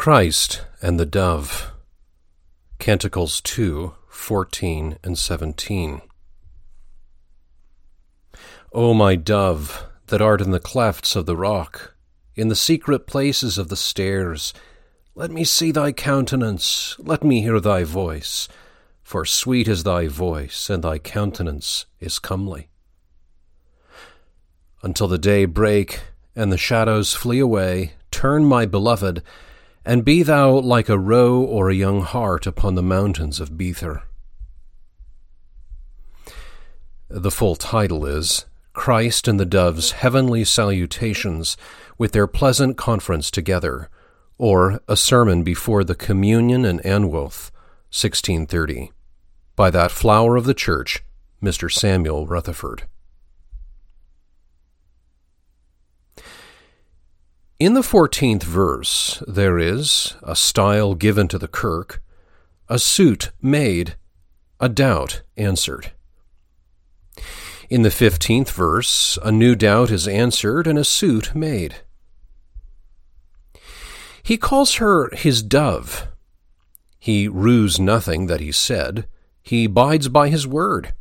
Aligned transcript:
Christ 0.00 0.64
and 0.80 0.98
the 0.98 1.04
Dove. 1.04 1.72
Canticles 2.78 3.42
2 3.42 3.92
14 4.08 4.96
and 5.04 5.18
17. 5.18 6.00
O 8.72 8.94
my 8.94 9.14
dove, 9.14 9.84
that 10.06 10.22
art 10.22 10.40
in 10.40 10.52
the 10.52 10.58
clefts 10.58 11.14
of 11.16 11.26
the 11.26 11.36
rock, 11.36 11.94
in 12.34 12.48
the 12.48 12.56
secret 12.56 13.06
places 13.06 13.58
of 13.58 13.68
the 13.68 13.76
stairs, 13.76 14.54
let 15.14 15.30
me 15.30 15.44
see 15.44 15.70
thy 15.70 15.92
countenance, 15.92 16.96
let 16.98 17.22
me 17.22 17.42
hear 17.42 17.60
thy 17.60 17.84
voice, 17.84 18.48
for 19.02 19.26
sweet 19.26 19.68
is 19.68 19.82
thy 19.82 20.08
voice, 20.08 20.70
and 20.70 20.82
thy 20.82 20.98
countenance 20.98 21.84
is 22.00 22.18
comely. 22.18 22.70
Until 24.82 25.08
the 25.08 25.18
day 25.18 25.44
break, 25.44 26.00
and 26.34 26.50
the 26.50 26.56
shadows 26.56 27.12
flee 27.12 27.38
away, 27.38 27.92
turn, 28.10 28.46
my 28.46 28.64
beloved, 28.64 29.22
and 29.84 30.04
be 30.04 30.22
thou 30.22 30.52
like 30.52 30.88
a 30.88 30.98
roe 30.98 31.40
or 31.40 31.70
a 31.70 31.74
young 31.74 32.02
hart 32.02 32.46
upon 32.46 32.74
the 32.74 32.82
mountains 32.82 33.40
of 33.40 33.56
Bether. 33.56 34.02
The 37.08 37.30
full 37.30 37.56
title 37.56 38.06
is 38.06 38.46
Christ 38.72 39.26
and 39.26 39.40
the 39.40 39.46
Dove's 39.46 39.92
Heavenly 39.92 40.44
Salutations 40.44 41.56
with 41.98 42.12
Their 42.12 42.26
Pleasant 42.26 42.76
Conference 42.76 43.30
Together, 43.30 43.90
or 44.38 44.80
A 44.88 44.96
Sermon 44.96 45.42
Before 45.42 45.82
the 45.82 45.94
Communion 45.94 46.64
and 46.64 46.80
Anwoth, 46.82 47.50
1630, 47.90 48.92
by 49.56 49.70
that 49.70 49.90
flower 49.90 50.36
of 50.36 50.44
the 50.44 50.54
Church, 50.54 51.02
Mr. 51.42 51.70
Samuel 51.70 52.26
Rutherford. 52.26 52.84
In 57.60 57.74
the 57.74 57.82
fourteenth 57.82 58.42
verse, 58.42 59.22
there 59.28 59.58
is 59.58 60.14
a 60.22 60.34
style 60.34 60.94
given 60.94 61.28
to 61.28 61.36
the 61.36 61.46
kirk, 61.46 62.02
a 62.70 62.78
suit 62.78 63.32
made, 63.42 63.96
a 64.58 64.70
doubt 64.70 65.20
answered. 65.36 65.92
In 67.68 67.82
the 67.82 67.90
fifteenth 67.90 68.50
verse, 68.50 69.18
a 69.22 69.30
new 69.30 69.54
doubt 69.54 69.90
is 69.90 70.08
answered 70.08 70.66
and 70.66 70.78
a 70.78 70.84
suit 70.84 71.34
made. 71.34 71.82
He 74.22 74.38
calls 74.38 74.76
her 74.76 75.14
his 75.14 75.42
dove. 75.42 76.08
He 76.98 77.28
rues 77.28 77.78
nothing 77.78 78.24
that 78.26 78.40
he 78.40 78.52
said, 78.52 79.06
he 79.42 79.66
bides 79.66 80.08
by 80.08 80.30
his 80.30 80.46
word. 80.46 80.94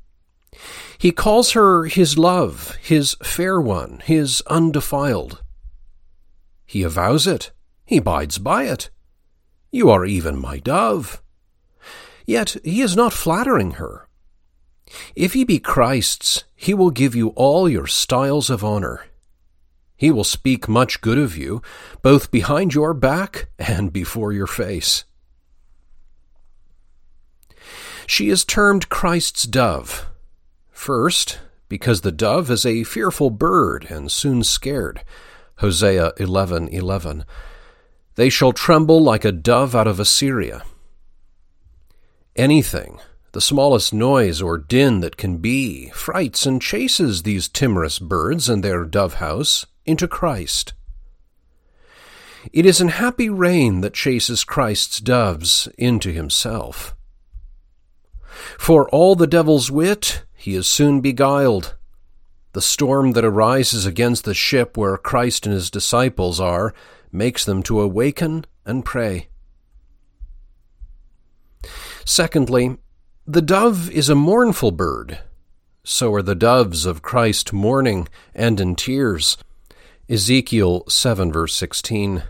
He 0.97 1.13
calls 1.13 1.51
her 1.51 1.85
his 1.85 2.17
love, 2.17 2.75
his 2.81 3.15
fair 3.23 3.61
one, 3.61 4.01
his 4.03 4.43
undefiled. 4.47 5.41
He 6.69 6.83
avows 6.83 7.25
it. 7.25 7.49
He 7.83 7.99
bides 7.99 8.37
by 8.37 8.65
it. 8.65 8.91
You 9.71 9.89
are 9.89 10.05
even 10.05 10.39
my 10.39 10.59
dove. 10.59 11.19
Yet 12.27 12.57
he 12.63 12.81
is 12.81 12.95
not 12.95 13.11
flattering 13.11 13.71
her. 13.81 14.07
If 15.15 15.33
he 15.33 15.43
be 15.43 15.57
Christ's, 15.57 16.43
he 16.55 16.75
will 16.75 16.91
give 16.91 17.15
you 17.15 17.29
all 17.29 17.67
your 17.67 17.87
styles 17.87 18.51
of 18.51 18.63
honor. 18.63 19.07
He 19.97 20.11
will 20.11 20.23
speak 20.23 20.69
much 20.69 21.01
good 21.01 21.17
of 21.17 21.35
you, 21.35 21.63
both 22.03 22.29
behind 22.29 22.75
your 22.75 22.93
back 22.93 23.49
and 23.57 23.91
before 23.91 24.31
your 24.31 24.45
face. 24.45 25.05
She 28.05 28.29
is 28.29 28.45
termed 28.45 28.89
Christ's 28.89 29.45
dove. 29.45 30.07
First, 30.69 31.39
because 31.67 32.01
the 32.01 32.11
dove 32.11 32.51
is 32.51 32.63
a 32.63 32.83
fearful 32.83 33.31
bird 33.31 33.87
and 33.89 34.11
soon 34.11 34.43
scared. 34.43 35.03
Hosea 35.59 36.13
11:11. 36.17 37.25
They 38.15 38.29
shall 38.29 38.53
tremble 38.53 39.01
like 39.03 39.25
a 39.25 39.31
dove 39.31 39.75
out 39.75 39.87
of 39.87 39.99
Assyria. 39.99 40.63
Anything, 42.35 42.99
the 43.33 43.41
smallest 43.41 43.93
noise 43.93 44.41
or 44.41 44.57
din 44.57 45.01
that 45.01 45.17
can 45.17 45.37
be, 45.37 45.89
frights 45.89 46.45
and 46.45 46.61
chases 46.61 47.23
these 47.23 47.49
timorous 47.49 47.99
birds 47.99 48.47
and 48.47 48.63
their 48.63 48.85
dove 48.85 49.15
house 49.15 49.65
into 49.85 50.07
Christ. 50.07 50.73
It 52.53 52.65
is 52.65 52.79
an 52.79 52.87
happy 52.87 53.29
rain 53.29 53.81
that 53.81 53.93
chases 53.93 54.45
Christ's 54.45 54.99
doves 54.99 55.67
into 55.77 56.11
himself. 56.11 56.95
For 58.57 58.87
all 58.89 59.15
the 59.15 59.27
devil's 59.27 59.69
wit, 59.69 60.23
he 60.35 60.55
is 60.55 60.67
soon 60.67 61.01
beguiled 61.01 61.75
the 62.53 62.61
storm 62.61 63.13
that 63.13 63.25
arises 63.25 63.85
against 63.85 64.25
the 64.25 64.33
ship 64.33 64.77
where 64.77 64.97
Christ 64.97 65.45
and 65.45 65.53
his 65.53 65.69
disciples 65.69 66.39
are 66.39 66.73
makes 67.11 67.45
them 67.45 67.63
to 67.63 67.81
awaken 67.81 68.45
and 68.65 68.85
pray. 68.85 69.27
Secondly, 72.05 72.77
the 73.27 73.41
dove 73.41 73.91
is 73.91 74.09
a 74.09 74.15
mournful 74.15 74.71
bird. 74.71 75.19
So 75.83 76.13
are 76.13 76.21
the 76.21 76.35
doves 76.35 76.85
of 76.85 77.01
Christ 77.01 77.53
mourning 77.53 78.07
and 78.33 78.59
in 78.59 78.75
tears. 78.75 79.37
Ezekiel 80.09 80.83
7 80.87 81.31
verse 81.31 81.55
16. 81.55 82.23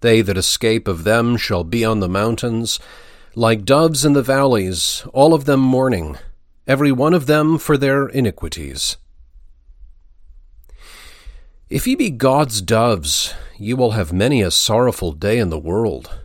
They 0.00 0.20
that 0.20 0.36
escape 0.36 0.88
of 0.88 1.04
them 1.04 1.36
shall 1.36 1.62
be 1.62 1.84
on 1.84 2.00
the 2.00 2.08
mountains, 2.08 2.80
like 3.36 3.64
doves 3.64 4.04
in 4.04 4.14
the 4.14 4.22
valleys, 4.22 5.04
all 5.12 5.32
of 5.32 5.44
them 5.44 5.60
mourning, 5.60 6.18
every 6.66 6.90
one 6.90 7.14
of 7.14 7.26
them 7.26 7.56
for 7.56 7.76
their 7.76 8.08
iniquities. 8.08 8.96
If 11.72 11.86
ye 11.86 11.94
be 11.94 12.10
God's 12.10 12.60
doves, 12.60 13.32
ye 13.56 13.72
will 13.72 13.92
have 13.92 14.12
many 14.12 14.42
a 14.42 14.50
sorrowful 14.50 15.12
day 15.12 15.38
in 15.38 15.48
the 15.48 15.58
world. 15.58 16.18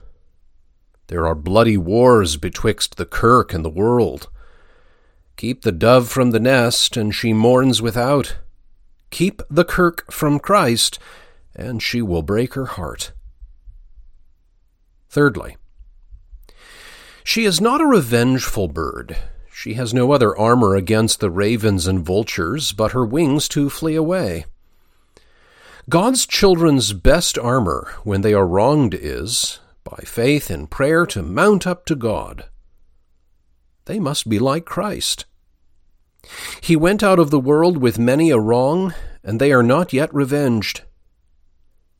There 1.08 1.26
are 1.26 1.36
bloody 1.36 1.78
wars 1.78 2.36
betwixt 2.36 2.98
the 2.98 3.06
kirk 3.06 3.54
and 3.54 3.64
the 3.64 3.70
world. 3.70 4.28
Keep 5.38 5.62
the 5.62 5.72
dove 5.72 6.10
from 6.10 6.32
the 6.32 6.40
nest, 6.42 6.98
and 6.98 7.16
she 7.16 7.32
mourns 7.32 7.82
without. 7.82 8.40
Keep 9.10 9.42
the 9.50 9.64
kirk 9.64 10.12
from 10.12 10.38
Christ, 10.38 11.00
and 11.56 11.82
she 11.82 12.02
will 12.02 12.24
break 12.24 12.56
her 12.56 12.66
heart. 12.66 13.14
Thirdly, 15.08 15.56
she 17.24 17.46
is 17.46 17.62
not 17.62 17.80
a 17.80 17.86
revengeful 17.86 18.68
bird. 18.68 19.16
She 19.50 19.76
has 19.76 19.94
no 19.94 20.12
other 20.12 20.38
armor 20.38 20.76
against 20.76 21.22
the 21.22 21.32
ravens 21.32 21.88
and 21.88 22.06
vultures 22.06 22.74
but 22.74 22.92
her 22.92 23.06
wings 23.06 23.48
to 23.48 23.70
flee 23.70 23.96
away. 23.96 24.44
God's 25.90 26.26
children's 26.26 26.92
best 26.92 27.38
armor 27.38 27.94
when 28.04 28.20
they 28.20 28.34
are 28.34 28.46
wronged 28.46 28.94
is, 28.94 29.60
by 29.86 30.04
faith 30.06 30.50
and 30.50 30.70
prayer, 30.70 31.06
to 31.06 31.24
mount 31.24 31.66
up 31.66 31.86
to 31.86 31.96
God. 31.96 32.50
They 33.86 33.98
must 33.98 34.28
be 34.28 34.38
like 34.38 34.66
Christ. 34.66 35.24
He 36.60 36.76
went 36.76 37.04
out 37.04 37.20
of 37.20 37.32
the 37.32 37.40
world 37.40 37.78
with 37.78 37.98
many 37.98 38.32
a 38.32 38.38
wrong, 38.38 38.94
and 39.24 39.40
they 39.40 39.54
are 39.54 39.64
not 39.64 39.94
yet 39.94 40.14
revenged. 40.14 40.82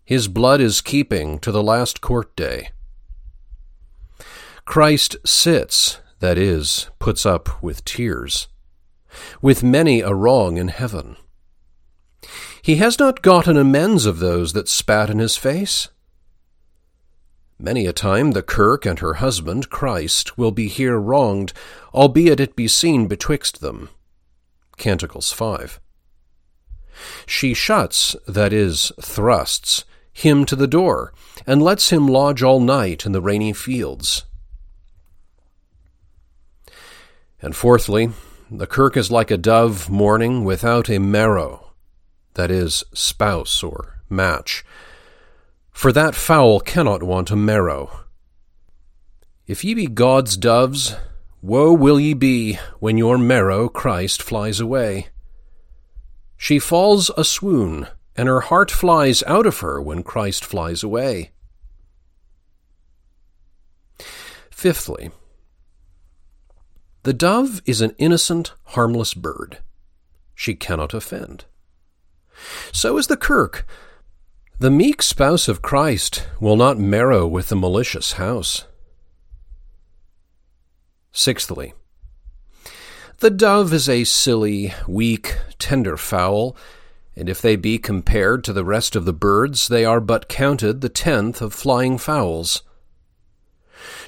His 0.04 0.28
blood 0.28 0.60
is 0.60 0.82
keeping 0.82 1.40
to 1.40 1.52
the 1.54 1.64
last 1.64 2.02
court 2.02 2.36
day. 2.36 2.72
Christ 4.66 5.16
sits, 5.26 6.02
that 6.20 6.38
is, 6.38 6.90
puts 7.00 7.26
up 7.26 7.64
with 7.64 7.86
tears, 7.86 8.50
with 9.42 9.64
many 9.64 10.02
a 10.02 10.14
wrong 10.14 10.58
in 10.58 10.68
heaven. 10.68 11.16
He 12.68 12.76
has 12.76 13.00
not 13.00 13.22
gotten 13.22 13.56
amends 13.56 14.06
of 14.06 14.20
those 14.20 14.52
that 14.52 14.68
spat 14.68 15.10
in 15.10 15.20
his 15.20 15.38
face. 15.38 15.88
Many 17.58 17.86
a 17.86 17.94
time 17.94 18.32
the 18.32 18.44
kirk 18.44 18.86
and 18.86 19.00
her 19.00 19.14
husband, 19.24 19.70
Christ, 19.70 20.38
will 20.38 20.52
be 20.52 20.68
here 20.68 21.00
wronged, 21.00 21.54
albeit 21.94 22.42
it 22.42 22.58
be 22.58 22.68
seen 22.68 23.08
betwixt 23.08 23.62
them. 23.62 23.88
Canticles 24.76 25.32
5. 25.32 25.80
She 27.26 27.54
shuts, 27.54 28.18
that 28.28 28.52
is, 28.52 28.92
thrusts, 29.02 29.86
him 30.12 30.44
to 30.44 30.58
the 30.58 30.68
door, 30.68 31.14
and 31.46 31.62
lets 31.62 31.92
him 31.92 32.06
lodge 32.06 32.44
all 32.44 32.60
night 32.60 33.06
in 33.06 33.14
the 33.14 33.22
rainy 33.22 33.54
fields. 33.54 34.26
And 37.42 37.56
fourthly, 37.56 38.10
the 38.52 38.68
kirk 38.68 38.98
is 38.98 39.10
like 39.10 39.32
a 39.32 39.38
dove 39.38 39.90
mourning 39.90 40.44
without 40.44 40.90
a 40.90 41.00
marrow 41.00 41.67
that 42.38 42.50
is, 42.50 42.84
spouse 42.94 43.62
or 43.62 44.02
match. 44.10 44.64
For 45.72 45.92
that 45.92 46.16
fowl 46.16 46.62
cannot 46.62 47.04
want 47.04 47.30
a 47.30 47.36
marrow. 47.36 48.06
If 49.46 49.64
ye 49.64 49.74
be 49.74 49.88
God's 49.88 50.38
doves, 50.38 50.96
woe 51.42 51.74
will 51.74 52.00
ye 52.00 52.14
be 52.14 52.58
when 52.80 52.98
your 52.98 53.18
marrow 53.18 53.68
Christ 53.68 54.24
flies 54.24 54.60
away. 54.60 55.08
She 56.38 56.60
falls 56.60 57.12
a 57.18 57.24
swoon, 57.24 57.88
and 58.16 58.28
her 58.28 58.42
heart 58.42 58.72
flies 58.72 59.24
out 59.24 59.46
of 59.46 59.60
her 59.60 59.82
when 59.82 60.04
Christ 60.04 60.46
flies 60.46 60.84
away. 60.84 61.32
Fifthly, 64.50 65.12
the 67.04 67.14
dove 67.14 67.62
is 67.66 67.82
an 67.82 67.96
innocent, 67.98 68.54
harmless 68.64 69.14
bird. 69.14 69.60
She 70.36 70.56
cannot 70.56 70.94
offend. 70.94 71.46
So 72.72 72.98
is 72.98 73.08
the 73.08 73.18
kirk. 73.18 73.66
The 74.60 74.72
meek 74.72 75.02
spouse 75.02 75.48
of 75.48 75.62
Christ 75.62 76.28
will 76.40 76.56
not 76.56 76.80
marrow 76.80 77.28
with 77.28 77.50
the 77.50 77.56
malicious 77.56 78.14
house. 78.14 78.66
Sixthly, 81.12 81.74
the 83.20 83.32
dove 83.32 83.74
is 83.74 83.90
a 83.90 84.04
silly, 84.04 84.74
weak, 84.88 85.38
tender 85.58 85.98
fowl, 85.98 86.56
and 87.16 87.28
if 87.28 87.42
they 87.42 87.56
be 87.56 87.80
compared 87.80 88.44
to 88.44 88.54
the 88.54 88.64
rest 88.64 88.96
of 88.96 89.06
the 89.06 89.14
birds, 89.14 89.68
they 89.68 89.84
are 89.84 90.00
but 90.00 90.30
counted 90.30 90.82
the 90.82 90.90
tenth 90.90 91.42
of 91.42 91.52
flying 91.52 91.98
fowls. 91.98 92.62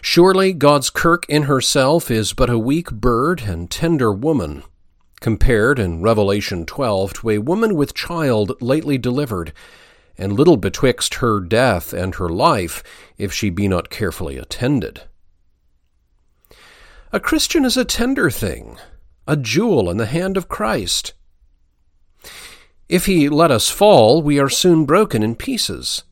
Surely 0.01 0.53
God's 0.53 0.91
kirk 0.91 1.25
in 1.27 1.43
herself 1.43 2.11
is 2.11 2.33
but 2.33 2.51
a 2.51 2.59
weak 2.59 2.91
bird 2.91 3.41
and 3.41 3.69
tender 3.71 4.13
woman, 4.13 4.63
compared 5.19 5.79
in 5.79 6.01
Revelation 6.01 6.65
12 6.65 7.13
to 7.13 7.29
a 7.31 7.37
woman 7.39 7.75
with 7.75 7.93
child 7.93 8.61
lately 8.61 8.97
delivered 8.97 9.53
and 10.17 10.33
little 10.33 10.57
betwixt 10.57 11.15
her 11.15 11.39
death 11.39 11.93
and 11.93 12.15
her 12.15 12.29
life, 12.29 12.83
if 13.17 13.33
she 13.33 13.49
be 13.49 13.67
not 13.67 13.89
carefully 13.89 14.37
attended. 14.37 15.03
A 17.11 17.19
Christian 17.19 17.65
is 17.65 17.77
a 17.77 17.85
tender 17.85 18.29
thing, 18.29 18.77
a 19.27 19.37
jewel 19.37 19.89
in 19.89 19.97
the 19.97 20.05
hand 20.05 20.35
of 20.37 20.49
Christ. 20.49 21.13
If 22.89 23.05
he 23.05 23.29
let 23.29 23.49
us 23.49 23.69
fall, 23.69 24.21
we 24.21 24.39
are 24.39 24.49
soon 24.49 24.85
broken 24.85 25.23
in 25.23 25.35
pieces. 25.35 26.03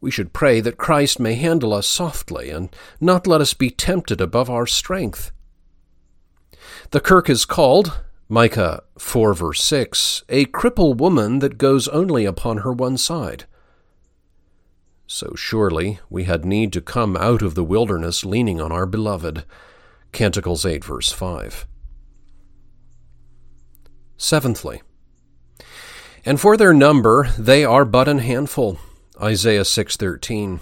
We 0.00 0.10
should 0.10 0.32
pray 0.32 0.60
that 0.60 0.78
Christ 0.78 1.18
may 1.18 1.34
handle 1.34 1.72
us 1.72 1.86
softly 1.86 2.50
and 2.50 2.74
not 3.00 3.26
let 3.26 3.40
us 3.40 3.54
be 3.54 3.70
tempted 3.70 4.20
above 4.20 4.50
our 4.50 4.66
strength. 4.66 5.30
The 6.90 7.00
kirk 7.00 7.30
is 7.30 7.44
called, 7.44 8.00
Micah 8.28 8.82
4 8.98 9.32
verse 9.32 9.62
6, 9.62 10.24
a 10.28 10.46
cripple 10.46 10.96
woman 10.96 11.38
that 11.38 11.56
goes 11.56 11.86
only 11.86 12.24
upon 12.24 12.58
her 12.58 12.72
one 12.72 12.96
side. 12.96 13.44
So 15.06 15.34
surely 15.36 16.00
we 16.10 16.24
had 16.24 16.44
need 16.44 16.72
to 16.72 16.80
come 16.80 17.16
out 17.16 17.42
of 17.42 17.54
the 17.54 17.62
wilderness 17.62 18.24
leaning 18.24 18.60
on 18.60 18.72
our 18.72 18.86
beloved. 18.86 19.44
Canticles 20.10 20.66
8 20.66 20.84
verse 20.84 21.12
5. 21.12 21.68
Seventhly, 24.16 24.82
and 26.24 26.40
for 26.40 26.56
their 26.56 26.74
number 26.74 27.28
they 27.38 27.64
are 27.64 27.84
but 27.84 28.08
an 28.08 28.18
handful. 28.18 28.78
Isaiah 29.22 29.64
6:13. 29.64 30.58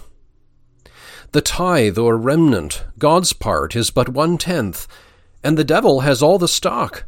The 1.31 1.41
tithe 1.41 1.97
or 1.97 2.17
remnant, 2.17 2.83
God's 2.99 3.33
part, 3.33 3.75
is 3.75 3.89
but 3.91 4.09
one 4.09 4.37
tenth, 4.37 4.87
and 5.43 5.57
the 5.57 5.63
devil 5.63 6.01
has 6.01 6.21
all 6.21 6.37
the 6.37 6.47
stock. 6.47 7.05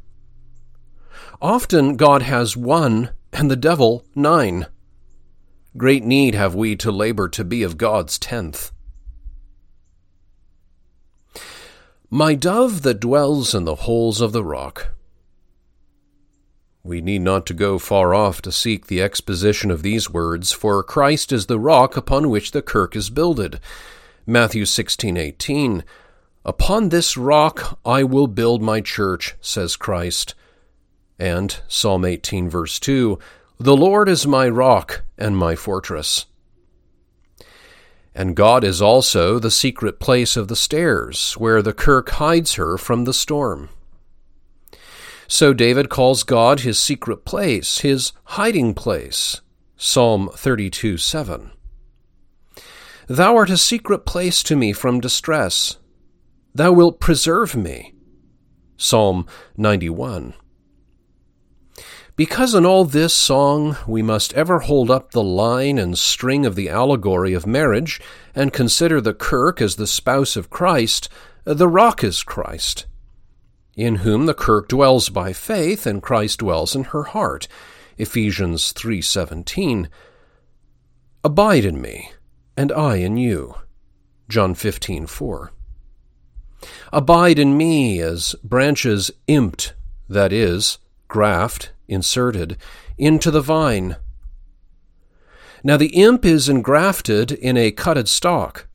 Often 1.42 1.98
God 1.98 2.22
has 2.22 2.56
one, 2.56 3.12
and 3.34 3.50
the 3.50 3.56
devil 3.56 4.06
nine. 4.16 4.68
Great 5.78 6.04
need 6.04 6.36
have 6.36 6.54
we 6.54 6.76
to 6.76 6.92
labor 6.92 7.30
to 7.30 7.44
be 7.44 7.64
of 7.64 7.78
God's 7.78 8.20
tenth. 8.20 8.72
My 12.10 12.36
dove 12.36 12.82
that 12.82 13.00
dwells 13.00 13.56
in 13.56 13.64
the 13.64 13.76
holes 13.76 14.20
of 14.20 14.34
the 14.34 14.44
rock. 14.44 14.90
We 16.84 17.00
need 17.00 17.22
not 17.22 17.46
to 17.46 17.54
go 17.54 17.80
far 17.80 18.14
off 18.14 18.42
to 18.42 18.52
seek 18.52 18.88
the 18.88 19.02
exposition 19.02 19.72
of 19.72 19.82
these 19.82 20.10
words, 20.10 20.52
for 20.52 20.84
Christ 20.84 21.32
is 21.32 21.46
the 21.46 21.60
rock 21.60 21.96
upon 21.96 22.30
which 22.30 22.52
the 22.52 22.62
kirk 22.62 22.96
is 22.96 23.10
builded. 23.10 23.60
Matthew 24.26 24.66
16:18. 24.66 25.84
Upon 26.44 26.90
this 26.90 27.16
rock 27.16 27.80
I 27.86 28.04
will 28.04 28.28
build 28.28 28.62
my 28.62 28.82
church, 28.82 29.36
says 29.42 29.76
Christ, 29.76 30.34
and 31.20 31.60
Psalm 31.68 32.04
18, 32.04 32.50
verse 32.50 32.80
2 32.80 33.20
The 33.60 33.78
Lord 33.78 34.10
is 34.10 34.26
my 34.26 34.50
rock 34.50 35.04
and 35.20 35.38
my 35.38 35.56
fortress. 35.56 36.26
And 38.16 38.36
God 38.36 38.64
is 38.64 38.82
also 38.82 39.38
the 39.38 39.52
secret 39.52 40.00
place 40.00 40.36
of 40.36 40.48
the 40.48 40.56
stairs, 40.56 41.34
where 41.34 41.62
the 41.62 41.74
kirk 41.74 42.10
hides 42.10 42.56
her 42.56 42.78
from 42.78 43.06
the 43.06 43.14
storm. 43.14 43.70
So 45.28 45.54
David 45.54 45.90
calls 45.90 46.24
God 46.24 46.62
his 46.62 46.78
secret 46.78 47.24
place, 47.24 47.80
his 47.80 48.12
hiding 48.24 48.74
place. 48.74 49.42
Psalm 49.78 50.30
32 50.34 50.98
7. 50.98 51.52
Thou 53.08 53.36
art 53.36 53.50
a 53.50 53.58
secret 53.58 54.06
place 54.06 54.44
to 54.44 54.56
me 54.56 54.74
from 54.74 55.00
distress. 55.00 55.78
Thou 56.54 56.74
wilt 56.74 57.00
preserve 57.00 57.56
me. 57.56 57.94
Psalm 58.78 59.26
91. 59.58 60.34
Because 62.18 62.54
in 62.54 62.66
all 62.66 62.84
this 62.84 63.14
song 63.14 63.78
we 63.88 64.02
must 64.02 64.34
ever 64.34 64.60
hold 64.60 64.92
up 64.92 65.12
the 65.12 65.24
line 65.24 65.78
and 65.78 65.98
string 65.98 66.46
of 66.46 66.56
the 66.56 66.70
allegory 66.70 67.34
of 67.34 67.48
marriage, 67.48 68.02
and 68.36 68.52
consider 68.52 69.00
the 69.00 69.14
kirk 69.14 69.62
as 69.62 69.76
the 69.76 69.88
spouse 69.88 70.36
of 70.36 70.50
Christ, 70.50 71.08
the 71.46 71.70
rock 71.70 72.04
is 72.04 72.22
Christ, 72.22 72.86
in 73.76 73.98
whom 73.98 74.26
the 74.26 74.34
kirk 74.34 74.68
dwells 74.68 75.10
by 75.10 75.32
faith, 75.32 75.86
and 75.86 76.04
Christ 76.04 76.40
dwells 76.40 76.76
in 76.76 76.84
her 76.86 77.04
heart. 77.04 77.48
Ephesians 77.98 78.74
3:17. 78.74 79.90
Abide 81.24 81.66
in 81.66 81.80
me, 81.80 82.12
and 82.58 82.72
I 82.72 82.98
in 82.98 83.16
you. 83.16 83.56
John 84.28 84.54
15:4. 84.54 85.52
Abide 86.94 87.40
in 87.40 87.58
me 87.58 88.00
as 88.00 88.36
branches 88.44 89.12
imped, 89.28 89.74
that 90.08 90.32
is, 90.32 90.78
graft, 91.08 91.72
inserted, 91.88 92.58
into 92.98 93.32
the 93.32 93.42
vine. 93.42 93.96
Now 95.64 95.78
the 95.78 95.96
imp 95.96 96.26
is 96.26 96.50
engrafted 96.50 97.32
in 97.32 97.58
a 97.58 97.72
cutted 97.72 98.10
stalk. 98.10 98.68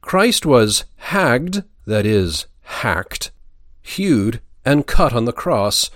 Christ 0.00 0.46
was 0.46 0.84
hagged, 0.96 1.64
that 1.86 2.06
is, 2.06 2.46
hacked, 2.62 3.30
hewed, 3.82 4.40
and 4.64 4.86
cut 4.86 5.12
on 5.12 5.24
the 5.24 5.32
cross, 5.32 5.90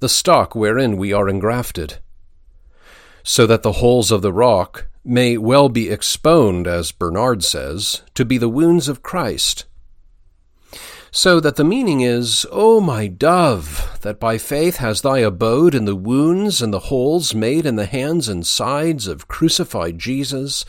the 0.00 0.08
stalk 0.08 0.54
wherein 0.54 0.96
we 0.96 1.12
are 1.12 1.28
engrafted, 1.28 1.98
so 3.22 3.46
that 3.46 3.62
the 3.62 3.72
holes 3.72 4.10
of 4.10 4.22
the 4.22 4.32
rock 4.32 4.86
may 5.04 5.36
well 5.36 5.68
be 5.68 5.90
exponed, 5.90 6.66
as 6.66 6.92
Bernard 6.92 7.44
says, 7.44 8.02
to 8.14 8.24
be 8.24 8.38
the 8.38 8.48
wounds 8.48 8.88
of 8.88 9.02
Christ 9.02 9.66
so 11.16 11.38
that 11.38 11.54
the 11.54 11.62
meaning 11.62 12.00
is, 12.00 12.44
O 12.50 12.80
my 12.80 13.06
dove, 13.06 14.00
that 14.02 14.18
by 14.18 14.36
faith 14.36 14.78
has 14.78 15.00
thy 15.00 15.18
abode 15.18 15.72
in 15.72 15.84
the 15.84 15.94
wounds 15.94 16.60
and 16.60 16.74
the 16.74 16.90
holes 16.90 17.32
made 17.32 17.64
in 17.64 17.76
the 17.76 17.86
hands 17.86 18.28
and 18.28 18.44
sides 18.44 19.06
of 19.06 19.28
crucified 19.28 19.96
Jesus. 19.96 20.64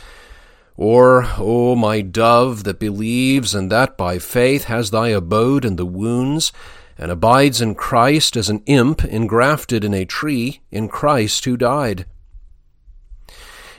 Or, 0.77 1.25
O 1.39 1.75
my 1.75 2.01
dove, 2.01 2.63
that 2.65 2.77
believes 2.77 3.55
and 3.55 3.71
that 3.71 3.97
by 3.97 4.19
faith 4.19 4.65
has 4.65 4.91
thy 4.91 5.07
abode 5.07 5.65
in 5.65 5.77
the 5.77 5.85
wounds, 5.85 6.51
and 6.95 7.09
abides 7.09 7.59
in 7.59 7.73
Christ 7.73 8.37
as 8.37 8.47
an 8.47 8.61
imp 8.67 9.03
engrafted 9.03 9.83
in 9.83 9.95
a 9.95 10.05
tree 10.05 10.61
in 10.69 10.89
Christ 10.89 11.45
who 11.45 11.57
died. 11.57 12.05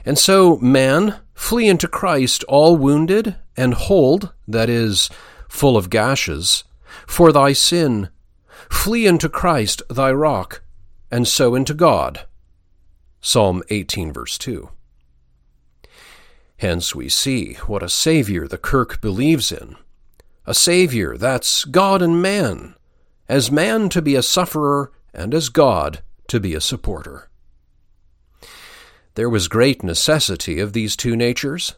And 0.04 0.18
so, 0.18 0.56
man, 0.56 1.20
flee 1.32 1.68
into 1.68 1.86
Christ 1.86 2.42
all 2.48 2.76
wounded 2.76 3.36
and 3.56 3.72
hold, 3.72 4.32
that 4.48 4.68
is, 4.68 5.08
full 5.56 5.76
of 5.76 5.90
gashes, 5.90 6.64
for 7.06 7.32
thy 7.32 7.52
sin. 7.52 8.10
Flee 8.70 9.06
into 9.06 9.28
Christ, 9.28 9.82
thy 9.88 10.12
rock, 10.12 10.62
and 11.10 11.26
so 11.26 11.54
into 11.54 11.74
God. 11.74 12.26
Psalm 13.20 13.62
18, 13.70 14.12
verse 14.12 14.38
2. 14.38 14.68
Hence 16.58 16.94
we 16.94 17.08
see 17.08 17.54
what 17.66 17.82
a 17.82 17.88
Savior 17.88 18.46
the 18.46 18.58
Kirk 18.58 19.00
believes 19.00 19.50
in. 19.50 19.76
A 20.46 20.54
Savior 20.54 21.16
that's 21.16 21.64
God 21.64 22.02
and 22.02 22.22
man, 22.22 22.74
as 23.28 23.50
man 23.50 23.88
to 23.90 24.00
be 24.00 24.14
a 24.14 24.22
sufferer, 24.22 24.92
and 25.12 25.34
as 25.34 25.48
God 25.48 26.02
to 26.28 26.38
be 26.38 26.54
a 26.54 26.60
supporter. 26.60 27.28
There 29.14 29.30
was 29.30 29.48
great 29.48 29.82
necessity 29.82 30.60
of 30.60 30.72
these 30.72 30.94
two 30.94 31.16
natures. 31.16 31.74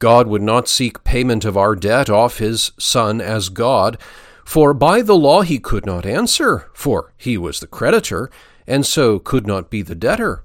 God 0.00 0.26
would 0.26 0.42
not 0.42 0.66
seek 0.66 1.04
payment 1.04 1.44
of 1.44 1.56
our 1.56 1.76
debt 1.76 2.10
off 2.10 2.38
his 2.38 2.72
Son 2.78 3.20
as 3.20 3.50
God, 3.50 3.98
for 4.44 4.74
by 4.74 5.02
the 5.02 5.16
law 5.16 5.42
he 5.42 5.60
could 5.60 5.86
not 5.86 6.04
answer, 6.04 6.68
for 6.74 7.12
he 7.16 7.38
was 7.38 7.60
the 7.60 7.68
creditor, 7.68 8.30
and 8.66 8.84
so 8.84 9.18
could 9.18 9.46
not 9.46 9.70
be 9.70 9.82
the 9.82 9.94
debtor. 9.94 10.42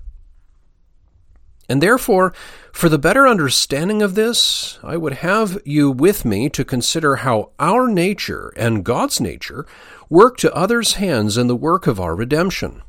And 1.70 1.82
therefore, 1.82 2.34
for 2.74 2.90
the 2.90 3.00
better 3.00 3.26
understanding 3.28 4.02
of 4.02 4.14
this, 4.14 4.78
I 4.84 4.98
would 4.98 5.14
have 5.14 5.58
you 5.66 5.90
with 5.90 6.26
me 6.26 6.50
to 6.50 6.66
consider 6.66 7.18
how 7.18 7.52
our 7.58 7.88
nature 7.88 8.52
and 8.58 8.84
God's 8.84 9.22
nature 9.22 9.66
work 10.10 10.38
to 10.38 10.54
others' 10.54 10.94
hands 10.94 11.38
in 11.38 11.48
the 11.48 11.56
work 11.56 11.88
of 11.88 12.00
our 12.00 12.14
redemption. 12.14 12.84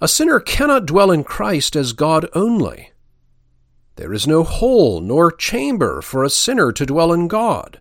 A 0.00 0.08
sinner 0.08 0.40
cannot 0.40 0.84
dwell 0.84 1.10
in 1.12 1.24
Christ 1.24 1.76
as 1.76 1.92
God 1.92 2.28
only. 2.34 2.90
There 3.96 4.12
is 4.12 4.26
no 4.26 4.44
hole 4.44 5.00
nor 5.00 5.32
chamber 5.32 6.02
for 6.02 6.22
a 6.22 6.30
sinner 6.30 6.70
to 6.72 6.86
dwell 6.86 7.12
in 7.12 7.28
God. 7.28 7.80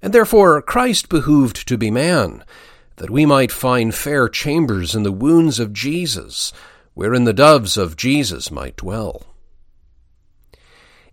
And 0.00 0.12
therefore 0.12 0.62
Christ 0.62 1.08
behooved 1.08 1.68
to 1.68 1.76
be 1.76 1.90
man, 1.90 2.44
that 2.96 3.10
we 3.10 3.26
might 3.26 3.52
find 3.52 3.94
fair 3.94 4.28
chambers 4.28 4.94
in 4.94 5.02
the 5.02 5.12
wounds 5.12 5.58
of 5.58 5.72
Jesus, 5.72 6.52
wherein 6.94 7.24
the 7.24 7.32
doves 7.32 7.76
of 7.76 7.96
Jesus 7.96 8.50
might 8.50 8.76
dwell. 8.76 9.26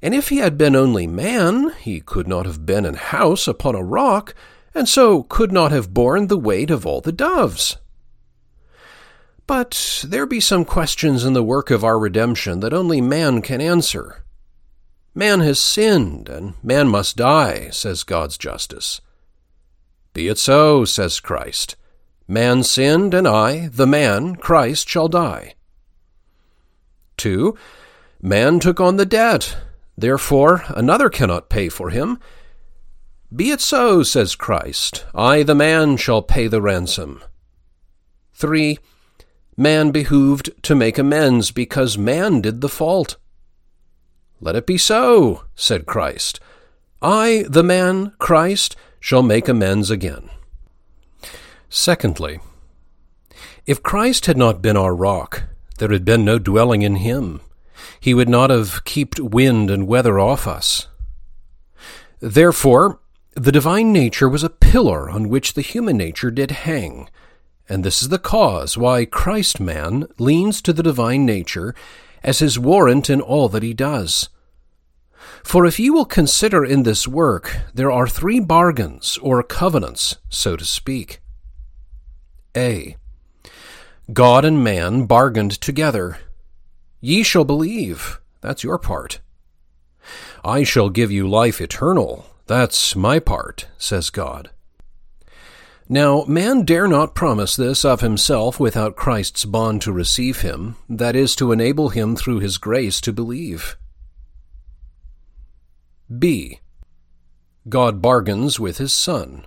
And 0.01 0.13
if 0.13 0.29
he 0.29 0.37
had 0.37 0.57
been 0.57 0.75
only 0.75 1.07
man, 1.07 1.71
he 1.79 1.99
could 1.99 2.27
not 2.27 2.45
have 2.45 2.65
been 2.65 2.85
an 2.85 2.95
house 2.95 3.47
upon 3.47 3.73
a 3.73 3.83
rock, 3.83 4.35
and 4.75 4.87
so 4.87 5.23
could 5.23 5.51
not 5.51 5.71
have 5.71 5.93
borne 5.93 6.27
the 6.27 6.37
weight 6.37 6.69
of 6.69 6.85
all 6.85 7.01
the 7.01 7.11
doves. 7.11 7.77
But 9.47 10.03
there 10.05 10.25
be 10.25 10.41
some 10.41 10.65
questions 10.65 11.23
in 11.23 11.31
the 11.31 11.41
work 11.41 11.71
of 11.71 11.83
our 11.83 11.97
redemption 11.97 12.59
that 12.59 12.73
only 12.73 12.99
man 12.99 13.41
can 13.41 13.61
answer. 13.61 14.23
Man 15.15 15.39
has 15.39 15.57
sinned, 15.57 16.27
and 16.27 16.53
man 16.61 16.89
must 16.89 17.15
die, 17.15 17.69
says 17.69 18.03
God's 18.03 18.37
justice. 18.37 19.01
Be 20.13 20.27
it 20.27 20.37
so, 20.37 20.83
says 20.83 21.21
Christ. 21.21 21.77
Man 22.27 22.61
sinned, 22.61 23.13
and 23.13 23.25
I, 23.27 23.69
the 23.69 23.87
man, 23.87 24.35
Christ, 24.35 24.89
shall 24.89 25.07
die. 25.07 25.55
2. 27.15 27.57
Man 28.21 28.59
took 28.59 28.81
on 28.81 28.97
the 28.97 29.05
debt, 29.05 29.57
therefore 29.97 30.65
another 30.69 31.09
cannot 31.09 31.49
pay 31.49 31.69
for 31.69 31.89
him. 31.89 32.19
Be 33.33 33.51
it 33.51 33.61
so, 33.61 34.03
says 34.03 34.35
Christ. 34.35 35.05
I, 35.15 35.43
the 35.43 35.55
man, 35.55 35.97
shall 35.97 36.21
pay 36.21 36.47
the 36.47 36.61
ransom. 36.61 37.23
3. 38.33 38.77
Man 39.57 39.89
behooved 39.89 40.51
to 40.61 40.75
make 40.75 40.99
amends 40.99 41.49
because 41.49 41.97
man 41.97 42.41
did 42.41 42.61
the 42.61 42.69
fault. 42.69 43.17
Let 44.39 44.55
it 44.55 44.67
be 44.67 44.77
so, 44.77 45.45
said 45.55 45.87
Christ. 45.87 46.39
I, 47.01 47.43
the 47.49 47.63
man, 47.63 48.13
Christ, 48.19 48.75
shall 48.99 49.23
make 49.23 49.47
amends 49.47 49.89
again. 49.89 50.29
Secondly, 51.69 52.39
if 53.65 53.81
Christ 53.81 54.27
had 54.27 54.37
not 54.37 54.61
been 54.61 54.77
our 54.77 54.95
rock, 54.95 55.43
there 55.79 55.91
had 55.91 56.05
been 56.05 56.23
no 56.23 56.37
dwelling 56.37 56.83
in 56.83 56.97
him. 56.97 57.41
He 57.99 58.13
would 58.13 58.29
not 58.29 58.51
have 58.51 58.85
kept 58.85 59.19
wind 59.19 59.71
and 59.71 59.87
weather 59.87 60.19
off 60.19 60.47
us. 60.47 60.87
Therefore, 62.19 62.99
the 63.33 63.51
divine 63.51 63.91
nature 63.91 64.29
was 64.29 64.43
a 64.43 64.49
pillar 64.49 65.09
on 65.09 65.29
which 65.29 65.53
the 65.53 65.61
human 65.61 65.97
nature 65.97 66.31
did 66.31 66.51
hang, 66.51 67.09
and 67.69 67.83
this 67.83 68.01
is 68.01 68.09
the 68.09 68.19
cause 68.19 68.77
why 68.77 69.05
Christ 69.05 69.59
man 69.59 70.05
leans 70.17 70.61
to 70.61 70.73
the 70.73 70.83
divine 70.83 71.25
nature 71.25 71.75
as 72.23 72.39
his 72.39 72.59
warrant 72.59 73.09
in 73.09 73.21
all 73.21 73.49
that 73.49 73.63
he 73.63 73.73
does. 73.73 74.29
For 75.43 75.65
if 75.65 75.79
you 75.79 75.93
will 75.93 76.05
consider 76.05 76.65
in 76.65 76.83
this 76.83 77.07
work, 77.07 77.57
there 77.73 77.91
are 77.91 78.07
three 78.07 78.39
bargains, 78.39 79.17
or 79.21 79.41
covenants, 79.43 80.17
so 80.29 80.55
to 80.55 80.65
speak. 80.65 81.21
A. 82.55 82.97
God 84.11 84.45
and 84.45 84.63
man 84.63 85.05
bargained 85.05 85.59
together. 85.61 86.17
Ye 87.01 87.23
shall 87.23 87.43
believe. 87.43 88.19
That's 88.41 88.63
your 88.63 88.77
part. 88.77 89.19
I 90.43 90.63
shall 90.63 90.89
give 90.89 91.11
you 91.11 91.27
life 91.27 91.59
eternal. 91.59 92.25
That's 92.45 92.95
my 92.95 93.19
part, 93.19 93.67
says 93.77 94.09
God. 94.09 94.49
Now, 95.89 96.25
man 96.27 96.63
dare 96.63 96.87
not 96.87 97.15
promise 97.15 97.55
this 97.55 97.85
of 97.85 98.01
himself 98.01 98.59
without 98.59 98.97
Christ's 98.97 99.45
bond 99.45 99.81
to 99.83 99.93
receive 99.93 100.41
him, 100.41 100.75
that 100.89 101.15
is, 101.15 101.33
to 101.37 101.53
enable 101.53 101.89
him 101.89 102.15
through 102.15 102.39
his 102.39 102.57
grace 102.57 102.99
to 103.01 103.13
believe. 103.13 103.77
B. 106.15 106.59
God 107.69 108.01
bargains 108.01 108.59
with 108.59 108.77
his 108.77 108.91
son. 108.91 109.45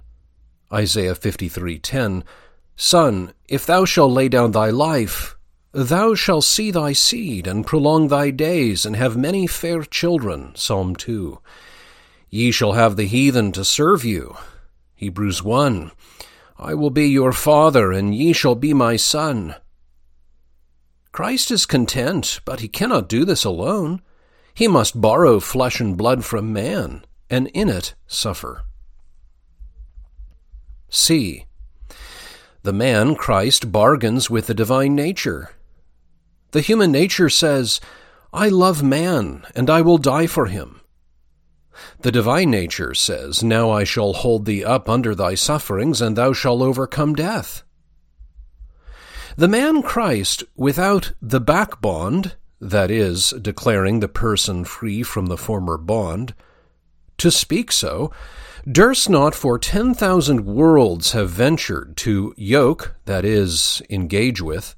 Isaiah 0.73 1.15
53:10 1.15 2.23
Son, 2.75 3.35
if 3.49 3.67
thou 3.67 3.85
shalt 3.85 4.13
lay 4.13 4.29
down 4.29 4.53
thy 4.53 4.71
life, 4.71 5.37
thou 5.73 6.15
shalt 6.15 6.45
see 6.45 6.71
thy 6.71 6.95
seed 6.95 7.47
and 7.47 7.67
prolong 7.67 8.09
thy 8.09 8.31
days 8.31 8.87
and 8.87 8.97
have 8.97 9.17
many 9.17 9.47
fair 9.47 9.83
children. 9.83 10.53
Psalm 10.55 10.97
2. 10.97 11.39
Ye 12.31 12.51
shall 12.51 12.73
have 12.73 12.97
the 12.97 13.07
heathen 13.07 13.53
to 13.53 13.65
serve 13.65 14.05
you. 14.05 14.37
Hebrews 14.95 15.43
1. 15.43 15.91
I 16.63 16.75
will 16.75 16.91
be 16.91 17.09
your 17.09 17.33
father, 17.33 17.91
and 17.91 18.15
ye 18.15 18.35
shall 18.35 18.55
be 18.55 18.75
my 18.75 18.97
son. 18.97 19.55
Christ 21.11 21.51
is 21.51 21.65
content, 21.65 22.41
but 22.45 22.61
he 22.61 22.69
cannot 22.69 23.09
do 23.09 23.25
this 23.25 23.45
alone. 23.47 24.03
He 24.53 24.69
must 24.69 25.01
borrow 25.01 25.41
flesh 25.41 25.81
and 25.81 25.97
blood 25.97 26.23
from 26.23 26.53
man, 26.53 27.07
and 27.31 27.49
in 27.49 27.71
it 27.71 27.95
suffer. 28.07 28.65
C. 30.91 31.47
The 32.63 32.75
man, 32.75 33.15
Christ, 33.15 33.73
bargains 33.73 34.29
with 34.29 34.47
the 34.47 34.55
divine 34.55 34.95
nature. 34.95 35.53
The 36.51 36.61
human 36.61 36.93
nature 36.93 37.31
says, 37.31 37.81
I 38.35 38.51
love 38.51 38.83
man, 38.83 39.47
and 39.55 39.71
I 39.71 39.81
will 39.81 39.99
die 39.99 40.27
for 40.27 40.45
him. 40.45 40.80
The 42.01 42.13
divine 42.13 42.51
nature 42.51 42.95
says, 42.95 43.43
Now 43.43 43.71
I 43.71 43.85
shall 43.85 44.13
hold 44.13 44.45
thee 44.45 44.65
up 44.65 44.89
under 44.89 45.15
thy 45.15 45.35
sufferings, 45.35 46.01
and 46.01 46.17
thou 46.17 46.33
shalt 46.33 46.63
overcome 46.63 47.15
death. 47.15 47.63
The 49.37 49.49
man 49.49 49.83
Christ, 49.83 50.45
without 50.57 51.13
the 51.23 51.41
back 51.41 51.81
bond, 51.81 52.37
that 52.61 52.91
is, 52.91 53.31
declaring 53.41 54.01
the 54.01 54.09
person 54.09 54.65
free 54.65 55.03
from 55.03 55.27
the 55.27 55.37
former 55.37 55.79
bond, 55.79 56.35
to 57.19 57.31
speak 57.31 57.73
so, 57.73 58.13
durst 58.71 59.09
not 59.09 59.35
for 59.35 59.59
ten 59.59 59.95
thousand 59.95 60.45
worlds 60.45 61.13
have 61.13 61.31
ventured 61.31 61.97
to 61.99 62.35
yoke, 62.37 62.95
that 63.05 63.25
is, 63.25 63.81
engage 63.89 64.43
with, 64.43 64.75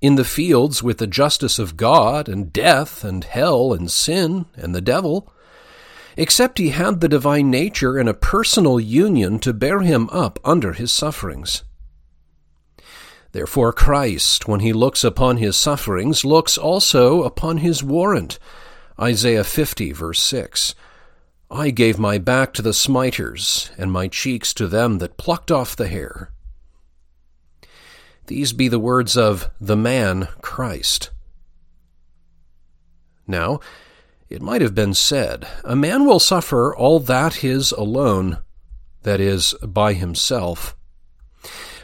in 0.00 0.14
the 0.14 0.24
fields 0.24 0.82
with 0.82 0.98
the 0.98 1.06
justice 1.06 1.58
of 1.58 1.76
God, 1.76 2.28
and 2.28 2.52
death, 2.52 3.02
and 3.02 3.24
hell, 3.24 3.72
and 3.72 3.90
sin, 3.90 4.46
and 4.54 4.74
the 4.74 4.80
devil, 4.80 5.32
except 6.16 6.58
he 6.58 6.70
had 6.70 7.00
the 7.00 7.08
divine 7.08 7.50
nature 7.50 7.98
and 7.98 8.08
a 8.08 8.14
personal 8.14 8.80
union 8.80 9.38
to 9.38 9.52
bear 9.52 9.80
him 9.80 10.08
up 10.10 10.38
under 10.44 10.72
his 10.72 10.90
sufferings. 10.90 11.62
Therefore, 13.32 13.72
Christ, 13.72 14.48
when 14.48 14.60
he 14.60 14.72
looks 14.72 15.04
upon 15.04 15.36
his 15.36 15.56
sufferings, 15.56 16.24
looks 16.24 16.56
also 16.56 17.22
upon 17.22 17.58
his 17.58 17.82
warrant. 17.82 18.38
Isaiah 18.98 19.44
50, 19.44 19.92
verse 19.92 20.22
6. 20.22 20.74
I 21.50 21.70
gave 21.70 21.98
my 21.98 22.16
back 22.16 22.54
to 22.54 22.62
the 22.62 22.72
smiters, 22.72 23.70
and 23.76 23.92
my 23.92 24.08
cheeks 24.08 24.54
to 24.54 24.66
them 24.66 24.98
that 24.98 25.18
plucked 25.18 25.52
off 25.52 25.76
the 25.76 25.86
hair. 25.86 26.32
These 28.26 28.52
be 28.54 28.68
the 28.68 28.78
words 28.78 29.16
of 29.16 29.50
the 29.60 29.76
man 29.76 30.28
Christ. 30.40 31.10
Now, 33.26 33.60
it 34.28 34.42
might 34.42 34.60
have 34.60 34.74
been 34.74 34.94
said, 34.94 35.46
A 35.64 35.76
man 35.76 36.04
will 36.04 36.18
suffer 36.18 36.74
all 36.74 36.98
that 37.00 37.36
his 37.36 37.72
alone, 37.72 38.38
that 39.02 39.20
is, 39.20 39.54
by 39.62 39.92
himself. 39.92 40.76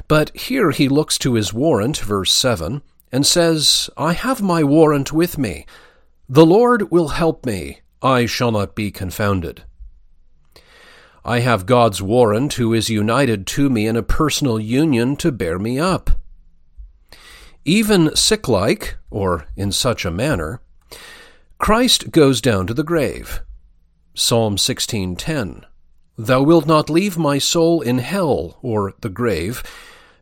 But 0.08 0.36
here 0.36 0.70
he 0.72 0.88
looks 0.88 1.18
to 1.18 1.34
his 1.34 1.52
warrant, 1.52 1.98
verse 1.98 2.32
7, 2.32 2.82
and 3.12 3.26
says, 3.26 3.88
I 3.96 4.12
have 4.12 4.42
my 4.42 4.64
warrant 4.64 5.12
with 5.12 5.38
me. 5.38 5.66
The 6.28 6.46
Lord 6.46 6.90
will 6.90 7.08
help 7.08 7.46
me. 7.46 7.80
I 8.02 8.26
shall 8.26 8.50
not 8.50 8.74
be 8.74 8.90
confounded. 8.90 9.62
I 11.24 11.38
have 11.40 11.66
God's 11.66 12.02
warrant 12.02 12.54
who 12.54 12.74
is 12.74 12.90
united 12.90 13.46
to 13.48 13.70
me 13.70 13.86
in 13.86 13.96
a 13.96 14.02
personal 14.02 14.58
union 14.58 15.14
to 15.16 15.30
bear 15.30 15.58
me 15.58 15.78
up. 15.78 16.10
Even 17.64 18.16
sick 18.16 18.48
like, 18.48 18.96
or 19.08 19.46
in 19.54 19.70
such 19.70 20.04
a 20.04 20.10
manner, 20.10 20.60
Christ 21.62 22.10
goes 22.10 22.40
down 22.40 22.66
to 22.66 22.74
the 22.74 22.82
grave. 22.82 23.40
Psalm 24.14 24.56
16:10 24.56 25.64
Thou 26.18 26.42
wilt 26.42 26.66
not 26.66 26.90
leave 26.90 27.16
my 27.16 27.38
soul 27.38 27.80
in 27.80 27.98
hell 27.98 28.58
or 28.62 28.94
the 29.00 29.08
grave 29.08 29.62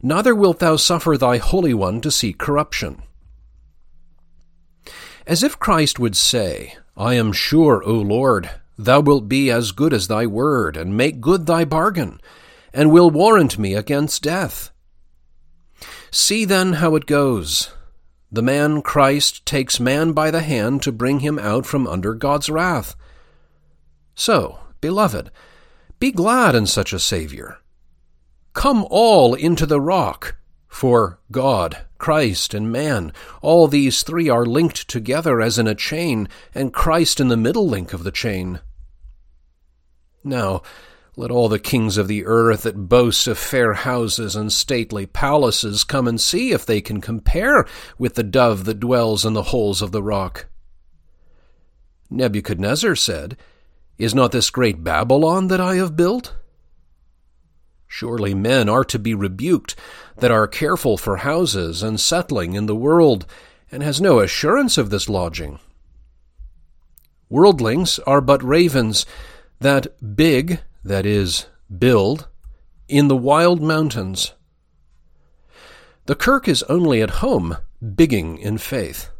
neither 0.03 0.35
wilt 0.35 0.59
thou 0.59 0.77
suffer 0.77 1.17
thy 1.17 1.39
Holy 1.39 1.73
One 1.73 2.03
to 2.03 2.11
see 2.11 2.35
corruption. 2.35 3.03
As 5.27 5.43
if 5.43 5.59
Christ 5.59 5.99
would 5.99 6.15
say, 6.15 6.77
I 6.95 7.15
am 7.15 7.33
sure, 7.33 7.83
O 7.87 7.95
Lord, 7.95 8.51
thou 8.77 9.01
wilt 9.01 9.27
be 9.27 9.51
as 9.51 9.73
good 9.73 9.95
as 9.95 10.09
thy 10.09 10.27
word, 10.27 10.77
and 10.77 10.95
make 10.95 11.23
good 11.23 11.47
thy 11.47 11.65
bargain, 11.65 12.21
and 12.75 12.93
will 12.93 13.09
warrant 13.09 13.59
me 13.59 13.73
against 13.73 14.25
death. 14.25 14.73
See 16.11 16.45
then 16.45 16.75
how 16.75 16.97
it 16.97 17.07
goes. 17.07 17.71
The 18.33 18.43
man 18.43 18.83
Christ 18.83 19.45
takes 19.45 19.81
man 19.81 20.13
by 20.13 20.31
the 20.31 20.43
hand 20.43 20.83
to 20.83 20.93
bring 20.93 21.21
him 21.21 21.39
out 21.39 21.67
from 21.67 21.87
under 21.87 22.15
God's 22.15 22.49
wrath. 22.49 22.95
So, 24.15 24.61
beloved, 24.81 25.31
be 25.99 26.13
glad 26.13 26.55
in 26.55 26.67
such 26.67 26.93
a 26.93 26.99
Saviour. 26.99 27.59
Come 28.53 28.87
all 28.89 29.35
into 29.35 29.67
the 29.67 29.81
rock. 29.81 30.37
For 30.69 31.19
God, 31.33 31.79
Christ, 31.99 32.55
and 32.55 32.71
man, 32.71 33.13
all 33.43 33.67
these 33.67 34.05
three 34.05 34.29
are 34.29 34.47
linked 34.47 34.89
together 34.89 35.41
as 35.41 35.59
in 35.59 35.67
a 35.67 35.75
chain, 35.75 36.29
and 36.55 36.73
Christ 36.73 37.19
in 37.19 37.27
the 37.27 37.37
middle 37.37 37.69
link 37.69 37.93
of 37.93 38.05
the 38.05 38.13
chain. 38.13 38.61
Now, 40.23 40.63
Let 41.17 41.31
all 41.31 41.49
the 41.49 41.59
kings 41.59 41.97
of 41.97 42.09
the 42.09 42.25
earth 42.25 42.63
that 42.63 42.89
boast 42.89 43.27
of 43.27 43.37
fair 43.37 43.75
houses 43.75 44.37
and 44.37 44.53
stately 44.53 45.07
palaces 45.07 45.85
come 45.85 46.07
and 46.07 46.21
see 46.21 46.53
if 46.53 46.65
they 46.65 46.81
can 46.81 47.01
compare 47.01 47.67
with 47.99 48.15
the 48.15 48.23
dove 48.23 48.65
that 48.65 48.81
dwells 48.81 49.25
in 49.25 49.33
the 49.33 49.45
holes 49.45 49.83
of 49.83 49.93
the 49.93 50.03
rock. 50.03 50.47
Nebuchadnezzar 52.11 52.95
said, 52.95 53.37
Is 53.99 54.15
not 54.15 54.33
this 54.33 54.51
great 54.51 54.85
Babylon 54.85 55.49
that 55.49 55.61
I 55.61 55.77
have 55.77 55.97
built? 55.97 56.35
Surely 57.87 58.35
men 58.35 58.69
are 58.69 58.85
to 58.85 58.99
be 59.01 59.15
rebuked 59.15 59.75
that 60.19 60.31
are 60.31 60.47
careful 60.47 60.97
for 60.97 61.19
houses 61.19 61.83
and 61.83 61.99
settling 61.99 62.55
in 62.55 62.67
the 62.67 62.77
world, 62.77 63.27
and 63.73 63.83
has 63.83 64.01
no 64.01 64.21
assurance 64.21 64.79
of 64.79 64.91
this 64.91 65.09
lodging. 65.09 65.59
Worldlings 67.29 67.99
are 68.01 68.21
but 68.21 68.43
ravens 68.43 69.07
that 69.61 70.17
big, 70.17 70.61
that 70.85 71.07
is, 71.07 71.47
build, 71.79 72.29
in 72.89 73.09
the 73.09 73.17
wild 73.17 73.63
mountains. 73.63 74.33
The 76.07 76.15
kirk 76.15 76.49
is 76.49 76.63
only 76.65 77.03
at 77.03 77.21
home, 77.23 77.57
bigging 77.95 78.39
in 78.39 78.59
faith. 78.59 79.11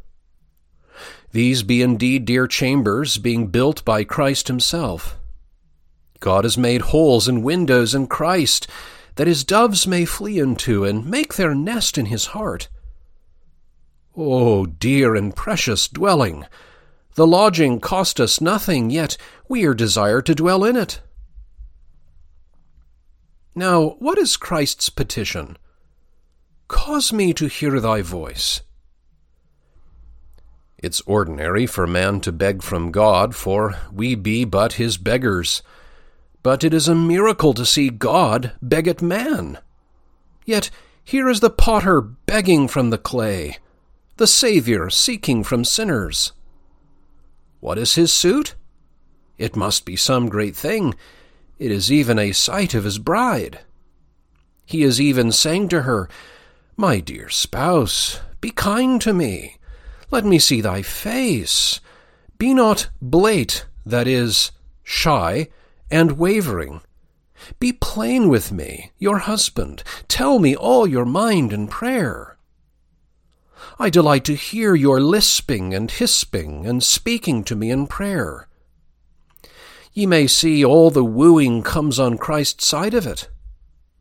These 1.33 1.63
be 1.63 1.83
indeed 1.83 2.25
dear 2.25 2.47
chambers, 2.47 3.19
being 3.19 3.49
built 3.49 3.85
by 3.85 4.05
Christ 4.05 4.49
Himself. 4.49 5.17
God 6.21 6.45
has 6.45 6.59
made 6.59 6.83
holes 6.83 7.29
and 7.29 7.43
windows 7.43 7.95
in 7.95 8.07
Christ, 8.07 8.67
that 9.17 9.27
his 9.27 9.45
doves 9.45 9.87
may 9.87 10.05
flee 10.05 10.39
into 10.39 10.85
and 10.85 11.07
make 11.07 11.35
their 11.35 11.55
nest 11.55 11.97
in 11.97 12.07
his 12.07 12.27
heart. 12.27 12.69
O 14.17 14.23
oh, 14.33 14.67
dear 14.67 15.15
and 15.15 15.35
precious 15.35 15.89
dwelling! 15.89 16.45
The 17.15 17.27
lodging 17.27 17.81
cost 17.81 18.21
us 18.21 18.41
nothing, 18.41 18.91
yet 18.91 19.17
we 19.49 19.65
are 19.65 19.75
desired 19.75 20.27
to 20.27 20.35
dwell 20.35 20.63
in 20.65 20.77
it. 20.77 21.01
Now, 23.55 23.97
what 23.99 24.19
is 24.19 24.37
Christ's 24.37 24.89
petition? 24.89 25.57
Cause 26.69 27.13
me 27.13 27.33
to 27.35 27.47
hear 27.47 27.81
thy 27.81 28.01
voice. 28.01 28.63
It's 30.79 31.03
ordinary 31.03 31.67
for 31.67 31.87
man 31.87 32.21
to 32.21 32.33
beg 32.33 32.63
from 32.63 32.91
God, 32.91 33.35
for 33.35 33.77
we 33.93 34.15
be 34.15 34.45
but 34.45 34.75
his 34.75 34.97
beggars. 34.97 35.63
But 36.43 36.65
it 36.65 36.73
is 36.73 36.89
a 36.89 36.95
miracle 36.95 37.53
to 37.55 37.67
see 37.67 37.91
God 37.91 38.53
beg 38.63 38.89
at 38.89 39.03
man. 39.03 39.59
Yet 40.47 40.71
here 41.05 41.29
is 41.29 41.41
the 41.41 41.51
potter 41.51 42.01
begging 42.01 42.69
from 42.69 42.91
the 42.91 42.99
clay, 42.99 43.59
the 44.17 44.27
Saviour 44.27 44.89
seeking 44.91 45.43
from 45.43 45.65
sinners. 45.65 46.33
What 47.59 47.79
is 47.79 47.97
his 47.97 48.13
suit? 48.13 48.55
It 49.37 49.57
must 49.57 49.85
be 49.85 49.97
some 49.97 50.29
great 50.29 50.57
thing. 50.57 50.95
It 51.61 51.71
is 51.71 51.93
even 51.93 52.19
a 52.19 52.33
sight 52.33 52.73
of 52.73 52.85
his 52.85 52.99
bride. 52.99 53.61
He 54.65 54.83
is 54.83 54.99
even 54.99 55.31
saying 55.31 55.69
to 55.69 55.83
her, 55.83 56.09
My 56.75 57.01
dear 57.01 57.29
spouse, 57.29 58.19
be 58.41 58.51
kind 58.51 58.99
to 59.03 59.13
me. 59.13 59.59
Let 60.11 60.25
me 60.25 60.39
see 60.39 60.63
thy 60.63 60.81
face. 60.81 61.79
Be 62.39 62.55
not 62.55 62.89
blate, 63.03 63.67
that 63.85 64.09
is, 64.09 64.53
shy, 64.83 65.49
and 65.91 66.13
wavering. 66.13 66.81
Be 67.59 67.75
plain 67.75 68.31
with 68.31 68.51
me, 68.51 68.93
your 68.99 69.19
husband. 69.19 69.83
Tell 70.09 70.39
me 70.39 70.57
all 70.57 70.87
your 70.87 71.05
mind 71.05 71.53
in 71.53 71.69
prayer. 71.69 72.39
I 73.79 73.91
delight 73.91 74.25
to 74.25 74.35
hear 74.35 74.75
your 74.75 74.99
lisping 74.99 75.75
and 75.75 75.91
hisping 75.91 76.67
and 76.67 76.83
speaking 76.83 77.45
to 77.45 77.55
me 77.55 77.71
in 77.71 77.87
prayer. 77.87 78.49
Ye 79.93 80.07
may 80.07 80.27
see 80.27 80.65
all 80.65 80.91
the 80.91 81.05
wooing 81.05 81.63
comes 81.63 81.99
on 81.99 82.19
Christ's 82.19 82.67
side 82.67 82.95
of 82.95 83.07
it. 83.07 83.29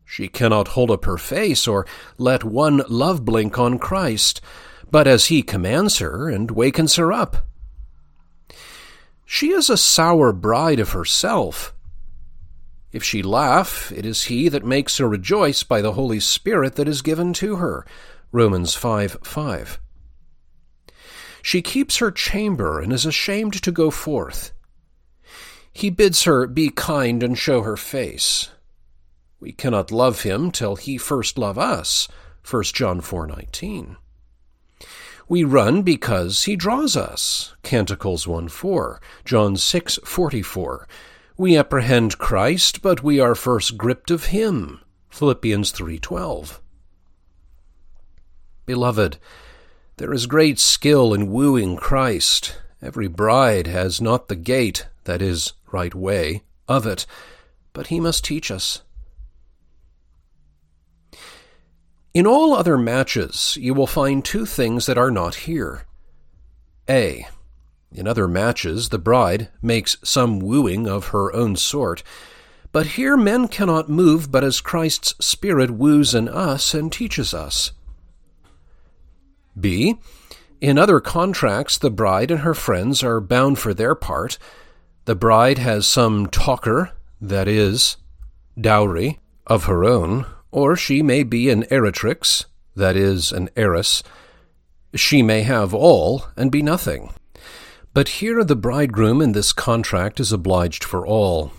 She 0.04 0.28
cannot 0.28 0.68
hold 0.68 0.90
up 0.90 1.04
her 1.04 1.18
face 1.18 1.68
or 1.68 1.86
let 2.18 2.44
one 2.44 2.82
love 2.88 3.24
blink 3.24 3.58
on 3.58 3.78
Christ, 3.78 4.40
but 4.90 5.06
as 5.06 5.26
he 5.26 5.42
commands 5.42 5.98
her 5.98 6.28
and 6.28 6.50
wakens 6.50 6.96
her 6.96 7.12
up. 7.12 7.46
She 9.24 9.50
is 9.50 9.70
a 9.70 9.76
sour 9.76 10.32
bride 10.32 10.80
of 10.80 10.90
herself, 10.90 11.72
if 12.92 13.04
she 13.04 13.22
laugh, 13.22 13.92
it 13.92 14.04
is 14.04 14.24
he 14.24 14.48
that 14.48 14.64
makes 14.64 14.98
her 14.98 15.08
rejoice 15.08 15.62
by 15.62 15.80
the 15.80 15.92
Holy 15.92 16.18
Spirit 16.18 16.74
that 16.74 16.88
is 16.88 17.02
given 17.02 17.32
to 17.34 17.56
her. 17.56 17.86
Romans 18.32 18.74
5 18.74 19.18
5. 19.22 19.80
She 21.42 21.62
keeps 21.62 21.98
her 21.98 22.10
chamber 22.10 22.80
and 22.80 22.92
is 22.92 23.06
ashamed 23.06 23.62
to 23.62 23.72
go 23.72 23.90
forth. 23.90 24.52
He 25.80 25.88
bids 25.88 26.24
her 26.24 26.46
be 26.46 26.68
kind 26.68 27.22
and 27.22 27.38
show 27.38 27.62
her 27.62 27.78
face. 27.78 28.50
We 29.40 29.52
cannot 29.52 29.90
love 29.90 30.24
him 30.24 30.50
till 30.50 30.76
he 30.76 30.98
first 30.98 31.38
love 31.38 31.56
us. 31.56 32.06
1 32.44 32.74
John 32.74 33.00
4:19. 33.00 33.96
We 35.26 35.42
run 35.42 35.80
because 35.80 36.42
he 36.42 36.54
draws 36.54 36.98
us. 36.98 37.54
Canticles 37.62 38.26
1 38.28 38.48
4, 38.48 39.00
John 39.24 39.56
6 39.56 39.98
44, 40.04 40.86
we 41.38 41.56
apprehend 41.56 42.18
Christ, 42.18 42.82
but 42.82 43.02
we 43.02 43.18
are 43.18 43.34
first 43.34 43.78
gripped 43.78 44.10
of 44.10 44.26
him. 44.26 44.80
Philippians 45.08 45.72
3:12. 45.72 46.60
Beloved, 48.66 49.16
there 49.96 50.12
is 50.12 50.26
great 50.26 50.58
skill 50.58 51.14
in 51.14 51.32
wooing 51.32 51.78
Christ. 51.78 52.58
Every 52.82 53.08
bride 53.08 53.66
has 53.66 53.98
not 53.98 54.28
the 54.28 54.36
gait, 54.36 54.86
that 55.04 55.22
is, 55.22 55.54
right 55.72 55.94
way, 55.94 56.42
of 56.68 56.86
it, 56.86 57.06
but 57.72 57.88
he 57.88 58.00
must 58.00 58.24
teach 58.24 58.50
us. 58.50 58.82
In 62.12 62.26
all 62.26 62.54
other 62.54 62.76
matches, 62.76 63.56
you 63.60 63.72
will 63.72 63.86
find 63.86 64.24
two 64.24 64.44
things 64.44 64.86
that 64.86 64.98
are 64.98 65.12
not 65.12 65.46
here. 65.46 65.86
A. 66.88 67.26
In 67.92 68.08
other 68.08 68.26
matches, 68.26 68.88
the 68.88 68.98
bride 68.98 69.48
makes 69.62 69.96
some 70.02 70.40
wooing 70.40 70.88
of 70.88 71.08
her 71.08 71.32
own 71.34 71.56
sort. 71.56 72.02
But 72.72 72.86
here 72.86 73.16
men 73.16 73.48
cannot 73.48 73.88
move 73.88 74.30
but 74.30 74.44
as 74.44 74.60
Christ's 74.60 75.14
Spirit 75.24 75.72
woos 75.72 76.14
in 76.14 76.28
us 76.28 76.72
and 76.72 76.92
teaches 76.92 77.34
us. 77.34 77.72
B. 79.58 79.98
In 80.60 80.78
other 80.78 81.00
contracts, 81.00 81.78
the 81.78 81.90
bride 81.90 82.30
and 82.30 82.40
her 82.40 82.54
friends 82.54 83.02
are 83.02 83.20
bound 83.20 83.58
for 83.58 83.74
their 83.74 83.94
part. 83.94 84.38
The 85.06 85.14
bride 85.14 85.58
has 85.58 85.86
some 85.86 86.26
tocher, 86.26 86.92
that 87.20 87.48
is, 87.48 87.96
dowry, 88.60 89.18
of 89.46 89.64
her 89.64 89.84
own, 89.84 90.26
or 90.50 90.76
she 90.76 91.02
may 91.02 91.22
be 91.22 91.50
an 91.50 91.64
eritrix, 91.64 92.44
that 92.76 92.96
is, 92.96 93.32
an 93.32 93.48
heiress. 93.56 94.02
She 94.94 95.22
may 95.22 95.42
have 95.42 95.72
all 95.72 96.26
and 96.36 96.50
be 96.50 96.62
nothing. 96.62 97.12
But 97.92 98.08
here 98.20 98.44
the 98.44 98.56
bridegroom 98.56 99.20
in 99.20 99.32
this 99.32 99.52
contract 99.52 100.20
is 100.20 100.32
obliged 100.32 100.84
for 100.84 101.06
all. 101.06 101.52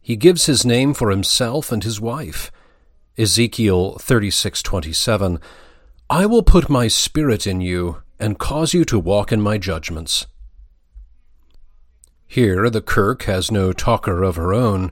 He 0.00 0.16
gives 0.16 0.46
his 0.46 0.66
name 0.66 0.92
for 0.92 1.10
himself 1.10 1.72
and 1.72 1.84
his 1.84 2.00
wife. 2.00 2.50
Ezekiel 3.16 3.96
36:27 3.98 5.40
I 6.10 6.26
will 6.26 6.42
put 6.42 6.68
my 6.68 6.88
spirit 6.88 7.46
in 7.46 7.60
you 7.60 8.02
and 8.18 8.38
cause 8.38 8.74
you 8.74 8.84
to 8.86 8.98
walk 8.98 9.32
in 9.32 9.40
my 9.40 9.58
judgments. 9.58 10.26
Here 12.32 12.70
the 12.70 12.80
kirk 12.80 13.24
has 13.24 13.50
no 13.50 13.74
tocher 13.74 14.22
of 14.22 14.36
her 14.36 14.54
own, 14.54 14.90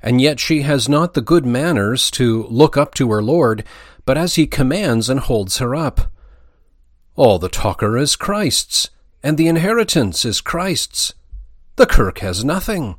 and 0.00 0.18
yet 0.18 0.40
she 0.40 0.62
has 0.62 0.88
not 0.88 1.12
the 1.12 1.20
good 1.20 1.44
manners 1.44 2.10
to 2.12 2.44
look 2.44 2.78
up 2.78 2.94
to 2.94 3.10
her 3.10 3.22
Lord, 3.22 3.64
but 4.06 4.16
as 4.16 4.36
he 4.36 4.46
commands 4.46 5.10
and 5.10 5.20
holds 5.20 5.58
her 5.58 5.76
up. 5.76 6.10
All 7.16 7.38
the 7.38 7.50
tocher 7.50 7.98
is 7.98 8.16
Christ's 8.16 8.88
and 9.22 9.36
the 9.36 9.46
inheritance 9.46 10.24
is 10.24 10.40
Christ's. 10.40 11.12
The 11.76 11.84
kirk 11.84 12.20
has 12.20 12.46
nothing. 12.46 12.96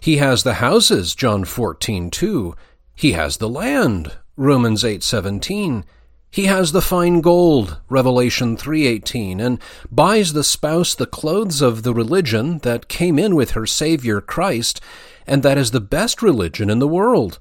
He 0.00 0.16
has 0.16 0.42
the 0.42 0.54
houses, 0.54 1.14
John 1.14 1.44
14, 1.44 2.10
2. 2.10 2.56
He 2.96 3.12
has 3.12 3.36
the 3.36 3.48
land, 3.48 4.16
Romans 4.36 4.84
8, 4.84 5.04
17. 5.04 5.84
He 6.32 6.44
has 6.44 6.70
the 6.70 6.80
fine 6.80 7.22
gold, 7.22 7.78
Revelation 7.88 8.56
3:18, 8.56 9.40
and 9.40 9.58
buys 9.90 10.32
the 10.32 10.44
spouse 10.44 10.94
the 10.94 11.06
clothes 11.06 11.60
of 11.60 11.82
the 11.82 11.92
religion 11.92 12.58
that 12.58 12.86
came 12.86 13.18
in 13.18 13.34
with 13.34 13.50
her 13.52 13.66
Savior 13.66 14.20
Christ, 14.20 14.80
and 15.26 15.42
that 15.42 15.58
is 15.58 15.72
the 15.72 15.80
best 15.80 16.22
religion 16.22 16.70
in 16.70 16.78
the 16.78 16.86
world. 16.86 17.40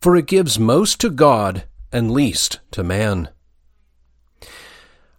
For 0.00 0.16
it 0.16 0.26
gives 0.26 0.58
most 0.58 0.98
to 1.00 1.10
God 1.10 1.64
and 1.92 2.10
least 2.10 2.60
to 2.70 2.82
man. 2.82 3.28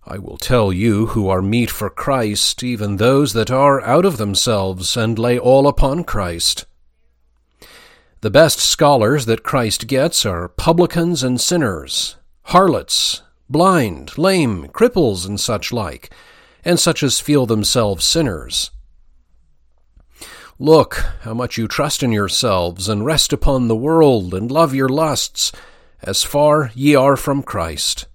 I 0.04 0.18
will 0.18 0.38
tell 0.38 0.74
you 0.74 1.08
who 1.08 1.30
are 1.30 1.42
meet 1.42 1.70
for 1.70 1.92
Christ, 1.92 2.64
even 2.64 2.96
those 2.96 3.34
that 3.34 3.52
are 3.52 3.82
out 3.82 4.06
of 4.06 4.18
themselves, 4.18 4.98
and 4.98 5.20
lay 5.20 5.38
all 5.38 5.68
upon 5.68 6.04
Christ. 6.04 6.66
The 8.22 8.32
best 8.32 8.60
scholars 8.60 9.28
that 9.28 9.44
Christ 9.44 9.86
gets 9.86 10.26
are 10.26 10.48
publicans 10.48 11.24
and 11.24 11.40
sinners, 11.40 12.16
harlots, 12.48 13.24
blind, 13.50 14.18
lame, 14.18 14.68
cripples, 14.70 15.28
and 15.28 15.38
such 15.38 15.74
like, 15.74 16.10
and 16.64 16.80
such 16.80 17.04
as 17.04 17.20
feel 17.20 17.46
themselves 17.46 18.06
sinners. 18.06 18.72
Look, 20.58 21.04
how 21.24 21.34
much 21.34 21.58
you 21.58 21.68
trust 21.68 22.02
in 22.02 22.14
yourselves, 22.14 22.88
and 22.88 23.06
rest 23.06 23.34
upon 23.34 23.68
the 23.68 23.76
world, 23.76 24.34
and 24.34 24.50
love 24.50 24.74
your 24.74 24.88
lusts, 24.88 25.52
as 26.02 26.24
far 26.24 26.72
ye 26.74 26.96
are 26.96 27.18
from 27.18 27.44
Christ. 27.44 28.06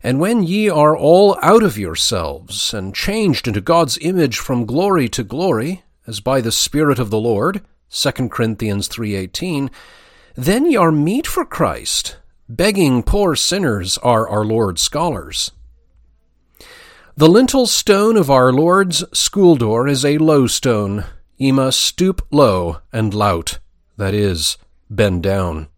And 0.00 0.20
when 0.20 0.44
ye 0.44 0.68
are 0.68 0.96
all 0.96 1.36
out 1.42 1.64
of 1.64 1.76
yourselves, 1.76 2.72
and 2.72 2.94
changed 2.94 3.48
into 3.48 3.60
God's 3.60 3.98
image 4.02 4.38
from 4.38 4.66
glory 4.66 5.08
to 5.08 5.24
glory, 5.24 5.82
as 6.06 6.20
by 6.20 6.40
the 6.40 6.52
Spirit 6.52 7.00
of 7.00 7.10
the 7.10 7.18
Lord, 7.18 7.60
2 7.90 8.28
Corinthians 8.28 8.88
3.18, 8.88 9.68
then 10.36 10.70
ye 10.70 10.76
are 10.76 10.92
meet 10.92 11.26
for 11.26 11.44
Christ, 11.44 12.18
begging 12.56 13.02
poor 13.02 13.34
sinners 13.34 13.98
are 13.98 14.28
our 14.28 14.44
Lord's 14.44 14.82
scholars. 14.82 15.50
The 17.16 17.28
lintel 17.28 17.66
stone 17.66 18.16
of 18.16 18.30
our 18.30 18.52
Lord's 18.52 19.04
school 19.16 19.56
door 19.56 19.86
is 19.88 20.04
a 20.04 20.18
low 20.18 20.46
stone. 20.46 21.04
Ye 21.36 21.52
must 21.52 21.80
stoop 21.80 22.26
low 22.30 22.80
and 22.92 23.14
lout, 23.14 23.58
that 23.96 24.14
is, 24.14 24.56
bend 24.90 25.22
down. 25.22 25.68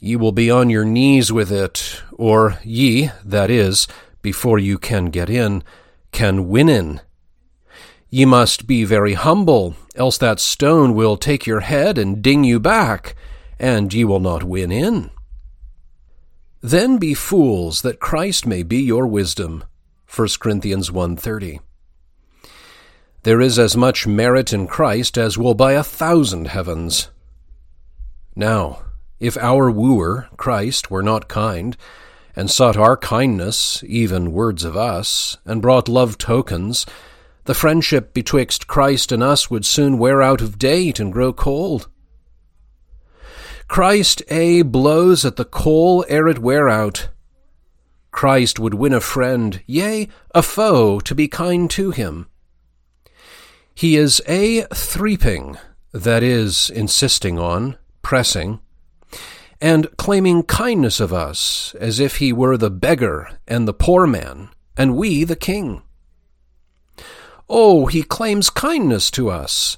Ye 0.00 0.16
will 0.16 0.32
be 0.32 0.50
on 0.50 0.70
your 0.70 0.84
knees 0.84 1.32
with 1.32 1.50
it, 1.50 2.02
or 2.12 2.58
ye, 2.64 3.10
that 3.24 3.50
is, 3.50 3.88
before 4.22 4.58
you 4.58 4.78
can 4.78 5.06
get 5.06 5.28
in, 5.28 5.64
can 6.12 6.48
win 6.48 6.68
in. 6.68 7.00
Ye 8.10 8.24
must 8.24 8.66
be 8.66 8.84
very 8.84 9.14
humble, 9.14 9.76
else 9.94 10.18
that 10.18 10.40
stone 10.40 10.94
will 10.94 11.16
take 11.16 11.46
your 11.46 11.60
head 11.60 11.98
and 11.98 12.22
ding 12.22 12.44
you 12.44 12.60
back, 12.60 13.16
and 13.58 13.92
ye 13.92 14.04
will 14.04 14.20
not 14.20 14.44
win 14.44 14.70
in. 14.70 15.10
Then 16.60 16.98
be 16.98 17.14
fools 17.14 17.82
that 17.82 18.00
Christ 18.00 18.46
may 18.46 18.62
be 18.62 18.78
your 18.78 19.06
wisdom. 19.06 19.64
1 20.06 20.40
Corinthians 20.40 20.90
1:30. 20.90 21.60
There 23.22 23.40
is 23.40 23.58
as 23.58 23.76
much 23.76 24.06
merit 24.06 24.52
in 24.52 24.66
Christ 24.66 25.18
as 25.18 25.36
will 25.36 25.54
buy 25.54 25.72
a 25.72 25.84
thousand 25.84 26.48
heavens. 26.48 27.08
Now, 28.34 28.82
if 29.20 29.36
our 29.36 29.70
wooer, 29.70 30.28
Christ, 30.36 30.90
were 30.90 31.02
not 31.02 31.28
kind, 31.28 31.76
and 32.36 32.50
sought 32.50 32.76
our 32.76 32.96
kindness, 32.96 33.82
even 33.86 34.32
words 34.32 34.64
of 34.64 34.76
us, 34.76 35.36
and 35.44 35.60
brought 35.60 35.88
love 35.88 36.16
tokens, 36.18 36.86
the 37.44 37.54
friendship 37.54 38.14
betwixt 38.14 38.68
Christ 38.68 39.10
and 39.10 39.22
us 39.22 39.50
would 39.50 39.64
soon 39.66 39.98
wear 39.98 40.22
out 40.22 40.40
of 40.40 40.58
date 40.58 41.00
and 41.00 41.12
grow 41.12 41.32
cold. 41.32 41.88
Christ 43.68 44.22
A 44.28 44.62
blows 44.62 45.24
at 45.24 45.36
the 45.36 45.44
coal 45.44 46.04
ere 46.08 46.26
it 46.26 46.38
wear 46.38 46.68
out. 46.68 47.10
Christ 48.10 48.58
would 48.58 48.74
win 48.74 48.94
a 48.94 49.00
friend, 49.00 49.62
yea, 49.66 50.08
a 50.34 50.42
foe, 50.42 50.98
to 51.00 51.14
be 51.14 51.28
kind 51.28 51.70
to 51.70 51.90
him. 51.90 52.26
He 53.74 53.96
is 53.96 54.20
A 54.26 54.62
threeping, 54.74 55.56
that 55.92 56.22
is, 56.22 56.70
insisting 56.70 57.38
on, 57.38 57.76
pressing, 58.02 58.58
and 59.60 59.94
claiming 59.96 60.42
kindness 60.42 60.98
of 60.98 61.12
us, 61.12 61.74
as 61.78 62.00
if 62.00 62.16
he 62.16 62.32
were 62.32 62.56
the 62.56 62.70
beggar 62.70 63.38
and 63.46 63.68
the 63.68 63.74
poor 63.74 64.06
man, 64.06 64.48
and 64.76 64.96
we 64.96 65.22
the 65.24 65.36
king. 65.36 65.82
Oh, 67.48 67.86
he 67.86 68.02
claims 68.02 68.50
kindness 68.50 69.10
to 69.12 69.30
us. 69.30 69.76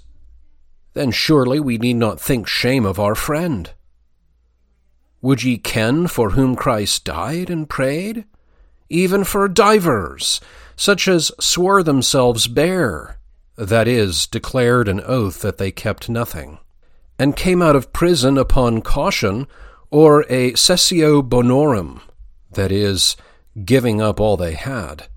Then 0.95 1.11
surely 1.11 1.61
we 1.61 1.77
need 1.77 1.97
not 1.97 2.21
think 2.21 2.47
shame 2.47 2.87
of 2.87 2.99
our 2.99 3.15
friend. 3.15 3.71
Would 5.23 5.43
ye 5.43 5.59
ken 5.59 6.07
for 6.07 6.31
whom 6.31 6.57
Christ 6.57 7.05
died 7.05 7.51
and 7.51 7.69
prayed? 7.69 8.25
Even 8.89 9.25
for 9.25 9.49
divers, 9.49 10.41
such 10.77 11.07
as 11.07 11.31
swore 11.39 11.83
themselves 11.83 12.47
bare, 12.47 13.19
that 13.57 13.87
is, 13.87 14.27
declared 14.27 14.89
an 14.89 15.01
oath 15.05 15.43
that 15.43 15.59
they 15.59 15.71
kept 15.71 16.09
nothing, 16.09 16.59
and 17.19 17.37
came 17.37 17.61
out 17.61 17.77
of 17.77 17.93
prison 17.93 18.39
upon 18.39 18.81
caution, 18.81 19.47
or 19.91 20.25
a 20.31 20.53
cessio 20.55 21.21
bonorum, 21.23 22.01
that 22.53 22.73
is, 22.73 23.17
giving 23.65 24.01
up 24.01 24.19
all 24.19 24.37
they 24.37 24.55
had. 24.55 25.09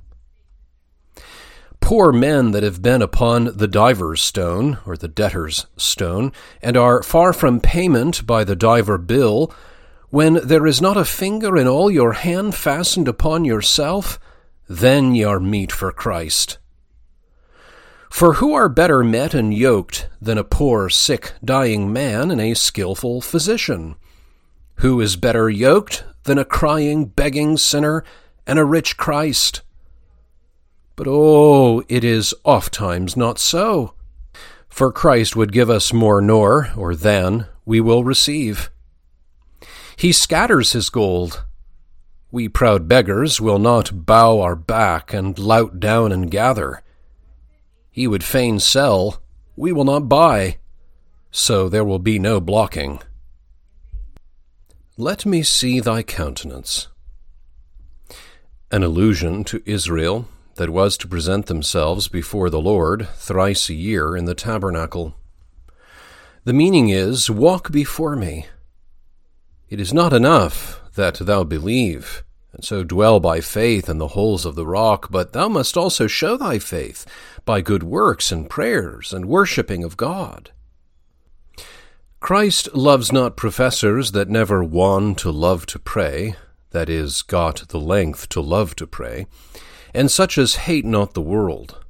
Poor 1.80 2.12
men 2.12 2.52
that 2.52 2.64
have 2.64 2.82
been 2.82 3.02
upon 3.02 3.58
the 3.58 3.68
diver's 3.68 4.22
stone, 4.22 4.80
or 4.86 4.98
the 4.98 5.08
debtor's 5.08 5.66
stone, 5.78 6.32
and 6.62 6.76
are 6.76 7.04
far 7.04 7.34
from 7.34 7.60
payment 7.60 8.26
by 8.28 8.44
the 8.44 8.56
diver 8.56 8.98
bill, 8.98 9.54
when 10.14 10.36
there 10.46 10.68
is 10.68 10.80
not 10.80 10.96
a 10.96 11.04
finger 11.04 11.58
in 11.58 11.68
all 11.68 11.90
your 11.90 12.14
hand 12.14 12.54
fastened 12.54 13.08
upon 13.08 13.44
yourself, 13.44 14.20
then 14.70 15.16
ye 15.16 15.24
are 15.24 15.40
meet 15.40 15.72
for 15.72 15.92
Christ. 15.92 16.60
For 18.12 18.34
who 18.34 18.54
are 18.54 18.70
better 18.70 19.04
met 19.04 19.34
and 19.34 19.52
yoked 19.52 20.08
than 20.22 20.38
a 20.38 20.44
poor, 20.44 20.88
sick, 20.88 21.34
dying 21.44 21.92
man 21.92 22.30
and 22.30 22.40
a 22.40 22.54
skilful 22.54 23.22
physician? 23.22 23.96
Who 24.82 25.02
is 25.02 25.16
better 25.16 25.50
yoked 25.50 26.04
than 26.26 26.38
a 26.38 26.46
crying, 26.46 27.06
begging 27.06 27.58
sinner 27.58 28.04
and 28.46 28.60
a 28.60 28.66
rich 28.66 28.98
Christ? 28.98 29.64
But 30.96 31.08
oh, 31.10 31.84
it 31.90 32.04
is 32.04 32.36
oft 32.46 32.72
times 32.72 33.18
not 33.18 33.40
so. 33.40 33.96
For 34.70 34.92
Christ 34.92 35.36
would 35.36 35.52
give 35.52 35.72
us 35.72 35.92
more 35.92 36.22
nor, 36.22 36.70
or 36.78 36.96
than, 36.96 37.48
we 37.66 37.82
will 37.82 38.04
receive. 38.04 38.70
He 39.96 40.12
scatters 40.12 40.74
his 40.74 40.90
gold. 40.90 41.44
We 42.32 42.50
proud 42.50 42.88
beggars 42.88 43.40
will 43.40 43.60
not 43.60 44.06
bow 44.06 44.42
our 44.42 44.56
back 44.56 45.14
and 45.14 45.38
lout 45.38 45.80
down 45.80 46.12
and 46.12 46.32
gather. 46.32 46.82
He 47.92 48.08
would 48.08 48.24
fain 48.24 48.60
sell, 48.60 49.22
we 49.56 49.72
will 49.72 49.84
not 49.84 50.10
buy, 50.10 50.58
so 51.30 51.70
there 51.70 51.86
will 51.86 52.00
be 52.00 52.18
no 52.18 52.40
blocking. 52.40 53.02
Let 54.98 55.26
me 55.26 55.44
see 55.44 55.80
thy 55.80 56.02
countenance. 56.02 56.88
An 58.72 58.84
allusion 58.84 59.44
to 59.46 59.62
Israel 59.66 60.28
that 60.56 60.70
was 60.70 60.98
to 60.98 61.08
present 61.08 61.48
themselves 61.48 62.08
before 62.08 62.50
the 62.50 62.62
Lord 62.62 63.08
thrice 63.16 63.70
a 63.70 63.74
year 63.74 64.16
in 64.16 64.26
the 64.26 64.36
tabernacle. 64.36 65.16
The 66.46 66.54
meaning 66.54 66.90
is, 66.90 67.30
Walk 67.30 67.72
before 67.72 68.16
me. 68.16 68.48
It 69.74 69.80
is 69.80 69.92
not 69.92 70.14
enough 70.14 70.80
that 70.94 71.16
thou 71.16 71.44
believe, 71.44 72.24
and 72.52 72.64
so 72.64 72.84
dwell 72.84 73.20
by 73.20 73.42
faith 73.42 73.90
in 73.90 73.98
the 73.98 74.10
holes 74.10 74.46
of 74.46 74.54
the 74.54 74.68
rock, 74.68 75.08
but 75.10 75.34
thou 75.34 75.50
must 75.50 75.76
also 75.76 76.06
show 76.06 76.38
thy 76.38 76.60
faith 76.60 77.08
by 77.44 77.62
good 77.62 77.82
works 77.82 78.32
and 78.32 78.48
prayers 78.48 79.12
and 79.12 79.26
worshipping 79.26 79.84
of 79.84 79.98
God. 79.98 80.52
Christ 82.20 82.76
loves 82.76 83.12
not 83.12 83.36
professors 83.36 84.12
that 84.12 84.30
never 84.30 84.64
won 84.64 85.16
to 85.16 85.32
love 85.32 85.66
to 85.66 85.80
pray, 85.80 86.36
that 86.70 86.88
is, 86.88 87.24
got 87.24 87.68
the 87.70 87.80
length 87.80 88.30
to 88.30 88.42
love 88.42 88.76
to 88.76 88.86
pray, 88.86 89.26
and 89.92 90.12
such 90.12 90.38
as 90.38 90.68
hate 90.68 90.86
not 90.86 91.16
the 91.16 91.20
world. 91.20 91.84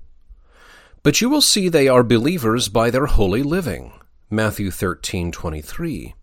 But 1.03 1.19
you 1.19 1.29
will 1.29 1.41
see 1.41 1.67
they 1.67 1.89
are 1.89 2.01
believers 2.01 2.69
by 2.69 2.89
their 2.89 3.07
holy 3.07 3.43
living. 3.43 3.91
Matthew 4.29 4.71
13:23. 4.71 6.13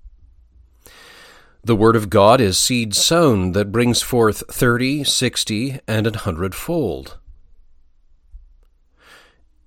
The 1.62 1.76
Word 1.76 1.94
of 1.94 2.08
God 2.08 2.40
is 2.40 2.56
seed 2.56 2.94
sown 2.94 3.52
that 3.52 3.70
brings 3.70 4.00
forth 4.00 4.42
thirty, 4.50 5.04
sixty, 5.04 5.78
and 5.86 6.06
an 6.06 6.14
hundredfold. 6.14 7.18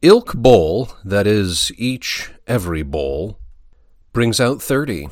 Ilk 0.02 0.34
boll, 0.34 0.90
that 1.06 1.28
is, 1.28 1.72
each, 1.78 2.32
every 2.48 2.82
boll, 2.82 3.38
brings 4.12 4.40
out 4.40 4.60
thirty. 4.60 5.08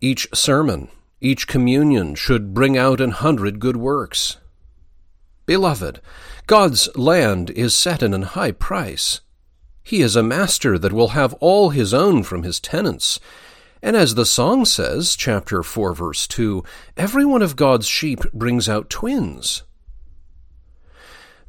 Each 0.00 0.26
sermon, 0.32 0.88
each 1.20 1.46
communion 1.46 2.14
should 2.14 2.54
bring 2.54 2.76
out 2.78 3.00
an 3.00 3.10
hundred 3.10 3.60
good 3.60 3.76
works. 3.76 4.38
Beloved, 5.44 6.00
God's 6.46 6.88
land 6.96 7.50
is 7.50 7.76
set 7.76 8.02
in 8.02 8.14
an 8.14 8.22
high 8.22 8.52
price. 8.52 9.20
He 9.82 10.00
is 10.00 10.16
a 10.16 10.22
master 10.22 10.78
that 10.78 10.94
will 10.94 11.08
have 11.08 11.34
all 11.34 11.70
his 11.70 11.92
own 11.92 12.22
from 12.22 12.42
his 12.42 12.58
tenants, 12.58 13.20
and 13.84 13.96
as 13.96 14.14
the 14.14 14.24
song 14.24 14.64
says, 14.64 15.14
chapter 15.14 15.62
4, 15.62 15.92
verse 15.92 16.26
2, 16.26 16.64
every 16.96 17.26
one 17.26 17.42
of 17.42 17.54
God's 17.54 17.86
sheep 17.86 18.20
brings 18.32 18.66
out 18.66 18.88
twins. 18.88 19.62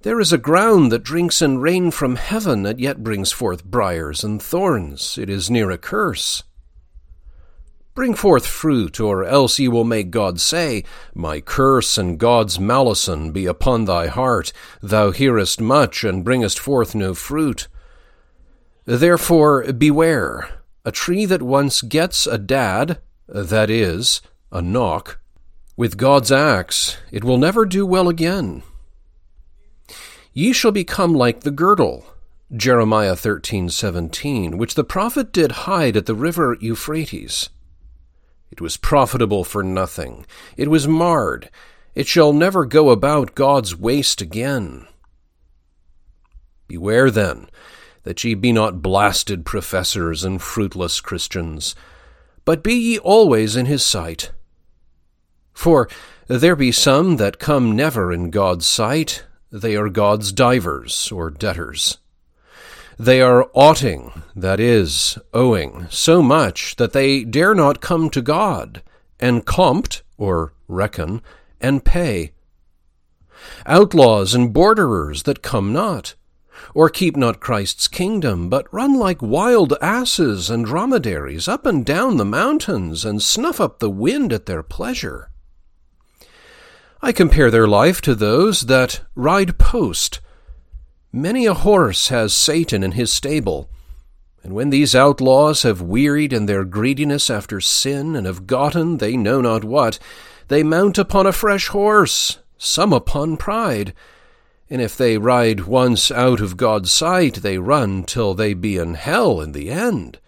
There 0.01 0.19
is 0.19 0.33
a 0.33 0.37
ground 0.37 0.91
that 0.91 1.01
drinks 1.01 1.41
in 1.41 1.59
rain 1.59 1.91
from 1.91 2.17
heaven, 2.17 2.65
and 2.65 2.77
yet 2.77 3.05
brings 3.05 3.31
forth 3.31 3.63
briers 3.63 4.21
and 4.21 4.43
thorns. 4.43 5.17
It 5.17 5.29
is 5.29 5.49
near 5.49 5.71
a 5.71 5.77
curse. 5.77 6.43
Bring 7.93 8.13
forth 8.13 8.45
fruit, 8.45 8.99
or 8.99 9.23
else 9.23 9.57
ye 9.57 9.69
will 9.69 9.85
make 9.85 10.11
God 10.11 10.41
say, 10.41 10.83
My 11.13 11.39
curse 11.39 11.97
and 11.97 12.19
God's 12.19 12.59
malison 12.59 13.31
be 13.31 13.45
upon 13.45 13.85
thy 13.85 14.07
heart. 14.07 14.51
Thou 14.83 15.11
hearest 15.11 15.61
much, 15.61 16.03
and 16.03 16.25
bringest 16.25 16.59
forth 16.59 16.95
no 16.95 17.13
fruit. 17.13 17.69
Therefore 18.83 19.71
beware. 19.71 20.64
A 20.85 20.91
tree 20.91 21.25
that 21.25 21.41
once 21.41 21.81
gets 21.81 22.27
a 22.27 22.37
dad, 22.37 22.99
that 23.27 23.71
is, 23.71 24.21
a 24.51 24.61
knock, 24.61 25.19
with 25.75 25.97
God's 25.97 26.31
axe, 26.31 26.97
it 27.11 27.23
will 27.23 27.39
never 27.39 27.65
do 27.65 27.87
well 27.87 28.07
again. 28.07 28.61
Ye 30.31 30.53
shall 30.53 30.71
become 30.71 31.15
like 31.15 31.41
the 31.41 31.49
girdle, 31.49 32.05
Jeremiah 32.55 33.15
13:17, 33.15 34.59
which 34.59 34.75
the 34.75 34.83
prophet 34.83 35.33
did 35.33 35.65
hide 35.65 35.97
at 35.97 36.05
the 36.05 36.13
river 36.13 36.55
Euphrates. 36.61 37.49
It 38.51 38.61
was 38.61 38.77
profitable 38.77 39.43
for 39.43 39.63
nothing. 39.63 40.23
It 40.55 40.69
was 40.69 40.87
marred. 40.87 41.49
It 41.95 42.05
shall 42.05 42.31
never 42.31 42.63
go 42.63 42.91
about 42.91 43.33
God's 43.33 43.75
waist 43.75 44.21
again. 44.21 44.85
Beware 46.67 47.09
then 47.09 47.49
that 48.05 48.23
ye 48.23 48.35
be 48.35 48.51
not 48.51 48.81
blasted 48.81 49.45
professors 49.45 50.23
and 50.23 50.41
fruitless 50.41 51.01
Christians, 51.01 51.75
but 52.45 52.63
be 52.63 52.75
ye 52.75 52.99
always 52.99 53.55
in 53.55 53.65
his 53.65 53.83
sight. 53.83 54.31
For 55.53 55.89
there 56.27 56.55
be 56.55 56.71
some 56.71 57.17
that 57.17 57.39
come 57.39 57.75
never 57.75 58.13
in 58.13 58.29
God's 58.29 58.67
sight, 58.67 59.25
they 59.51 59.75
are 59.75 59.89
God's 59.89 60.31
divers 60.31 61.11
or 61.11 61.29
debtors. 61.29 61.97
They 62.97 63.21
are 63.21 63.49
oughting, 63.53 64.23
that 64.35 64.59
is, 64.59 65.17
owing, 65.33 65.87
so 65.89 66.21
much 66.21 66.75
that 66.75 66.93
they 66.93 67.23
dare 67.23 67.55
not 67.55 67.81
come 67.81 68.09
to 68.11 68.21
God, 68.21 68.83
and 69.19 69.45
compt, 69.45 70.03
or 70.17 70.53
reckon, 70.67 71.21
and 71.59 71.83
pay. 71.83 72.31
Outlaws 73.65 74.35
and 74.35 74.53
borderers 74.53 75.23
that 75.23 75.41
come 75.41 75.73
not, 75.73 76.13
or 76.73 76.89
keep 76.89 77.15
not 77.15 77.39
Christ's 77.39 77.87
kingdom, 77.87 78.49
but 78.49 78.71
run 78.73 78.95
like 78.95 79.21
wild 79.21 79.73
asses 79.81 80.49
and 80.49 80.65
dromedaries 80.65 81.47
up 81.47 81.65
and 81.65 81.85
down 81.85 82.17
the 82.17 82.25
mountains, 82.25 83.05
and 83.05 83.21
snuff 83.21 83.59
up 83.59 83.79
the 83.79 83.89
wind 83.89 84.31
at 84.33 84.45
their 84.45 84.63
pleasure. 84.63 85.29
I 87.01 87.11
compare 87.11 87.51
their 87.51 87.67
life 87.67 88.01
to 88.01 88.15
those 88.15 88.61
that 88.61 89.01
ride 89.15 89.57
post, 89.57 90.21
Many 91.15 91.45
a 91.45 91.53
horse 91.53 92.09
has 92.09 92.33
Satan 92.33 92.83
in 92.83 92.91
his 92.91 93.09
stable, 93.09 93.69
and 94.43 94.51
when 94.51 94.69
these 94.69 94.93
outlaws 94.93 95.63
have 95.63 95.81
wearied 95.81 96.33
in 96.33 96.45
their 96.45 96.65
greediness 96.65 97.29
after 97.29 97.61
sin, 97.61 98.17
and 98.17 98.27
have 98.27 98.45
gotten 98.45 98.97
they 98.97 99.15
know 99.15 99.39
not 99.39 99.63
what, 99.63 99.97
they 100.49 100.61
mount 100.61 100.97
upon 100.97 101.25
a 101.25 101.31
fresh 101.31 101.69
horse, 101.69 102.39
some 102.57 102.91
upon 102.91 103.37
pride. 103.37 103.93
And 104.69 104.81
if 104.81 104.97
they 104.97 105.17
ride 105.17 105.65
once 105.65 106.09
out 106.09 106.41
of 106.41 106.57
God's 106.57 106.91
sight, 106.91 107.35
they 107.35 107.57
run 107.57 108.03
till 108.03 108.33
they 108.33 108.53
be 108.53 108.77
in 108.77 108.95
hell 108.95 109.39
in 109.39 109.51
the 109.51 109.69
end. 109.69 110.19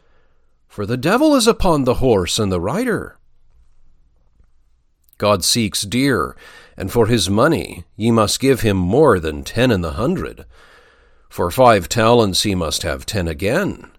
For 0.68 0.86
the 0.86 0.98
devil 0.98 1.34
is 1.34 1.48
upon 1.48 1.86
the 1.86 1.96
horse 1.96 2.38
and 2.38 2.52
the 2.52 2.62
rider. 2.62 3.18
God 5.18 5.44
seeks 5.44 5.82
dear, 5.82 6.36
and 6.76 6.92
for 6.92 7.08
his 7.08 7.30
money 7.30 7.86
ye 7.96 8.12
must 8.12 8.40
give 8.40 8.62
him 8.62 8.78
more 8.78 9.20
than 9.20 9.44
ten 9.44 9.72
in 9.72 9.82
the 9.82 9.94
hundred. 9.94 10.46
For 11.30 11.50
five 11.50 11.90
talents 11.90 12.44
he 12.44 12.54
must 12.54 12.84
have 12.84 13.08
ten 13.08 13.28
again. 13.28 13.90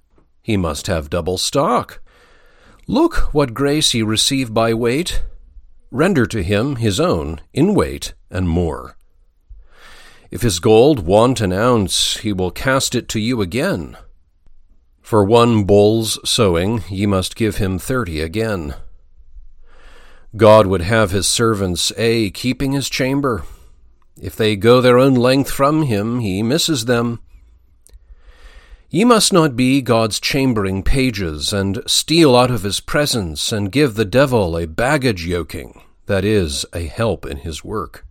He 0.41 0.57
must 0.57 0.87
have 0.87 1.11
double 1.11 1.39
stock. 1.39 2.01
Look 2.87 3.35
what 3.35 3.55
grace 3.55 3.93
ye 3.93 4.03
receive 4.03 4.55
by 4.55 4.73
weight. 4.73 5.23
Render 5.91 6.27
to 6.27 6.43
him 6.43 6.77
his 6.77 7.01
own 7.01 7.41
in 7.53 7.75
weight 7.75 8.15
and 8.31 8.49
more. 8.49 8.98
If 10.31 10.43
his 10.43 10.61
gold 10.61 11.07
want 11.07 11.41
an 11.41 11.53
ounce, 11.53 12.19
he 12.19 12.33
will 12.33 12.51
cast 12.51 12.95
it 12.95 13.09
to 13.11 13.21
you 13.21 13.41
again. 13.41 13.97
For 15.01 15.25
one 15.25 15.65
bull's 15.65 16.19
sowing 16.29 16.83
ye 16.89 17.07
must 17.07 17.37
give 17.37 17.57
him 17.57 17.79
thirty 17.79 18.21
again. 18.21 18.75
God 20.37 20.67
would 20.67 20.83
have 20.83 21.11
his 21.11 21.27
servants, 21.27 21.93
a 21.97 22.31
keeping 22.31 22.73
his 22.73 22.91
chamber, 22.91 23.45
if 24.21 24.35
they 24.35 24.57
go 24.57 24.81
their 24.81 24.99
own 24.99 25.15
length 25.15 25.51
from 25.51 25.83
him, 25.83 26.21
he 26.21 26.43
misses 26.43 26.87
them. 26.87 27.21
Ye 28.91 29.05
must 29.05 29.33
not 29.33 29.55
be 29.55 29.83
God's 29.83 30.19
chambering 30.19 30.83
pages, 30.83 31.53
and 31.53 31.83
steal 31.87 32.35
out 32.35 32.51
of 32.51 32.63
his 32.63 32.81
presence, 32.81 33.53
and 33.53 33.71
give 33.71 33.95
the 33.95 34.05
devil 34.05 34.57
a 34.57 34.67
baggage 34.67 35.25
yoking, 35.25 35.81
that 36.07 36.25
is, 36.25 36.67
a 36.73 36.87
help 36.87 37.27
in 37.27 37.39
his 37.39 37.63
work. 37.63 38.07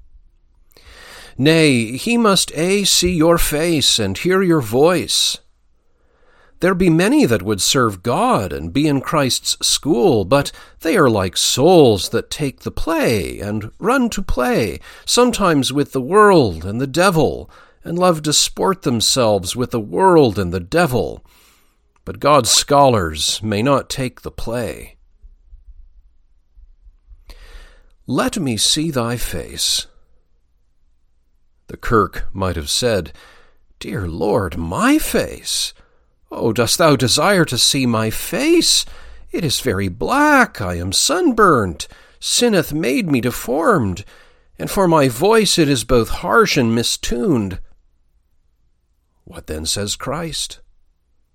Nay, 1.38 1.98
he 1.98 2.18
must 2.18 2.52
a 2.56 2.84
see 2.84 3.14
your 3.14 3.38
face 3.38 4.00
and 4.00 4.18
hear 4.18 4.42
your 4.42 4.62
voice, 4.62 5.38
there 6.60 6.74
be 6.74 6.90
many 6.90 7.26
that 7.26 7.44
would 7.44 7.62
serve 7.62 8.02
God 8.02 8.52
and 8.52 8.74
be 8.74 8.88
in 8.88 9.02
Christ's 9.02 9.58
school, 9.66 10.26
but 10.26 10.52
they 10.80 10.98
are 10.98 11.10
like 11.10 11.38
souls 11.38 12.10
that 12.10 12.32
take 12.32 12.62
the 12.62 12.72
play 12.72 13.40
and 13.40 13.72
run 13.80 14.10
to 14.10 14.24
play, 14.24 14.80
sometimes 15.06 15.72
with 15.72 15.92
the 15.92 16.02
world 16.02 16.66
and 16.66 16.82
the 16.82 16.88
devil, 16.88 17.50
and 17.84 18.00
love 18.00 18.24
to 18.24 18.34
sport 18.34 18.82
themselves 18.82 19.56
with 19.56 19.70
the 19.70 19.80
world 19.80 20.40
and 20.40 20.52
the 20.52 20.60
devil. 20.60 21.24
But 22.06 22.20
God's 22.20 22.50
scholars 22.50 23.42
may 23.44 23.62
not 23.62 23.90
take 23.90 24.22
the 24.22 24.32
play. 24.32 24.96
Let 28.08 28.40
me 28.40 28.58
see 28.58 28.90
thy 28.90 29.18
face. 29.18 29.86
The 31.68 31.78
kirk 31.78 32.28
might 32.34 32.56
have 32.56 32.70
said, 32.70 33.12
Dear 33.80 34.08
Lord, 34.08 34.58
my 34.58 34.98
face! 34.98 35.74
Oh, 36.32 36.52
dost 36.52 36.78
thou 36.78 36.96
desire 36.96 37.46
to 37.46 37.58
see 37.58 37.86
my 37.86 38.10
face? 38.10 38.86
It 39.32 39.44
is 39.44 39.60
very 39.60 39.88
black, 39.88 40.62
I 40.62 40.76
am 40.76 40.92
sunburnt, 40.92 41.88
sin 42.20 42.54
hath 42.54 42.74
made 42.74 43.10
me 43.12 43.22
deformed, 43.22 44.04
and 44.58 44.72
for 44.72 44.88
my 44.88 45.10
voice 45.10 45.58
it 45.58 45.70
is 45.70 45.84
both 45.84 46.10
harsh 46.10 46.58
and 46.58 46.74
mistuned. 46.74 47.60
What 49.26 49.48
then 49.48 49.66
says 49.66 49.96
Christ? 49.96 50.62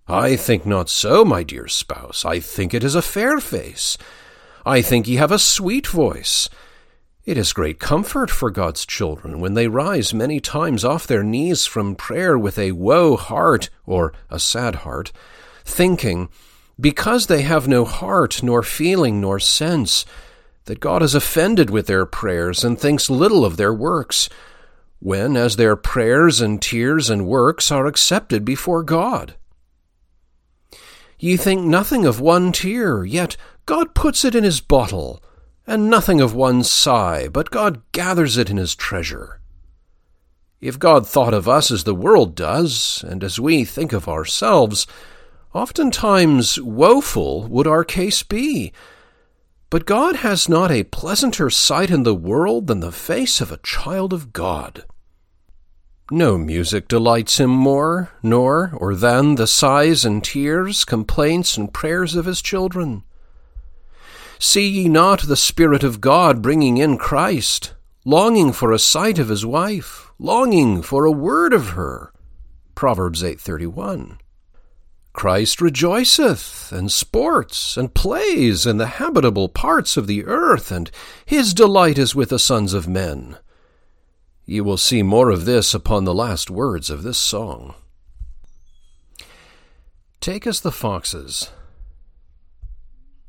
I 0.08 0.36
think 0.36 0.66
not 0.66 0.88
so, 0.88 1.24
my 1.24 1.42
dear 1.42 1.68
spouse. 1.68 2.24
I 2.24 2.40
think 2.40 2.74
it 2.74 2.82
is 2.82 2.94
a 2.94 3.02
fair 3.02 3.38
face. 3.38 3.96
I 4.64 4.82
think 4.82 5.06
ye 5.06 5.16
have 5.16 5.30
a 5.30 5.38
sweet 5.38 5.86
voice. 5.86 6.48
It 7.24 7.38
is 7.38 7.52
great 7.52 7.78
comfort 7.78 8.32
for 8.32 8.50
God's 8.50 8.84
children 8.84 9.38
when 9.38 9.54
they 9.54 9.68
rise 9.68 10.12
many 10.12 10.40
times 10.40 10.84
off 10.84 11.06
their 11.06 11.22
knees 11.22 11.66
from 11.66 11.94
prayer 11.94 12.36
with 12.36 12.58
a 12.58 12.72
woe 12.72 13.16
heart 13.16 13.70
or 13.86 14.12
a 14.28 14.40
sad 14.40 14.76
heart, 14.76 15.12
thinking, 15.64 16.28
because 16.80 17.28
they 17.28 17.42
have 17.42 17.68
no 17.68 17.84
heart, 17.84 18.42
nor 18.42 18.64
feeling, 18.64 19.20
nor 19.20 19.38
sense, 19.38 20.04
that 20.64 20.80
God 20.80 21.00
is 21.00 21.14
offended 21.14 21.70
with 21.70 21.86
their 21.86 22.06
prayers 22.06 22.64
and 22.64 22.76
thinks 22.76 23.08
little 23.08 23.44
of 23.44 23.56
their 23.56 23.72
works, 23.72 24.28
when 24.98 25.36
as 25.36 25.54
their 25.54 25.76
prayers 25.76 26.40
and 26.40 26.60
tears 26.60 27.08
and 27.08 27.24
works 27.24 27.70
are 27.70 27.86
accepted 27.86 28.44
before 28.44 28.82
God. 28.82 29.36
Ye 31.20 31.36
think 31.36 31.64
nothing 31.64 32.04
of 32.04 32.18
one 32.18 32.50
tear, 32.50 33.04
yet 33.04 33.36
God 33.64 33.94
puts 33.94 34.24
it 34.24 34.34
in 34.34 34.42
his 34.42 34.60
bottle 34.60 35.21
and 35.66 35.88
nothing 35.88 36.20
of 36.20 36.34
one 36.34 36.64
sigh, 36.64 37.28
but 37.28 37.50
God 37.50 37.82
gathers 37.92 38.36
it 38.36 38.50
in 38.50 38.56
his 38.56 38.74
treasure. 38.74 39.40
If 40.60 40.78
God 40.78 41.06
thought 41.06 41.34
of 41.34 41.48
us 41.48 41.70
as 41.70 41.84
the 41.84 41.94
world 41.94 42.34
does, 42.34 43.04
and 43.08 43.24
as 43.24 43.40
we 43.40 43.64
think 43.64 43.92
of 43.92 44.08
ourselves, 44.08 44.86
oftentimes 45.52 46.60
woeful 46.60 47.48
would 47.48 47.66
our 47.66 47.84
case 47.84 48.22
be. 48.22 48.72
But 49.70 49.86
God 49.86 50.16
has 50.16 50.48
not 50.48 50.70
a 50.70 50.84
pleasanter 50.84 51.50
sight 51.50 51.90
in 51.90 52.02
the 52.02 52.14
world 52.14 52.66
than 52.66 52.80
the 52.80 52.92
face 52.92 53.40
of 53.40 53.50
a 53.50 53.56
child 53.58 54.12
of 54.12 54.32
God. 54.32 54.84
No 56.10 56.36
music 56.36 56.88
delights 56.88 57.40
him 57.40 57.50
more, 57.50 58.10
nor 58.22 58.72
or 58.76 58.94
than 58.94 59.36
the 59.36 59.46
sighs 59.46 60.04
and 60.04 60.22
tears, 60.22 60.84
complaints 60.84 61.56
and 61.56 61.72
prayers 61.72 62.14
of 62.14 62.26
his 62.26 62.42
children. 62.42 63.02
See 64.44 64.68
ye 64.68 64.88
not 64.88 65.22
the 65.22 65.36
Spirit 65.36 65.84
of 65.84 66.00
God 66.00 66.42
bringing 66.42 66.76
in 66.76 66.98
Christ, 66.98 67.74
longing 68.04 68.50
for 68.52 68.72
a 68.72 68.78
sight 68.78 69.20
of 69.20 69.28
his 69.28 69.46
wife, 69.46 70.10
longing 70.18 70.82
for 70.82 71.04
a 71.04 71.12
word 71.12 71.52
of 71.52 71.70
her? 71.70 72.12
Proverbs 72.74 73.22
8:31. 73.22 74.18
Christ 75.12 75.60
rejoiceth 75.60 76.72
and 76.72 76.90
sports 76.90 77.76
and 77.76 77.94
plays 77.94 78.66
in 78.66 78.78
the 78.78 78.98
habitable 78.98 79.48
parts 79.48 79.96
of 79.96 80.08
the 80.08 80.24
earth, 80.24 80.72
and 80.72 80.90
his 81.24 81.54
delight 81.54 81.96
is 81.96 82.16
with 82.16 82.30
the 82.30 82.38
sons 82.40 82.74
of 82.74 82.88
men. 82.88 83.38
Ye 84.44 84.60
will 84.60 84.76
see 84.76 85.04
more 85.04 85.30
of 85.30 85.44
this 85.44 85.72
upon 85.72 86.02
the 86.02 86.12
last 86.12 86.50
words 86.50 86.90
of 86.90 87.04
this 87.04 87.16
song. 87.16 87.76
Take 90.20 90.48
us 90.48 90.58
the 90.58 90.72
foxes, 90.72 91.50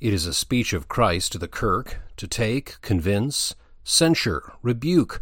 it 0.03 0.13
is 0.13 0.25
a 0.27 0.33
speech 0.33 0.73
of 0.73 0.89
Christ 0.89 1.31
to 1.31 1.37
the 1.37 1.47
kirk 1.47 2.01
to 2.17 2.27
take, 2.27 2.81
convince, 2.81 3.55
censure, 3.85 4.51
rebuke, 4.61 5.21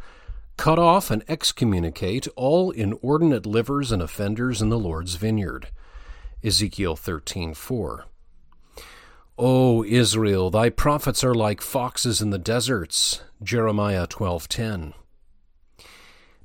cut 0.57 0.79
off, 0.79 1.11
and 1.11 1.23
excommunicate 1.27 2.27
all 2.35 2.71
inordinate 2.71 3.45
livers 3.45 3.91
and 3.91 4.01
offenders 4.01 4.59
in 4.59 4.69
the 4.69 4.79
Lord's 4.79 5.13
vineyard. 5.13 5.67
Ezekiel 6.43 6.95
13:4. 6.95 8.05
O 9.37 9.83
Israel, 9.83 10.49
thy 10.49 10.71
prophets 10.71 11.23
are 11.23 11.35
like 11.35 11.61
foxes 11.61 12.19
in 12.19 12.31
the 12.31 12.39
deserts. 12.39 13.21
Jeremiah 13.43 14.07
12:10. 14.07 14.95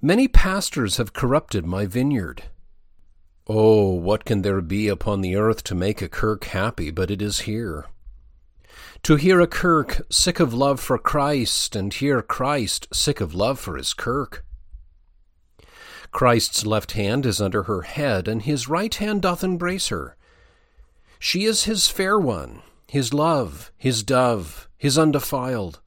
Many 0.02 0.28
pastors 0.28 0.98
have 0.98 1.14
corrupted 1.14 1.64
my 1.64 1.86
vineyard. 1.86 2.42
Oh, 3.46 3.94
what 3.94 4.26
can 4.26 4.42
there 4.42 4.60
be 4.60 4.88
upon 4.88 5.22
the 5.22 5.36
earth 5.36 5.64
to 5.64 5.74
make 5.74 6.02
a 6.02 6.08
Kirk 6.08 6.44
happy, 6.44 6.90
but 6.90 7.10
it 7.10 7.22
is 7.22 7.40
here. 7.40 7.86
To 9.06 9.14
hear 9.14 9.40
a 9.40 9.46
Kirk 9.46 10.04
sick 10.10 10.40
of 10.40 10.52
love 10.52 10.80
for 10.80 10.98
Christ, 10.98 11.76
and 11.76 11.94
hear 11.94 12.22
Christ 12.22 12.88
sick 12.92 13.20
of 13.20 13.36
love 13.36 13.60
for 13.60 13.76
his 13.76 13.94
Kirk. 13.94 14.44
Christ's 16.10 16.66
left 16.66 16.90
hand 16.90 17.24
is 17.24 17.40
under 17.40 17.62
her 17.62 17.82
head, 17.82 18.26
and 18.26 18.42
his 18.42 18.68
right 18.68 18.92
hand 18.92 19.22
doth 19.22 19.44
embrace 19.44 19.90
her. 19.90 20.16
She 21.20 21.44
is 21.44 21.66
his 21.66 21.86
fair 21.86 22.18
one, 22.18 22.62
his 22.88 23.14
love, 23.14 23.70
his 23.76 24.02
dove, 24.02 24.68
his 24.76 24.98
undefiled. 24.98 25.78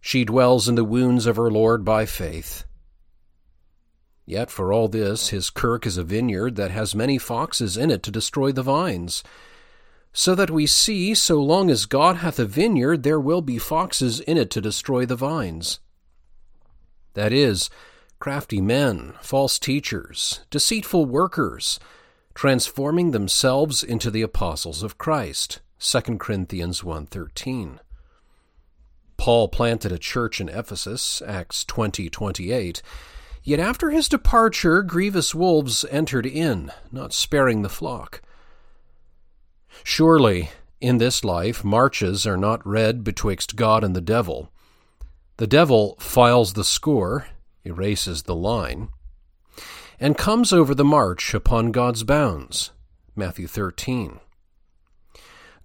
She 0.00 0.24
dwells 0.24 0.68
in 0.68 0.74
the 0.74 0.82
wounds 0.82 1.24
of 1.24 1.36
her 1.36 1.52
Lord 1.52 1.84
by 1.84 2.04
faith. 2.04 2.64
Yet 4.24 4.50
for 4.50 4.72
all 4.72 4.88
this, 4.88 5.28
his 5.28 5.50
kirk 5.50 5.86
is 5.86 5.96
a 5.96 6.02
vineyard 6.02 6.56
that 6.56 6.72
has 6.72 6.96
many 6.96 7.16
foxes 7.16 7.76
in 7.76 7.92
it 7.92 8.02
to 8.02 8.10
destroy 8.10 8.50
the 8.50 8.64
vines. 8.64 9.22
So 10.18 10.34
that 10.34 10.50
we 10.50 10.66
see, 10.66 11.14
so 11.14 11.42
long 11.42 11.70
as 11.70 11.84
God 11.84 12.16
hath 12.16 12.38
a 12.38 12.46
vineyard, 12.46 13.02
there 13.02 13.20
will 13.20 13.42
be 13.42 13.58
foxes 13.58 14.18
in 14.18 14.38
it 14.38 14.50
to 14.52 14.62
destroy 14.62 15.04
the 15.04 15.14
vines. 15.14 15.78
That 17.12 17.34
is, 17.34 17.68
crafty 18.18 18.62
men, 18.62 19.12
false 19.20 19.58
teachers, 19.58 20.40
deceitful 20.50 21.04
workers, 21.04 21.78
transforming 22.34 23.10
themselves 23.10 23.82
into 23.82 24.10
the 24.10 24.22
apostles 24.22 24.82
of 24.82 24.96
Christ. 24.96 25.60
2 25.78 26.18
Corinthians 26.18 26.82
1:13. 26.82 27.80
Paul 29.18 29.48
planted 29.48 29.92
a 29.92 29.98
church 29.98 30.40
in 30.40 30.48
Ephesus, 30.48 31.20
Acts 31.26 31.62
20:28. 31.62 32.80
Yet 33.44 33.60
after 33.60 33.90
his 33.90 34.08
departure, 34.08 34.82
grievous 34.82 35.34
wolves 35.34 35.84
entered 35.90 36.24
in, 36.24 36.72
not 36.90 37.12
sparing 37.12 37.60
the 37.60 37.68
flock. 37.68 38.22
Surely, 39.84 40.50
in 40.80 40.98
this 40.98 41.24
life, 41.24 41.64
marches 41.64 42.26
are 42.26 42.36
not 42.36 42.66
read 42.66 43.04
betwixt 43.04 43.56
God 43.56 43.82
and 43.82 43.94
the 43.94 44.00
devil. 44.00 44.50
The 45.38 45.46
devil 45.46 45.96
files 45.98 46.52
the 46.52 46.64
score, 46.64 47.28
erases 47.64 48.22
the 48.22 48.34
line, 48.34 48.88
and 49.98 50.18
comes 50.18 50.52
over 50.52 50.74
the 50.74 50.84
march 50.84 51.34
upon 51.34 51.72
God's 51.72 52.04
bounds. 52.04 52.70
Matthew 53.14 53.46
13. 53.46 54.20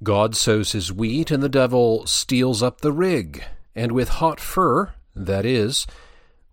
God 0.03 0.35
sows 0.35 0.71
his 0.71 0.91
wheat, 0.91 1.29
and 1.29 1.43
the 1.43 1.49
devil 1.49 2.05
steals 2.07 2.63
up 2.63 2.81
the 2.81 2.91
rig, 2.91 3.43
and 3.75 3.91
with 3.91 4.09
hot 4.09 4.39
fur, 4.39 4.93
that 5.15 5.45
is, 5.45 5.85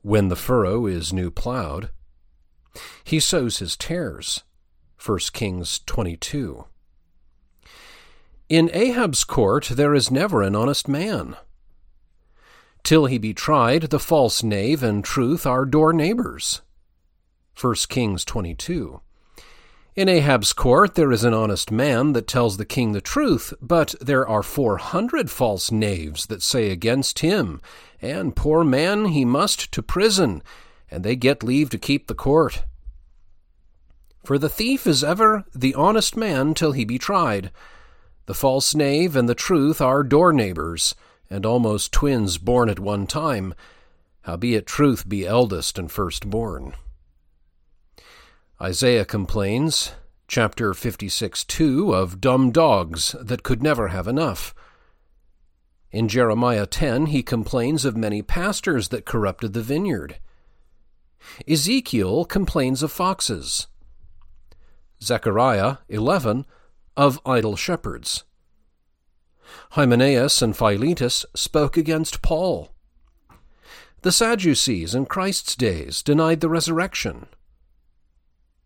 when 0.03 0.29
the 0.29 0.37
furrow 0.37 0.87
is 0.87 1.13
new 1.13 1.31
plowed. 1.31 1.91
He 3.05 3.21
sows 3.21 3.59
his 3.59 3.77
tares. 3.77 4.43
1 5.05 5.19
Kings 5.33 5.81
22. 5.87 6.67
In 8.49 8.71
Ahab's 8.73 9.25
court 9.25 9.67
there 9.67 9.95
is 9.95 10.11
never 10.11 10.41
an 10.41 10.57
honest 10.57 10.89
man. 10.89 11.37
Till 12.83 13.05
he 13.05 13.19
be 13.19 13.35
tried, 13.35 13.91
the 13.91 13.99
false 13.99 14.43
knave 14.43 14.83
and 14.83 15.05
truth 15.05 15.45
are 15.45 15.67
door 15.67 15.93
neighbors. 15.93 16.63
1 17.61 17.75
Kings 17.91 18.25
22. 18.25 19.03
In 19.97 20.09
Ahab's 20.09 20.55
court 20.55 20.95
there 20.95 21.13
is 21.13 21.25
an 21.25 21.35
honest 21.35 21.71
man 21.71 22.15
that 22.15 22.27
tells 22.27 22.57
the 22.57 22.65
king 22.65 22.93
the 22.93 23.03
truth, 23.03 23.53
but 23.61 23.95
there 24.01 24.27
are 24.27 24.43
four 24.43 24.79
hundred 24.79 25.31
false 25.31 25.71
knaves 25.71 26.25
that 26.27 26.43
say 26.43 26.71
against 26.71 27.19
him, 27.19 27.61
and 28.01 28.35
poor 28.35 28.65
man 28.65 29.07
he 29.07 29.27
must 29.27 29.71
to 29.73 29.83
prison, 29.83 30.43
and 30.91 31.05
they 31.05 31.17
get 31.17 31.43
leave 31.43 31.69
to 31.69 31.79
keep 31.79 32.07
the 32.07 32.15
court. 32.15 32.65
For 34.25 34.39
the 34.39 34.49
thief 34.49 34.87
is 34.87 35.05
ever 35.05 35.45
the 35.55 35.75
honest 35.75 36.17
man 36.17 36.55
till 36.55 36.73
he 36.73 36.87
be 36.87 36.97
tried. 36.97 37.51
The 38.29 38.35
false 38.35 38.75
knave 38.75 39.17
and 39.17 39.27
the 39.27 39.35
truth 39.35 39.81
are 39.81 40.03
door 40.03 40.35
neighbors, 40.35 40.95
and 41.31 41.47
almost 41.47 41.93
twins 41.93 42.37
born 42.37 42.69
at 42.69 42.79
one 42.79 43.07
time, 43.07 43.55
howbeit 44.21 44.67
truth 44.67 45.09
be 45.09 45.27
eldest 45.27 45.79
and 45.79 45.91
firstborn. 45.91 46.75
Isaiah 48.61 49.07
complains, 49.07 49.93
chapter 50.27 50.75
56 50.75 51.43
2, 51.43 51.95
of 51.95 52.21
dumb 52.21 52.51
dogs 52.51 53.17
that 53.19 53.43
could 53.43 53.63
never 53.63 53.89
have 53.89 54.07
enough. 54.07 54.55
In 55.91 56.07
Jeremiah 56.07 56.67
10, 56.67 57.07
he 57.07 57.23
complains 57.23 57.87
of 57.87 57.97
many 57.97 58.21
pastors 58.21 58.89
that 58.89 59.07
corrupted 59.07 59.55
the 59.55 59.63
vineyard. 59.63 60.19
Ezekiel 61.49 62.27
complains 62.27 62.83
of 62.83 62.93
foxes. 62.93 63.69
Zechariah 65.03 65.79
11 65.89 66.45
of 66.99 67.21
idle 67.25 67.55
shepherds. 67.55 68.25
Hymenaeus 69.71 70.43
and 70.43 70.55
Philetus 70.55 71.25
spoke 71.35 71.77
against 71.77 72.23
Paul. 72.23 72.75
The 74.03 74.11
Sadducees 74.11 74.97
in 74.97 75.07
Christ's 75.07 75.55
days 75.55 76.03
denied 76.03 76.41
the 76.41 76.49
resurrection. 76.49 77.29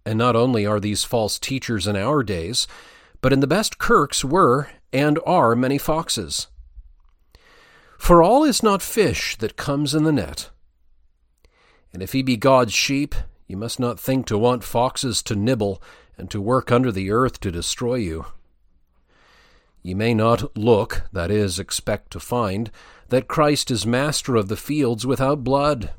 And 0.07 0.19
not 0.19 0.35
only 0.35 0.65
are 0.65 0.81
these 0.81 1.05
false 1.05 1.39
teachers 1.39 1.87
in 1.87 1.95
our 1.95 2.23
days, 2.23 2.67
but 3.21 3.35
in 3.35 3.41
the 3.41 3.47
best 3.47 3.79
kirks 3.79 4.25
were 4.25 4.71
and 4.95 5.19
are 5.27 5.55
many 5.55 5.77
foxes. 5.77 6.49
For 7.99 8.23
all 8.23 8.45
is 8.45 8.63
not 8.63 8.83
fish 8.83 9.37
that 9.37 9.57
comes 9.57 9.95
in 9.95 10.05
the 10.05 10.13
net. 10.13 10.49
And 11.93 12.03
if 12.03 12.13
he 12.13 12.23
be 12.23 12.39
God's 12.39 12.73
sheep, 12.73 13.15
you 13.47 13.59
must 13.59 13.79
not 13.79 14.01
think 14.01 14.27
to 14.27 14.39
want 14.39 14.65
foxes 14.65 15.23
to 15.25 15.37
nibble 15.37 15.83
and 16.23 16.31
to 16.31 16.41
work 16.41 16.71
under 16.71 16.93
the 16.93 17.11
earth 17.11 17.41
to 17.41 17.51
destroy 17.51 17.97
you. 17.97 18.27
Ye 19.83 19.93
may 19.93 20.15
not 20.15 20.57
look, 20.57 21.03
that 21.13 21.33
is, 21.33 21.59
expect 21.59 22.13
to 22.13 22.21
find, 22.21 22.71
that 23.09 23.27
Christ 23.27 23.73
is 23.73 23.85
master 23.85 24.37
of 24.37 24.47
the 24.47 24.57
fields 24.57 25.05
without 25.05 25.43
blood. 25.43 25.91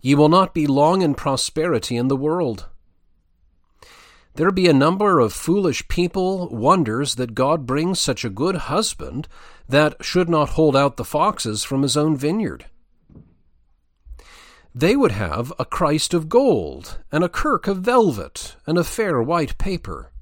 Ye 0.00 0.14
will 0.14 0.30
not 0.30 0.54
be 0.54 0.66
long 0.66 1.02
in 1.02 1.14
prosperity 1.14 1.94
in 1.94 2.08
the 2.08 2.16
world. 2.16 2.70
There 4.36 4.50
be 4.50 4.66
a 4.66 4.72
number 4.72 5.20
of 5.20 5.34
foolish 5.34 5.86
people 5.88 6.48
wonders 6.48 7.16
that 7.16 7.34
God 7.34 7.66
brings 7.66 8.00
such 8.00 8.24
a 8.24 8.30
good 8.30 8.56
husband 8.56 9.28
that 9.68 10.02
should 10.02 10.30
not 10.30 10.56
hold 10.56 10.74
out 10.74 10.96
the 10.96 11.04
foxes 11.04 11.64
from 11.64 11.82
his 11.82 11.98
own 11.98 12.16
vineyard. 12.16 12.64
They 14.74 14.96
would 14.96 15.12
have 15.12 15.52
a 15.58 15.66
Christ 15.66 16.14
of 16.14 16.28
gold, 16.28 16.98
and 17.10 17.22
a 17.22 17.28
kirk 17.28 17.66
of 17.66 17.78
velvet, 17.78 18.56
and 18.66 18.78
a 18.78 18.84
fair 18.84 19.22
white 19.22 19.58
paper. 19.58 20.12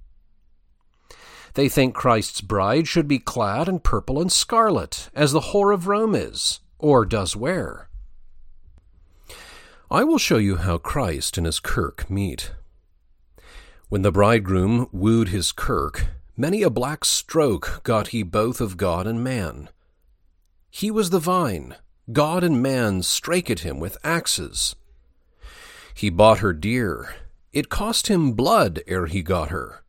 They 1.54 1.68
think 1.68 1.94
Christ's 1.94 2.40
bride 2.40 2.88
should 2.88 3.06
be 3.06 3.18
clad 3.18 3.68
in 3.68 3.80
purple 3.80 4.20
and 4.20 4.30
scarlet, 4.30 5.08
as 5.14 5.32
the 5.32 5.40
whore 5.40 5.72
of 5.72 5.86
Rome 5.86 6.14
is, 6.14 6.60
or 6.78 7.04
does 7.04 7.36
wear. 7.36 7.88
I 9.90 10.04
will 10.04 10.18
show 10.18 10.38
you 10.38 10.56
how 10.56 10.78
Christ 10.78 11.36
and 11.36 11.46
his 11.46 11.60
kirk 11.60 12.08
meet. 12.08 12.52
When 13.88 14.02
the 14.02 14.12
bridegroom 14.12 14.88
wooed 14.92 15.28
his 15.28 15.50
kirk, 15.50 16.06
many 16.36 16.62
a 16.62 16.70
black 16.70 17.04
stroke 17.04 17.80
got 17.82 18.08
he 18.08 18.22
both 18.22 18.60
of 18.60 18.76
God 18.76 19.06
and 19.06 19.22
man. 19.22 19.68
He 20.70 20.90
was 20.92 21.10
the 21.10 21.18
vine, 21.18 21.74
God 22.12 22.42
and 22.42 22.62
man 22.62 23.02
strake 23.02 23.50
at 23.50 23.60
him 23.60 23.78
with 23.78 23.98
axes. 24.02 24.74
He 25.94 26.10
bought 26.10 26.38
her 26.38 26.52
dear, 26.52 27.14
it 27.52 27.68
cost 27.68 28.06
him 28.06 28.32
blood 28.32 28.80
ere 28.86 29.06
he 29.06 29.22
got 29.22 29.50
her. 29.50 29.82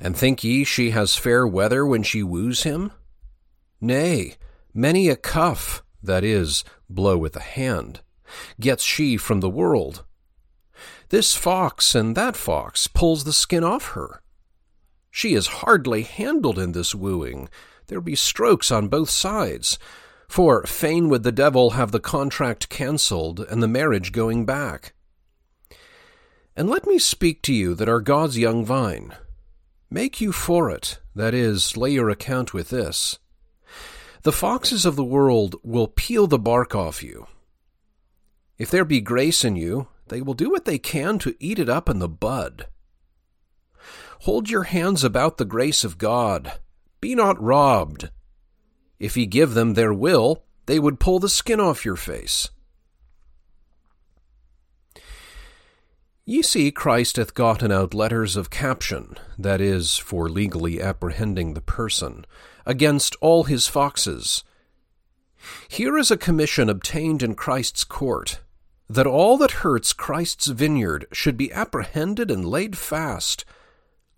And 0.00 0.16
think 0.16 0.44
ye 0.44 0.64
she 0.64 0.90
has 0.90 1.16
fair 1.16 1.46
weather 1.46 1.86
when 1.86 2.02
she 2.02 2.22
woos 2.22 2.62
him? 2.62 2.92
Nay, 3.80 4.36
many 4.74 5.08
a 5.08 5.16
cuff, 5.16 5.82
that 6.02 6.24
is, 6.24 6.64
blow 6.90 7.16
with 7.16 7.32
the 7.32 7.40
hand, 7.40 8.00
gets 8.60 8.84
she 8.84 9.16
from 9.16 9.40
the 9.40 9.50
world. 9.50 10.04
This 11.08 11.34
fox 11.34 11.94
and 11.94 12.14
that 12.16 12.36
fox 12.36 12.86
pulls 12.86 13.24
the 13.24 13.32
skin 13.32 13.64
off 13.64 13.88
her. 13.92 14.20
She 15.10 15.34
is 15.34 15.46
hardly 15.46 16.02
handled 16.02 16.58
in 16.58 16.72
this 16.72 16.94
wooing. 16.94 17.48
There 17.86 18.00
be 18.00 18.14
strokes 18.14 18.70
on 18.70 18.88
both 18.88 19.10
sides. 19.10 19.78
For 20.28 20.64
fain 20.64 21.08
would 21.08 21.22
the 21.22 21.32
devil 21.32 21.70
have 21.70 21.90
the 21.90 22.00
contract 22.00 22.68
cancelled 22.68 23.40
and 23.40 23.62
the 23.62 23.68
marriage 23.68 24.12
going 24.12 24.44
back. 24.44 24.92
And 26.54 26.68
let 26.68 26.86
me 26.86 26.98
speak 26.98 27.42
to 27.42 27.54
you 27.54 27.74
that 27.74 27.88
are 27.88 28.00
God's 28.00 28.38
young 28.38 28.64
vine. 28.64 29.14
Make 29.90 30.20
you 30.20 30.32
for 30.32 30.70
it, 30.70 30.98
that 31.14 31.34
is, 31.34 31.76
lay 31.76 31.90
your 31.90 32.10
account 32.10 32.52
with 32.52 32.68
this. 32.68 33.18
The 34.22 34.32
foxes 34.32 34.84
of 34.84 34.96
the 34.96 35.04
world 35.04 35.56
will 35.62 35.88
peel 35.88 36.26
the 36.26 36.38
bark 36.38 36.74
off 36.74 37.02
you, 37.02 37.26
if 38.58 38.72
there 38.72 38.84
be 38.84 39.00
grace 39.00 39.44
in 39.44 39.54
you, 39.54 39.86
they 40.08 40.20
will 40.20 40.34
do 40.34 40.50
what 40.50 40.64
they 40.64 40.78
can 40.78 41.18
to 41.20 41.36
eat 41.38 41.60
it 41.60 41.68
up 41.68 41.88
in 41.88 42.00
the 42.00 42.08
bud. 42.08 42.66
Hold 44.22 44.50
your 44.50 44.64
hands 44.64 45.04
about 45.04 45.38
the 45.38 45.44
grace 45.44 45.84
of 45.84 45.96
God. 45.96 46.54
Be 47.00 47.14
not 47.14 47.40
robbed. 47.40 48.10
If 48.98 49.16
ye 49.16 49.26
give 49.26 49.54
them 49.54 49.74
their 49.74 49.92
will, 49.92 50.44
they 50.66 50.78
would 50.78 51.00
pull 51.00 51.18
the 51.18 51.28
skin 51.28 51.60
off 51.60 51.84
your 51.84 51.96
face. 51.96 52.48
Ye 56.24 56.42
see, 56.42 56.70
Christ 56.70 57.16
hath 57.16 57.32
gotten 57.32 57.72
out 57.72 57.94
letters 57.94 58.36
of 58.36 58.50
caption, 58.50 59.16
that 59.38 59.62
is, 59.62 59.96
for 59.96 60.28
legally 60.28 60.78
apprehending 60.78 61.54
the 61.54 61.62
person, 61.62 62.26
against 62.66 63.16
all 63.22 63.44
his 63.44 63.66
foxes. 63.66 64.44
Here 65.68 65.96
is 65.96 66.10
a 66.10 66.18
commission 66.18 66.68
obtained 66.68 67.22
in 67.22 67.34
Christ's 67.34 67.82
court, 67.82 68.40
that 68.90 69.06
all 69.06 69.38
that 69.38 69.62
hurts 69.62 69.94
Christ's 69.94 70.48
vineyard 70.48 71.06
should 71.12 71.38
be 71.38 71.50
apprehended 71.50 72.30
and 72.30 72.44
laid 72.44 72.76
fast. 72.76 73.46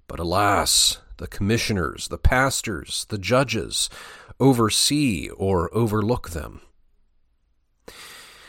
But 0.08 0.18
alas, 0.18 0.98
the 1.20 1.28
commissioners, 1.28 2.08
the 2.08 2.18
pastors, 2.18 3.06
the 3.10 3.18
judges 3.18 3.88
oversee 4.40 5.28
or 5.36 5.72
overlook 5.72 6.30
them. 6.30 6.62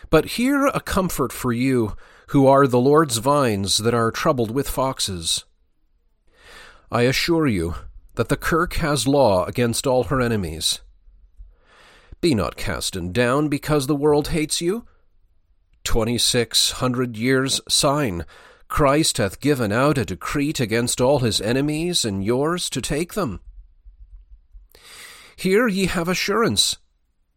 But 0.09 0.37
here 0.37 0.67
a 0.67 0.79
comfort 0.79 1.31
for 1.31 1.53
you 1.53 1.95
who 2.29 2.47
are 2.47 2.65
the 2.65 2.79
Lord's 2.79 3.17
vines 3.17 3.77
that 3.79 3.93
are 3.93 4.09
troubled 4.09 4.51
with 4.51 4.69
foxes. 4.69 5.43
I 6.89 7.03
assure 7.03 7.45
you 7.45 7.75
that 8.15 8.29
the 8.29 8.37
kirk 8.37 8.75
has 8.75 9.05
law 9.07 9.45
against 9.45 9.85
all 9.85 10.05
her 10.05 10.21
enemies. 10.21 10.79
Be 12.21 12.33
not 12.33 12.55
cast 12.55 12.97
down 13.11 13.49
because 13.49 13.87
the 13.87 13.95
world 13.95 14.29
hates 14.29 14.61
you. 14.61 14.85
Twenty 15.83 16.17
six 16.17 16.71
hundred 16.71 17.17
years 17.17 17.59
sign. 17.67 18.25
Christ 18.71 19.17
hath 19.17 19.41
given 19.41 19.73
out 19.73 19.97
a 19.97 20.05
decree 20.05 20.53
against 20.57 21.01
all 21.01 21.19
his 21.19 21.41
enemies, 21.41 22.05
and 22.05 22.23
yours 22.23 22.69
to 22.69 22.81
take 22.81 23.15
them. 23.15 23.41
Here 25.35 25.67
ye 25.67 25.87
have 25.87 26.07
assurance. 26.07 26.77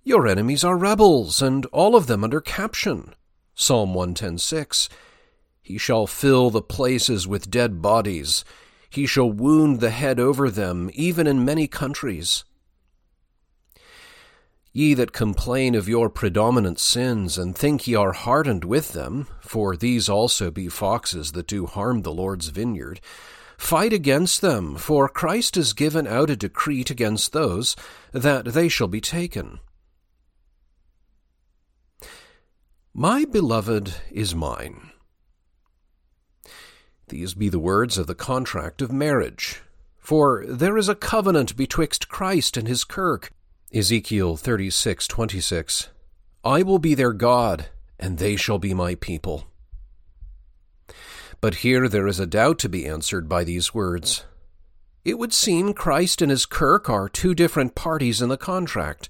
Your 0.04 0.28
enemies 0.28 0.62
are 0.62 0.78
rebels, 0.78 1.42
and 1.42 1.66
all 1.66 1.96
of 1.96 2.06
them 2.06 2.22
under 2.22 2.40
caption. 2.40 3.14
Psalm 3.56 3.94
110:6 3.94 4.88
He 5.60 5.76
shall 5.76 6.06
fill 6.06 6.50
the 6.50 6.62
places 6.62 7.26
with 7.26 7.50
dead 7.50 7.82
bodies. 7.82 8.44
He 8.88 9.04
shall 9.04 9.28
wound 9.28 9.80
the 9.80 9.90
head 9.90 10.20
over 10.20 10.48
them, 10.48 10.88
even 10.94 11.26
in 11.26 11.44
many 11.44 11.66
countries. 11.66 12.44
Ye 14.76 14.92
that 14.94 15.12
complain 15.12 15.76
of 15.76 15.88
your 15.88 16.10
predominant 16.10 16.80
sins, 16.80 17.38
and 17.38 17.56
think 17.56 17.86
ye 17.86 17.94
are 17.94 18.12
hardened 18.12 18.64
with 18.64 18.92
them, 18.92 19.28
for 19.40 19.76
these 19.76 20.08
also 20.08 20.50
be 20.50 20.68
foxes 20.68 21.30
that 21.30 21.46
do 21.46 21.66
harm 21.66 22.02
the 22.02 22.12
Lord's 22.12 22.48
vineyard, 22.48 23.00
fight 23.56 23.92
against 23.92 24.40
them, 24.40 24.74
for 24.74 25.08
Christ 25.08 25.54
has 25.54 25.74
given 25.74 26.08
out 26.08 26.28
a 26.28 26.34
decree 26.34 26.80
against 26.80 27.32
those, 27.32 27.76
that 28.10 28.46
they 28.46 28.68
shall 28.68 28.88
be 28.88 29.00
taken. 29.00 29.60
My 32.92 33.24
beloved 33.24 33.94
is 34.10 34.34
mine. 34.34 34.90
These 37.10 37.34
be 37.34 37.48
the 37.48 37.60
words 37.60 37.96
of 37.96 38.08
the 38.08 38.16
contract 38.16 38.82
of 38.82 38.90
marriage. 38.90 39.62
For 40.00 40.44
there 40.48 40.76
is 40.76 40.88
a 40.88 40.96
covenant 40.96 41.56
betwixt 41.56 42.08
Christ 42.08 42.56
and 42.56 42.66
his 42.66 42.82
kirk. 42.82 43.30
Ezekiel 43.74 44.36
36:26. 44.36 45.88
I 46.44 46.62
will 46.62 46.78
be 46.78 46.94
their 46.94 47.12
God, 47.12 47.70
and 47.98 48.18
they 48.18 48.36
shall 48.36 48.60
be 48.60 48.72
my 48.72 48.94
people. 48.94 49.48
But 51.40 51.56
here 51.56 51.88
there 51.88 52.06
is 52.06 52.20
a 52.20 52.26
doubt 52.26 52.60
to 52.60 52.68
be 52.68 52.86
answered 52.86 53.28
by 53.28 53.42
these 53.42 53.74
words. 53.74 54.26
It 55.04 55.18
would 55.18 55.34
seem 55.34 55.74
Christ 55.74 56.22
and 56.22 56.30
his 56.30 56.46
kirk 56.46 56.88
are 56.88 57.08
two 57.08 57.34
different 57.34 57.74
parties 57.74 58.22
in 58.22 58.28
the 58.28 58.36
contract. 58.36 59.08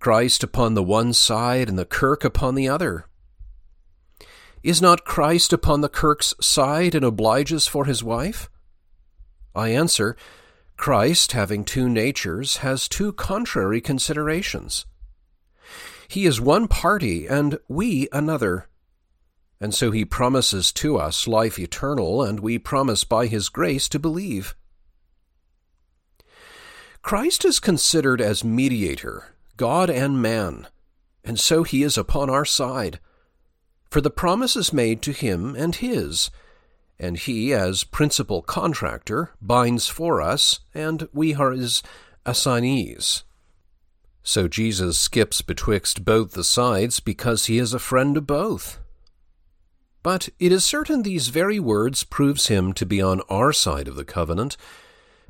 Christ 0.00 0.42
upon 0.42 0.74
the 0.74 0.82
one 0.82 1.12
side 1.12 1.68
and 1.68 1.78
the 1.78 1.86
kirk 1.86 2.24
upon 2.24 2.56
the 2.56 2.68
other. 2.68 3.06
Is 4.64 4.82
not 4.82 5.04
Christ 5.04 5.52
upon 5.52 5.82
the 5.82 5.88
kirk's 5.88 6.34
side 6.40 6.96
and 6.96 7.04
obliges 7.04 7.68
for 7.68 7.84
his 7.84 8.02
wife? 8.02 8.50
I 9.54 9.68
answer, 9.68 10.16
Christ, 10.76 11.32
having 11.32 11.64
two 11.64 11.88
natures, 11.88 12.58
has 12.58 12.88
two 12.88 13.12
contrary 13.12 13.80
considerations. 13.80 14.86
He 16.08 16.26
is 16.26 16.40
one 16.40 16.68
party, 16.68 17.26
and 17.26 17.58
we 17.68 18.08
another. 18.12 18.68
And 19.60 19.74
so 19.74 19.90
he 19.90 20.04
promises 20.04 20.72
to 20.72 20.98
us 20.98 21.26
life 21.26 21.58
eternal, 21.58 22.22
and 22.22 22.40
we 22.40 22.58
promise 22.58 23.04
by 23.04 23.26
his 23.26 23.48
grace 23.48 23.88
to 23.90 23.98
believe. 23.98 24.54
Christ 27.02 27.44
is 27.44 27.60
considered 27.60 28.20
as 28.20 28.42
mediator 28.44 29.34
God 29.56 29.88
and 29.88 30.20
man, 30.20 30.68
and 31.22 31.38
so 31.38 31.62
he 31.62 31.82
is 31.82 31.96
upon 31.96 32.28
our 32.28 32.44
side. 32.44 32.98
For 33.90 34.00
the 34.00 34.10
promise 34.10 34.56
is 34.56 34.72
made 34.72 35.00
to 35.02 35.12
him 35.12 35.54
and 35.54 35.76
his, 35.76 36.30
and 37.04 37.18
he, 37.18 37.52
as 37.52 37.84
principal 37.84 38.42
contractor, 38.42 39.30
binds 39.40 39.86
for 39.86 40.20
us, 40.20 40.60
and 40.74 41.06
we 41.12 41.34
are 41.34 41.52
his 41.52 41.82
assignees. 42.26 43.22
So 44.22 44.48
Jesus 44.48 44.98
skips 44.98 45.42
betwixt 45.42 46.04
both 46.04 46.32
the 46.32 46.42
sides 46.42 46.98
because 46.98 47.46
he 47.46 47.58
is 47.58 47.74
a 47.74 47.78
friend 47.78 48.16
of 48.16 48.26
both. 48.26 48.80
But 50.02 50.30
it 50.38 50.50
is 50.50 50.64
certain 50.64 51.02
these 51.02 51.28
very 51.28 51.60
words 51.60 52.04
proves 52.04 52.48
him 52.48 52.72
to 52.74 52.86
be 52.86 53.02
on 53.02 53.20
our 53.28 53.52
side 53.52 53.86
of 53.86 53.96
the 53.96 54.04
covenant, 54.04 54.56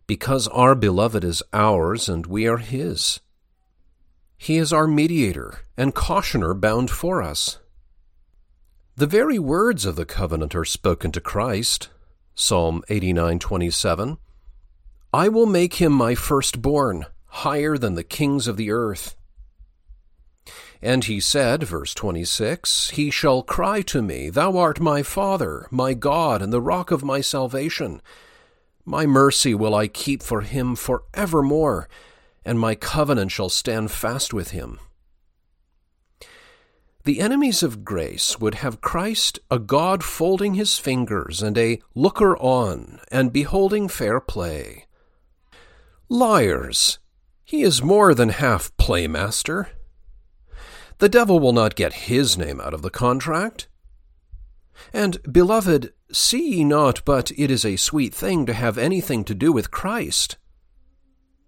because 0.07 0.49
our 0.49 0.75
beloved 0.75 1.25
is 1.25 1.43
ours 1.53 2.09
and 2.09 2.27
we 2.27 2.47
are 2.47 2.59
his. 2.59 3.21
He 4.37 4.59
is 4.59 4.73
our 4.73 4.87
mediator 4.87 5.61
and 5.77 5.95
cautioner 5.95 6.55
bound 6.55 6.91
for 6.91 7.23
us. 7.23 7.59
The 8.97 9.07
very 9.09 9.41
words 9.41 9.85
of 9.85 9.97
the 9.97 10.05
covenant 10.05 10.55
are 10.55 10.65
spoken 10.65 11.11
to 11.13 11.21
Christ. 11.21 11.89
Psalm 12.37 12.85
89:27. 12.89 14.19
I 15.13 15.29
will 15.29 15.47
make 15.47 15.75
him 15.75 15.93
my 15.93 16.15
firstborn, 16.15 17.07
higher 17.27 17.77
than 17.77 17.97
the 17.97 18.05
kings 18.05 18.47
of 18.47 18.57
the 18.57 18.71
earth. 18.71 19.17
And 20.81 21.05
he 21.05 21.19
said, 21.19 21.65
verse 21.65 21.93
26, 21.93 22.91
He 22.91 23.11
shall 23.11 23.43
cry 23.43 23.83
to 23.83 24.01
me, 24.01 24.31
Thou 24.31 24.57
art 24.59 24.79
my 24.79 25.03
Father, 25.03 25.67
my 25.73 25.95
God, 25.95 26.41
and 26.41 26.53
the 26.53 26.61
rock 26.61 26.93
of 26.93 27.03
my 27.03 27.21
salvation. 27.21 28.01
My 28.85 29.07
mercy 29.07 29.55
will 29.55 29.75
I 29.75 29.89
keep 29.89 30.23
for 30.23 30.43
him 30.43 30.77
for 30.77 31.03
evermore, 31.15 31.89
and 32.45 32.61
my 32.61 32.77
covenant 32.77 33.33
shall 33.33 33.49
stand 33.49 33.91
fast 33.91 34.33
with 34.33 34.51
him. 34.51 34.79
The 37.05 37.21
enemies 37.21 37.63
of 37.63 37.85
grace 37.85 38.41
would 38.41 38.57
have 38.57 38.81
Christ 38.81 39.39
a 39.51 39.59
God 39.59 40.03
folding 40.03 40.55
his 40.55 40.79
fingers 40.79 41.43
and 41.43 41.59
a 41.59 41.81
looker 41.95 42.35
on 42.39 42.99
and 43.13 43.31
beholding 43.31 43.89
fair 43.89 44.21
play. 44.21 44.87
Liars! 46.09 46.99
He 47.45 47.63
is 47.63 47.83
more 47.83 48.15
than 48.15 48.31
half 48.31 48.75
playmaster. 48.79 49.69
The 50.97 51.11
devil 51.11 51.39
will 51.41 51.53
not 51.53 51.75
get 51.75 51.93
his 51.93 52.39
name 52.39 52.59
out 52.59 52.73
of 52.73 52.81
the 52.81 52.91
contract. 52.91 53.69
And, 54.91 55.19
beloved, 55.31 55.93
see 56.11 56.57
ye 56.57 56.65
not 56.65 57.05
but 57.05 57.31
it 57.37 57.51
is 57.51 57.67
a 57.67 57.77
sweet 57.77 58.15
thing 58.15 58.47
to 58.47 58.55
have 58.55 58.79
anything 58.79 59.25
to 59.25 59.35
do 59.35 59.53
with 59.53 59.71
Christ? 59.71 60.39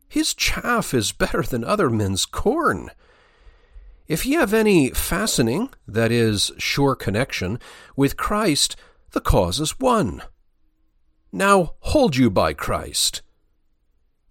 His 0.06 0.34
chaff 0.34 0.92
is 0.92 1.12
better 1.12 1.42
than 1.42 1.64
other 1.64 1.88
men's 1.88 2.26
corn. 2.26 2.90
If 4.08 4.24
ye 4.24 4.34
have 4.34 4.54
any 4.54 4.90
fastening, 4.90 5.70
that 5.88 6.12
is, 6.12 6.52
sure 6.58 6.94
connection, 6.94 7.58
with 7.96 8.16
Christ, 8.16 8.76
the 9.10 9.20
cause 9.20 9.60
is 9.60 9.80
won. 9.80 10.22
Now 11.32 11.74
hold 11.80 12.16
you 12.16 12.30
by 12.30 12.52
Christ. 12.54 13.22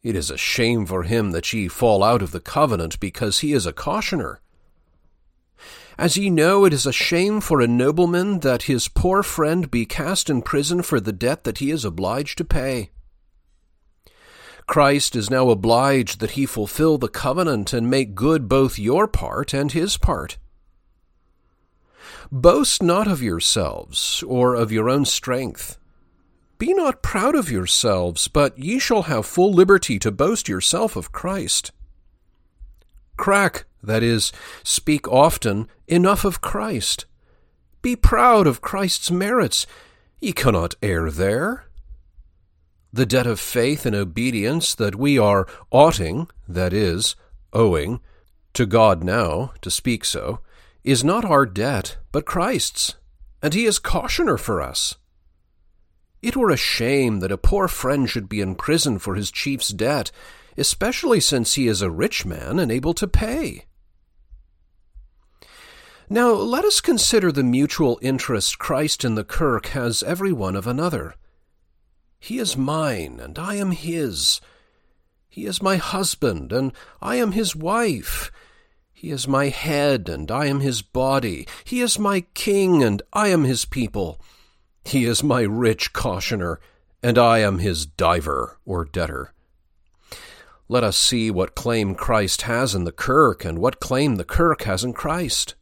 It 0.02 0.16
is 0.16 0.32
a 0.32 0.38
shame 0.38 0.86
for 0.86 1.04
him 1.04 1.32
that 1.32 1.52
ye 1.52 1.68
fall 1.68 2.04
out 2.04 2.22
of 2.22 2.32
the 2.32 2.40
covenant 2.40 3.00
because 3.00 3.40
he 3.40 3.52
is 3.54 3.66
a 3.66 3.74
cautioner. 3.74 4.40
As 5.98 6.18
ye 6.18 6.30
know, 6.30 6.66
it 6.66 6.74
is 6.74 6.86
a 6.86 6.94
shame 6.94 7.42
for 7.42 7.60
a 7.60 7.68
nobleman 7.68 8.42
that 8.42 8.64
his 8.64 8.88
poor 8.88 9.24
friend 9.24 9.72
be 9.72 9.86
cast 9.86 10.30
in 10.30 10.42
prison 10.42 10.82
for 10.84 11.00
the 11.00 11.14
debt 11.14 11.44
that 11.44 11.58
he 11.58 11.72
is 11.72 11.84
obliged 11.84 12.38
to 12.38 12.46
pay. 12.46 12.92
Christ 14.68 15.16
is 15.16 15.30
now 15.30 15.50
obliged 15.50 16.20
that 16.20 16.32
he 16.32 16.46
fulfill 16.46 16.98
the 16.98 17.08
covenant 17.08 17.72
and 17.72 17.90
make 17.90 18.16
good 18.16 18.50
both 18.50 18.80
your 18.80 19.08
part 19.08 19.54
and 19.54 19.72
his 19.72 19.98
part. 19.98 20.38
Boast 22.32 22.82
not 22.82 23.08
of 23.08 23.22
yourselves, 23.22 24.24
or 24.24 24.56
of 24.56 24.72
your 24.72 24.90
own 24.90 25.06
strength. 25.06 25.78
Be 26.58 26.74
not 26.74 27.04
proud 27.04 27.36
of 27.36 27.52
yourselves, 27.52 28.28
but 28.28 28.58
ye 28.58 28.80
shall 28.80 29.04
have 29.04 29.26
full 29.26 29.54
liberty 29.54 30.00
to 30.00 30.12
boast 30.12 30.50
yourself 30.50 30.96
of 30.96 31.12
Christ. 31.12 31.72
Crack, 33.18 33.66
that 33.84 34.02
is, 34.02 34.32
speak 34.64 35.08
often, 35.08 35.68
enough 35.88 36.26
of 36.26 36.42
Christ. 36.42 37.06
Be 37.82 37.96
proud 37.96 38.48
of 38.48 38.62
Christ's 38.62 39.12
merits. 39.12 39.68
Ye 40.20 40.34
cannot 40.34 40.74
err 40.82 41.12
there 41.12 41.66
the 42.96 43.06
debt 43.06 43.28
of 43.28 43.42
faith 43.42 43.86
and 43.86 43.94
obedience 43.94 44.74
that 44.74 44.96
we 44.96 45.20
are 45.20 45.46
oughting, 45.70 46.30
that 46.48 46.72
is, 46.72 47.18
owing, 47.52 48.00
to 48.54 48.66
God 48.66 49.04
now, 49.04 49.52
to 49.62 49.70
speak 49.70 50.06
so, 50.06 50.40
is 50.82 51.04
not 51.04 51.26
our 51.26 51.46
debt, 51.46 51.98
but 52.14 52.26
Christ's, 52.26 52.96
and 53.44 53.54
he 53.54 53.66
is 53.66 53.80
cautioner 53.80 54.38
for 54.38 54.62
us. 54.62 54.96
It 56.22 56.38
were 56.38 56.50
a 56.50 56.56
shame 56.56 57.20
that 57.20 57.34
a 57.34 57.38
poor 57.38 57.68
friend 57.68 58.10
should 58.10 58.30
be 58.30 58.40
in 58.40 58.56
prison 58.56 58.98
for 58.98 59.16
his 59.16 59.30
chief's 59.30 59.70
debt, 59.70 60.10
especially 60.56 61.20
since 61.20 61.56
he 61.56 61.68
is 61.68 61.82
a 61.82 61.92
rich 61.92 62.26
man 62.26 62.60
and 62.60 62.72
able 62.72 62.94
to 62.94 63.10
pay. 63.10 63.66
Now 66.10 66.32
let 66.32 66.64
us 66.64 66.80
consider 66.80 67.30
the 67.30 67.44
mutual 67.44 68.00
interest 68.02 68.58
Christ 68.58 69.04
and 69.04 69.18
the 69.18 69.26
kirk 69.26 69.68
has 69.68 70.02
every 70.02 70.32
one 70.32 70.56
of 70.56 70.66
another. 70.66 71.16
He 72.26 72.40
is 72.40 72.58
mine, 72.58 73.20
and 73.22 73.38
I 73.38 73.54
am 73.54 73.70
his. 73.70 74.42
He 75.30 75.46
is 75.46 75.62
my 75.62 75.76
husband, 75.76 76.52
and 76.52 76.74
I 77.00 77.18
am 77.18 77.34
his 77.34 77.56
wife. 77.56 78.32
He 78.92 79.12
is 79.12 79.28
my 79.28 79.50
head, 79.50 80.10
and 80.10 80.32
I 80.32 80.48
am 80.48 80.60
his 80.60 80.82
body. 80.82 81.48
He 81.66 81.82
is 81.82 82.00
my 82.00 82.22
king, 82.34 82.82
and 82.82 83.04
I 83.14 83.28
am 83.28 83.44
his 83.44 83.66
people. 83.66 84.20
He 84.84 85.06
is 85.06 85.22
my 85.22 85.42
rich 85.42 85.94
cautioner, 85.94 86.60
and 87.04 87.20
I 87.20 87.40
am 87.40 87.60
his 87.60 87.86
dyvour 87.86 88.58
or 88.66 88.86
debtor. 88.86 89.32
Let 90.68 90.84
us 90.84 90.98
see 90.98 91.30
what 91.30 91.54
claim 91.54 91.94
Christ 91.94 92.42
has 92.42 92.74
in 92.74 92.86
the 92.86 92.92
kirk, 92.92 93.46
and 93.46 93.60
what 93.60 93.80
claim 93.80 94.16
the 94.16 94.26
kirk 94.26 94.64
has 94.64 94.84
in 94.84 94.94
Christ. 94.94 95.54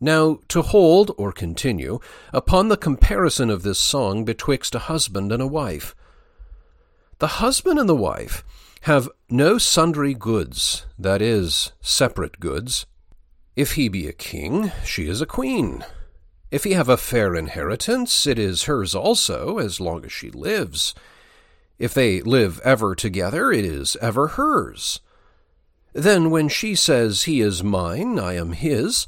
Now, 0.00 0.38
to 0.48 0.62
hold, 0.62 1.12
or 1.18 1.30
continue, 1.30 2.00
upon 2.32 2.68
the 2.68 2.78
comparison 2.78 3.50
of 3.50 3.62
this 3.62 3.78
song 3.78 4.24
betwixt 4.24 4.74
a 4.74 4.80
husband 4.80 5.30
and 5.30 5.42
a 5.42 5.46
wife. 5.46 5.94
The 7.18 7.26
husband 7.26 7.78
and 7.78 7.88
the 7.88 7.94
wife 7.94 8.42
have 8.82 9.10
no 9.28 9.58
sundry 9.58 10.14
goods, 10.14 10.86
that 10.98 11.20
is, 11.20 11.72
separate 11.82 12.40
goods. 12.40 12.86
If 13.54 13.72
he 13.72 13.88
be 13.88 14.08
a 14.08 14.14
king, 14.14 14.72
she 14.86 15.06
is 15.06 15.20
a 15.20 15.26
queen. 15.26 15.84
If 16.50 16.64
he 16.64 16.72
have 16.72 16.88
a 16.88 16.96
fair 16.96 17.34
inheritance, 17.34 18.26
it 18.26 18.38
is 18.38 18.64
hers 18.64 18.94
also, 18.94 19.58
as 19.58 19.80
long 19.80 20.06
as 20.06 20.12
she 20.12 20.30
lives. 20.30 20.94
If 21.78 21.92
they 21.92 22.22
live 22.22 22.58
ever 22.64 22.94
together, 22.94 23.52
it 23.52 23.66
is 23.66 23.96
ever 24.00 24.28
hers. 24.28 25.00
Then 25.92 26.30
when 26.30 26.48
she 26.48 26.74
says, 26.74 27.24
He 27.24 27.42
is 27.42 27.62
mine, 27.62 28.18
I 28.18 28.34
am 28.34 28.52
his, 28.52 29.06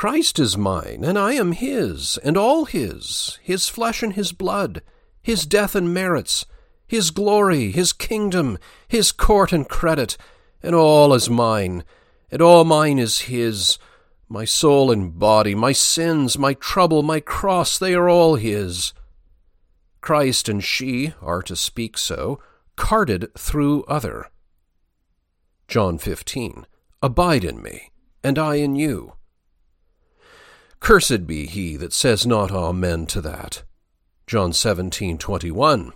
Christ 0.00 0.38
is 0.38 0.56
mine, 0.56 1.04
and 1.04 1.18
I 1.18 1.34
am 1.34 1.52
his, 1.52 2.18
and 2.24 2.34
all 2.34 2.64
his, 2.64 3.38
his 3.42 3.68
flesh 3.68 4.02
and 4.02 4.14
his 4.14 4.32
blood, 4.32 4.80
his 5.20 5.44
death 5.44 5.74
and 5.74 5.92
merits, 5.92 6.46
his 6.86 7.10
glory, 7.10 7.70
his 7.70 7.92
kingdom, 7.92 8.56
his 8.88 9.12
court 9.12 9.52
and 9.52 9.68
credit, 9.68 10.16
and 10.62 10.74
all 10.74 11.12
is 11.12 11.28
mine, 11.28 11.84
and 12.30 12.40
all 12.40 12.64
mine 12.64 12.98
is 12.98 13.28
his. 13.28 13.76
My 14.26 14.46
soul 14.46 14.90
and 14.90 15.18
body, 15.18 15.54
my 15.54 15.72
sins, 15.72 16.38
my 16.38 16.54
trouble, 16.54 17.02
my 17.02 17.20
cross, 17.20 17.78
they 17.78 17.92
are 17.92 18.08
all 18.08 18.36
his. 18.36 18.94
Christ 20.00 20.48
and 20.48 20.64
she 20.64 21.12
are, 21.20 21.42
to 21.42 21.54
speak 21.54 21.98
so, 21.98 22.40
carded 22.74 23.28
through 23.36 23.84
other. 23.84 24.30
John 25.68 25.98
15. 25.98 26.66
Abide 27.02 27.44
in 27.44 27.60
me, 27.60 27.90
and 28.24 28.38
I 28.38 28.54
in 28.54 28.76
you. 28.76 29.12
Cursed 30.80 31.26
be 31.26 31.46
he 31.46 31.76
that 31.76 31.92
says 31.92 32.26
not 32.26 32.50
Amen 32.50 33.06
to 33.06 33.20
that. 33.20 33.62
John 34.26 34.52
17:21 34.52 35.92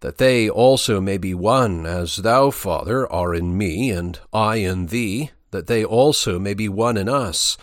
That 0.00 0.18
they 0.18 0.48
also 0.48 1.00
may 1.00 1.18
be 1.18 1.34
one 1.34 1.86
as 1.86 2.16
thou 2.16 2.50
Father 2.50 3.10
are 3.10 3.34
in 3.34 3.56
me 3.56 3.90
and 3.90 4.18
I 4.32 4.56
in 4.56 4.86
thee 4.86 5.30
that 5.52 5.66
they 5.66 5.84
also 5.84 6.38
may 6.38 6.54
be 6.54 6.68
one 6.68 6.96
in 6.96 7.08
us 7.08 7.56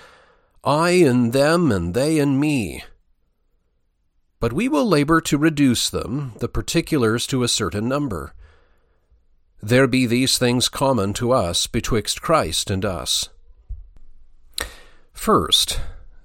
I 0.64 0.92
in 0.92 1.32
them 1.32 1.72
and 1.72 1.94
they 1.94 2.20
in 2.20 2.40
me. 2.40 2.84
But 4.40 4.54
we 4.54 4.68
will 4.68 4.86
labor 4.86 5.22
to 5.22 5.38
reduce 5.38 5.90
them 5.90 6.34
the 6.40 6.50
particulars 6.50 7.26
to 7.28 7.44
a 7.44 7.48
certain 7.48 7.88
number. 7.88 8.34
There 9.62 9.88
be 9.88 10.06
these 10.06 10.38
things 10.38 10.70
common 10.70 11.14
to 11.14 11.32
us 11.32 11.68
betwixt 11.68 12.22
Christ 12.22 12.70
and 12.70 12.86
us. 12.86 13.30
First 15.14 15.80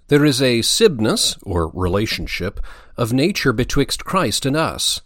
there 0.08 0.24
is 0.24 0.42
a 0.42 0.62
sibness, 0.62 1.36
or 1.42 1.68
relationship, 1.68 2.60
of 2.96 3.12
nature 3.12 3.52
betwixt 3.52 4.04
Christ 4.04 4.44
and 4.44 4.56
us. 4.56 5.00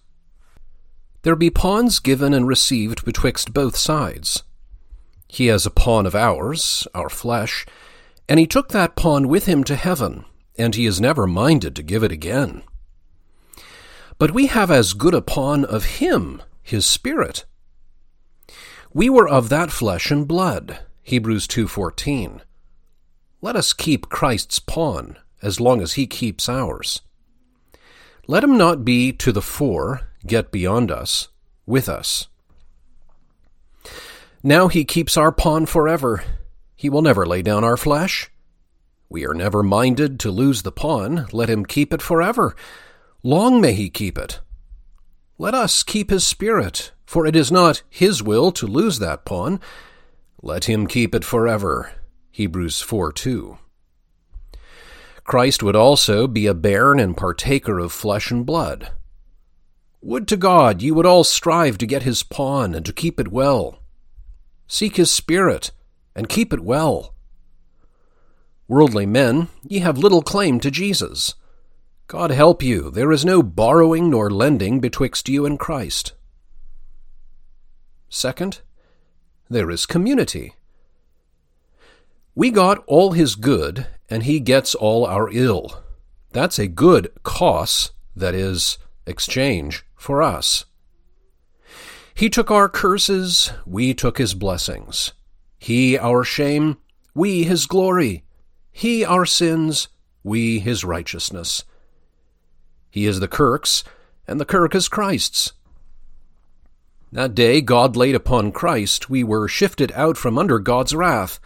There 1.22 1.36
be 1.36 1.50
pawns 1.50 1.98
given 1.98 2.34
and 2.34 2.46
received 2.46 3.04
betwixt 3.04 3.52
both 3.52 3.76
sides. 3.76 4.42
He 5.28 5.46
has 5.46 5.66
a 5.66 5.70
pawn 5.70 6.06
of 6.06 6.14
ours, 6.14 6.86
our 6.94 7.08
flesh, 7.08 7.66
and 8.28 8.38
he 8.38 8.46
took 8.46 8.70
that 8.70 8.96
pawn 8.96 9.28
with 9.28 9.46
him 9.46 9.62
to 9.64 9.76
heaven, 9.76 10.24
and 10.56 10.74
he 10.74 10.86
is 10.86 11.00
never 11.00 11.26
minded 11.26 11.76
to 11.76 11.82
give 11.82 12.02
it 12.02 12.12
again. 12.12 12.62
But 14.18 14.32
we 14.32 14.46
have 14.46 14.70
as 14.70 14.94
good 14.94 15.14
a 15.14 15.22
pawn 15.22 15.64
of 15.64 15.84
him, 15.84 16.42
his 16.62 16.84
spirit. 16.84 17.44
We 18.92 19.08
were 19.08 19.28
of 19.28 19.48
that 19.48 19.70
flesh 19.70 20.10
and 20.10 20.26
blood, 20.26 20.80
Hebrews 21.02 21.46
2:14. 21.46 22.42
Let 23.40 23.54
us 23.54 23.72
keep 23.72 24.08
Christ's 24.08 24.58
pawn 24.58 25.16
as 25.42 25.60
long 25.60 25.80
as 25.80 25.92
he 25.92 26.06
keeps 26.06 26.48
ours. 26.48 27.02
Let 28.26 28.42
him 28.42 28.58
not 28.58 28.84
be 28.84 29.12
to 29.12 29.30
the 29.30 29.40
fore, 29.40 30.08
get 30.26 30.50
beyond 30.50 30.90
us, 30.90 31.28
with 31.64 31.88
us. 31.88 32.26
Now 34.42 34.68
he 34.68 34.84
keeps 34.84 35.16
our 35.16 35.30
pawn 35.30 35.66
forever. 35.66 36.24
He 36.74 36.90
will 36.90 37.02
never 37.02 37.24
lay 37.26 37.42
down 37.42 37.64
our 37.64 37.76
flesh. 37.76 38.30
We 39.08 39.24
are 39.24 39.34
never 39.34 39.62
minded 39.62 40.18
to 40.20 40.30
lose 40.30 40.62
the 40.62 40.72
pawn. 40.72 41.28
Let 41.32 41.48
him 41.48 41.64
keep 41.64 41.94
it 41.94 42.02
forever. 42.02 42.56
Long 43.22 43.60
may 43.60 43.72
he 43.72 43.88
keep 43.88 44.18
it. 44.18 44.40
Let 45.38 45.54
us 45.54 45.82
keep 45.82 46.10
his 46.10 46.26
spirit, 46.26 46.92
for 47.06 47.24
it 47.24 47.36
is 47.36 47.52
not 47.52 47.82
his 47.88 48.22
will 48.22 48.50
to 48.52 48.66
lose 48.66 48.98
that 48.98 49.24
pawn. 49.24 49.60
Let 50.42 50.64
him 50.64 50.86
keep 50.86 51.14
it 51.14 51.24
forever. 51.24 51.92
Hebrews 52.38 52.80
4 52.80 53.10
2. 53.10 53.58
Christ 55.24 55.60
would 55.64 55.74
also 55.74 56.28
be 56.28 56.46
a 56.46 56.54
bairn 56.54 57.00
and 57.00 57.16
partaker 57.16 57.80
of 57.80 57.90
flesh 57.90 58.30
and 58.30 58.46
blood. 58.46 58.92
Would 60.02 60.28
to 60.28 60.36
God 60.36 60.80
ye 60.80 60.92
would 60.92 61.04
all 61.04 61.24
strive 61.24 61.78
to 61.78 61.84
get 61.86 62.04
his 62.04 62.22
pawn 62.22 62.76
and 62.76 62.86
to 62.86 62.92
keep 62.92 63.18
it 63.18 63.32
well. 63.32 63.80
Seek 64.68 64.94
his 64.94 65.10
spirit 65.10 65.72
and 66.14 66.28
keep 66.28 66.52
it 66.52 66.60
well. 66.60 67.12
Worldly 68.68 69.06
men, 69.06 69.48
ye 69.64 69.80
have 69.80 69.98
little 69.98 70.22
claim 70.22 70.60
to 70.60 70.70
Jesus. 70.70 71.34
God 72.06 72.30
help 72.30 72.62
you, 72.62 72.88
there 72.92 73.10
is 73.10 73.24
no 73.24 73.42
borrowing 73.42 74.10
nor 74.10 74.30
lending 74.30 74.78
betwixt 74.78 75.28
you 75.28 75.44
and 75.44 75.58
Christ. 75.58 76.12
Second, 78.08 78.60
there 79.50 79.72
is 79.72 79.86
community. 79.86 80.54
We 82.38 82.52
got 82.52 82.84
all 82.86 83.14
his 83.14 83.34
good, 83.34 83.88
and 84.08 84.22
he 84.22 84.38
gets 84.38 84.72
all 84.72 85.04
our 85.04 85.28
ill. 85.28 85.82
That's 86.30 86.56
a 86.60 86.68
good 86.68 87.10
coss, 87.24 87.90
that 88.14 88.32
is, 88.32 88.78
exchange, 89.06 89.84
for 89.96 90.22
us. 90.22 90.64
He 92.14 92.30
took 92.30 92.48
our 92.48 92.68
curses, 92.68 93.50
we 93.66 93.92
took 93.92 94.18
his 94.18 94.34
blessings. 94.34 95.14
He 95.58 95.98
our 95.98 96.22
shame, 96.22 96.76
we 97.12 97.42
his 97.42 97.66
glory. 97.66 98.22
He 98.70 99.04
our 99.04 99.26
sins, 99.26 99.88
we 100.22 100.60
his 100.60 100.84
righteousness. 100.84 101.64
He 102.88 103.06
is 103.06 103.18
the 103.18 103.26
Kirk's, 103.26 103.82
and 104.28 104.40
the 104.40 104.44
Kirk 104.44 104.76
is 104.76 104.86
Christ's. 104.86 105.54
That 107.10 107.34
day 107.34 107.60
God 107.60 107.96
laid 107.96 108.14
upon 108.14 108.52
Christ, 108.52 109.10
we 109.10 109.24
were 109.24 109.48
shifted 109.48 109.90
out 109.96 110.16
from 110.16 110.38
under 110.38 110.60
God's 110.60 110.94
wrath 110.94 111.40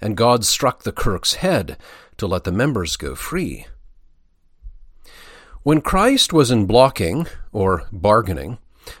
and 0.00 0.16
God 0.16 0.44
struck 0.44 0.82
the 0.82 0.92
kirk's 0.92 1.34
head 1.34 1.76
to 2.16 2.26
let 2.26 2.44
the 2.44 2.52
members 2.52 2.96
go 2.96 3.14
free. 3.14 3.66
When 5.62 5.80
Christ 5.80 6.32
was 6.32 6.50
in 6.50 6.66
blocking, 6.66 7.26
or 7.52 7.86
bargaining, 7.92 8.58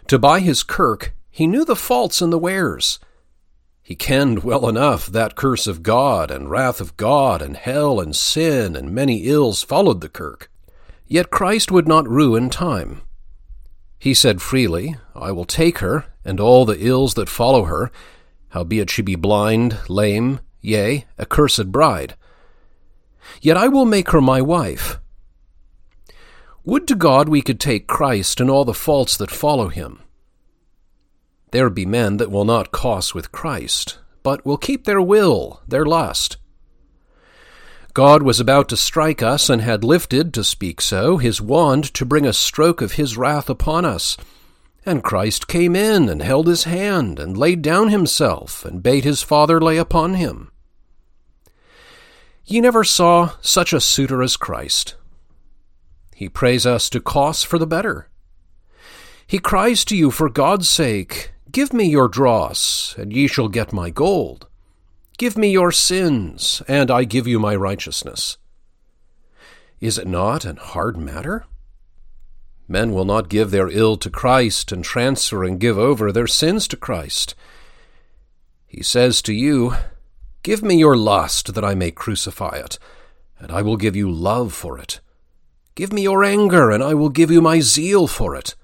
to 0.08 0.18
buy 0.18 0.40
his 0.40 0.62
kirk, 0.62 1.14
he 1.30 1.46
knew 1.46 1.64
the 1.64 1.76
faults 1.76 2.20
and 2.20 2.32
the 2.32 2.38
wares. 2.38 2.98
He 3.82 3.96
kenned 3.96 4.44
well 4.44 4.68
enough 4.68 5.06
that 5.06 5.36
curse 5.36 5.66
of 5.66 5.82
God 5.82 6.30
and 6.30 6.50
wrath 6.50 6.80
of 6.80 6.96
God 6.96 7.42
and 7.42 7.56
hell 7.56 7.98
and 7.98 8.14
sin 8.14 8.76
and 8.76 8.92
many 8.92 9.24
ills 9.24 9.62
followed 9.62 10.00
the 10.00 10.08
kirk. 10.08 10.50
Yet 11.06 11.30
Christ 11.30 11.72
would 11.72 11.88
not 11.88 12.08
ruin 12.08 12.50
time. 12.50 13.02
He 13.98 14.14
said 14.14 14.40
freely, 14.40 14.96
I 15.14 15.32
will 15.32 15.44
take 15.44 15.78
her, 15.78 16.06
and 16.24 16.38
all 16.40 16.64
the 16.64 16.86
ills 16.86 17.14
that 17.14 17.28
follow 17.28 17.64
her, 17.64 17.90
howbeit 18.50 18.90
she 18.90 19.02
be 19.02 19.16
blind, 19.16 19.78
lame, 19.88 20.40
yea, 20.60 21.06
a 21.18 21.26
cursed 21.26 21.70
bride. 21.72 22.14
Yet 23.40 23.56
I 23.56 23.68
will 23.68 23.84
make 23.84 24.10
her 24.10 24.20
my 24.20 24.40
wife. 24.40 24.98
Would 26.64 26.86
to 26.88 26.94
God 26.94 27.28
we 27.28 27.42
could 27.42 27.58
take 27.58 27.86
Christ 27.86 28.40
and 28.40 28.50
all 28.50 28.64
the 28.64 28.74
faults 28.74 29.16
that 29.16 29.30
follow 29.30 29.68
him. 29.68 30.00
There 31.52 31.70
be 31.70 31.86
men 31.86 32.18
that 32.18 32.30
will 32.30 32.44
not 32.44 32.70
cost 32.70 33.14
with 33.14 33.32
Christ, 33.32 33.98
but 34.22 34.44
will 34.44 34.58
keep 34.58 34.84
their 34.84 35.00
will, 35.00 35.62
their 35.66 35.84
lust. 35.84 36.36
God 37.92 38.22
was 38.22 38.38
about 38.38 38.68
to 38.68 38.76
strike 38.76 39.20
us 39.20 39.50
and 39.50 39.60
had 39.60 39.82
lifted, 39.82 40.32
to 40.34 40.44
speak 40.44 40.80
so, 40.80 41.16
his 41.16 41.40
wand 41.40 41.92
to 41.94 42.04
bring 42.04 42.24
a 42.24 42.32
stroke 42.32 42.80
of 42.80 42.92
his 42.92 43.16
wrath 43.16 43.50
upon 43.50 43.84
us. 43.84 44.16
And 44.86 45.04
Christ 45.04 45.46
came 45.46 45.76
in 45.76 46.08
and 46.08 46.22
held 46.22 46.46
his 46.46 46.64
hand 46.64 47.18
and 47.18 47.36
laid 47.36 47.62
down 47.62 47.88
himself 47.88 48.64
and 48.64 48.82
bade 48.82 49.04
his 49.04 49.22
Father 49.22 49.60
lay 49.60 49.76
upon 49.76 50.14
him. 50.14 50.50
Ye 52.44 52.60
never 52.60 52.82
saw 52.82 53.32
such 53.40 53.72
a 53.72 53.80
suitor 53.80 54.22
as 54.22 54.36
Christ. 54.36 54.96
He 56.14 56.28
prays 56.28 56.66
us 56.66 56.90
to 56.90 57.00
cost 57.00 57.46
for 57.46 57.58
the 57.58 57.66
better. 57.66 58.08
He 59.26 59.38
cries 59.38 59.84
to 59.84 59.96
you 59.96 60.10
for 60.10 60.28
God's 60.28 60.68
sake, 60.68 61.32
Give 61.52 61.72
me 61.72 61.84
your 61.84 62.08
dross, 62.08 62.94
and 62.98 63.12
ye 63.12 63.26
shall 63.26 63.48
get 63.48 63.72
my 63.72 63.90
gold. 63.90 64.48
Give 65.18 65.36
me 65.36 65.50
your 65.50 65.70
sins, 65.70 66.62
and 66.66 66.90
I 66.90 67.04
give 67.04 67.26
you 67.26 67.38
my 67.38 67.54
righteousness. 67.54 68.38
Is 69.80 69.98
it 69.98 70.06
not 70.06 70.44
an 70.44 70.56
hard 70.56 70.96
matter? 70.96 71.46
Men 72.70 72.92
will 72.92 73.04
not 73.04 73.28
give 73.28 73.50
their 73.50 73.68
ill 73.68 73.96
to 73.96 74.08
Christ 74.08 74.70
and 74.70 74.84
transfer 74.84 75.42
and 75.42 75.58
give 75.58 75.76
over 75.76 76.12
their 76.12 76.28
sins 76.28 76.68
to 76.68 76.76
Christ. 76.76 77.34
He 78.64 78.80
says 78.80 79.20
to 79.22 79.32
you, 79.32 79.74
Give 80.44 80.62
me 80.62 80.76
your 80.76 80.96
lust 80.96 81.52
that 81.54 81.64
I 81.64 81.74
may 81.74 81.90
crucify 81.90 82.60
it, 82.64 82.78
and 83.40 83.50
I 83.50 83.60
will 83.62 83.76
give 83.76 83.96
you 83.96 84.08
love 84.08 84.52
for 84.52 84.78
it. 84.78 85.00
Give 85.74 85.92
me 85.92 86.02
your 86.02 86.22
anger, 86.22 86.70
and 86.70 86.80
I 86.80 86.94
will 86.94 87.08
give 87.08 87.28
you 87.28 87.40
my 87.40 87.58
zeal 87.58 88.06
for 88.06 88.36
it. 88.36 88.54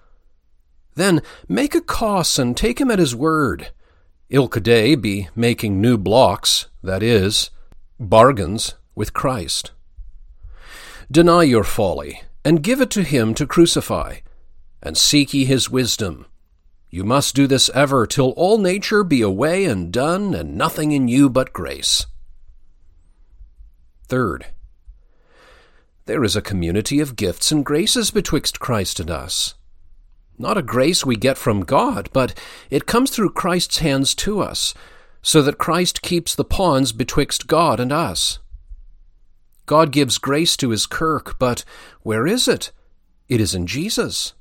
Then 0.94 1.20
make 1.48 1.74
a 1.74 1.80
coss 1.80 2.38
and 2.38 2.56
take 2.56 2.80
him 2.80 2.92
at 2.92 3.00
his 3.00 3.16
word. 3.16 3.72
Ilka 4.30 4.60
day 4.60 4.94
be 4.94 5.30
making 5.34 5.80
new 5.80 5.98
blocks, 5.98 6.68
that 6.80 7.02
is, 7.02 7.50
bargains 7.98 8.76
with 8.94 9.12
Christ. 9.12 9.72
Deny 11.10 11.42
your 11.42 11.64
folly, 11.64 12.22
and 12.46 12.62
give 12.62 12.80
it 12.80 12.90
to 12.90 13.02
him 13.02 13.34
to 13.34 13.44
crucify, 13.44 14.18
and 14.80 14.96
seek 14.96 15.34
ye 15.34 15.44
his 15.44 15.68
wisdom. 15.68 16.26
You 16.88 17.02
must 17.02 17.34
do 17.34 17.48
this 17.48 17.68
ever, 17.70 18.06
till 18.06 18.30
all 18.36 18.56
nature 18.56 19.02
be 19.02 19.20
away 19.20 19.64
and 19.64 19.92
done, 19.92 20.32
and 20.32 20.56
nothing 20.56 20.92
in 20.92 21.08
you 21.08 21.28
but 21.28 21.52
grace. 21.52 22.06
Third, 24.06 24.46
there 26.04 26.22
is 26.22 26.36
a 26.36 26.40
community 26.40 27.00
of 27.00 27.16
gifts 27.16 27.50
and 27.50 27.66
graces 27.66 28.12
betwixt 28.12 28.60
Christ 28.60 29.00
and 29.00 29.10
us. 29.10 29.56
Not 30.38 30.56
a 30.56 30.62
grace 30.62 31.04
we 31.04 31.16
get 31.16 31.36
from 31.36 31.64
God, 31.64 32.08
but 32.12 32.38
it 32.70 32.86
comes 32.86 33.10
through 33.10 33.30
Christ's 33.30 33.78
hands 33.78 34.14
to 34.14 34.38
us, 34.40 34.72
so 35.20 35.42
that 35.42 35.58
Christ 35.58 36.00
keeps 36.00 36.32
the 36.32 36.44
pawns 36.44 36.92
betwixt 36.92 37.48
God 37.48 37.80
and 37.80 37.90
us. 37.90 38.38
God 39.66 39.92
gives 39.92 40.18
grace 40.18 40.56
to 40.58 40.70
his 40.70 40.86
kirk, 40.86 41.38
but 41.38 41.64
where 42.02 42.26
is 42.26 42.48
it? 42.48 42.72
It 43.28 43.40
is 43.40 43.54
in 43.54 43.66
Jesus. 43.66 44.32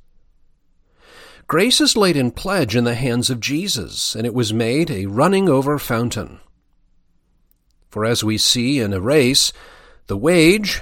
Grace 1.48 1.80
is 1.80 1.98
laid 1.98 2.18
in 2.18 2.32
pledge 2.32 2.76
in 2.76 2.86
the 2.86 2.96
hands 2.96 3.30
of 3.30 3.40
Jesus, 3.40 4.16
and 4.16 4.26
it 4.26 4.34
was 4.34 4.54
made 4.54 4.90
a 4.90 5.06
running 5.06 5.50
over 5.50 5.78
fountain. 5.78 6.40
For 7.90 8.06
as 8.06 8.24
we 8.24 8.38
see 8.38 8.80
in 8.80 8.94
a 8.94 9.00
race, 9.00 9.54
the 10.08 10.18
wage, 10.18 10.82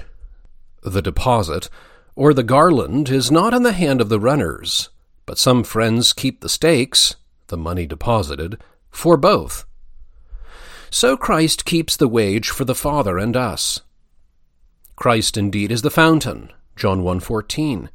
the 0.82 1.02
deposit, 1.02 1.68
or 2.14 2.32
the 2.32 2.42
garland 2.42 3.08
is 3.08 3.30
not 3.30 3.54
in 3.54 3.62
the 3.62 3.72
hand 3.72 4.00
of 4.00 4.08
the 4.08 4.20
runners, 4.20 4.90
but 5.26 5.38
some 5.38 5.64
friends 5.64 6.12
keep 6.12 6.40
the 6.40 6.48
stakes, 6.48 7.16
the 7.48 7.56
money 7.56 7.86
deposited, 7.86 8.58
for 8.90 9.16
both. 9.16 9.64
So 10.90 11.16
Christ 11.16 11.64
keeps 11.64 11.96
the 11.96 12.08
wage 12.08 12.50
for 12.50 12.64
the 12.64 12.74
Father 12.74 13.18
and 13.18 13.36
us. 13.36 13.80
Christ 14.96 15.36
indeed 15.36 15.70
is 15.70 15.82
the 15.82 15.90
fountain, 15.90 16.50
John 16.76 17.02
1:14. 17.02 17.90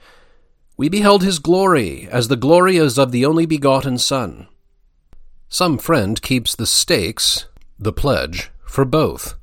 We 0.78 0.89
beheld 0.89 1.24
his 1.24 1.39
glory, 1.39 2.08
as 2.10 2.28
the 2.28 2.36
glory 2.36 2.78
is 2.78 2.97
of 2.97 3.12
the 3.12 3.26
only 3.26 3.45
begotten 3.45 3.97
Son. 3.97 4.47
Some 5.50 5.78
friend 5.78 6.22
keeps 6.22 6.56
the 6.56 6.66
stakes, 6.66 7.45
the 7.78 7.93
pledge, 7.93 8.52
for 8.66 8.86
both. 8.86 9.36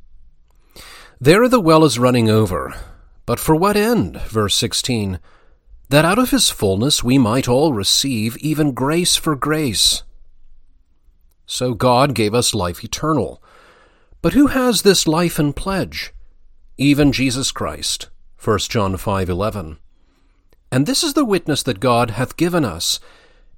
There 1.20 1.48
the 1.48 1.60
well 1.60 1.84
is 1.84 1.98
running 1.98 2.28
over, 2.28 2.74
but 3.26 3.40
for 3.40 3.56
what 3.56 3.76
end? 3.76 4.20
Verse 4.22 4.54
16 4.54 5.18
that 5.88 6.04
out 6.04 6.18
of 6.18 6.30
his 6.30 6.50
fullness 6.50 7.04
we 7.04 7.16
might 7.16 7.48
all 7.48 7.72
receive 7.72 8.36
even 8.38 8.72
grace 8.72 9.14
for 9.14 9.36
grace. 9.36 10.02
So 11.46 11.74
God 11.74 12.14
gave 12.14 12.34
us 12.34 12.54
life 12.54 12.82
eternal. 12.82 13.40
But 14.20 14.32
who 14.32 14.48
has 14.48 14.82
this 14.82 15.06
life 15.06 15.38
and 15.38 15.54
pledge? 15.54 16.12
Even 16.78 17.12
Jesus 17.12 17.52
Christ. 17.52 18.08
1 18.38 18.70
John 18.70 18.96
5:11. 18.96 19.78
And 20.70 20.86
this 20.86 21.02
is 21.02 21.14
the 21.14 21.24
witness 21.24 21.62
that 21.62 21.80
God 21.80 22.10
hath 22.12 22.36
given 22.36 22.64
us, 22.64 23.00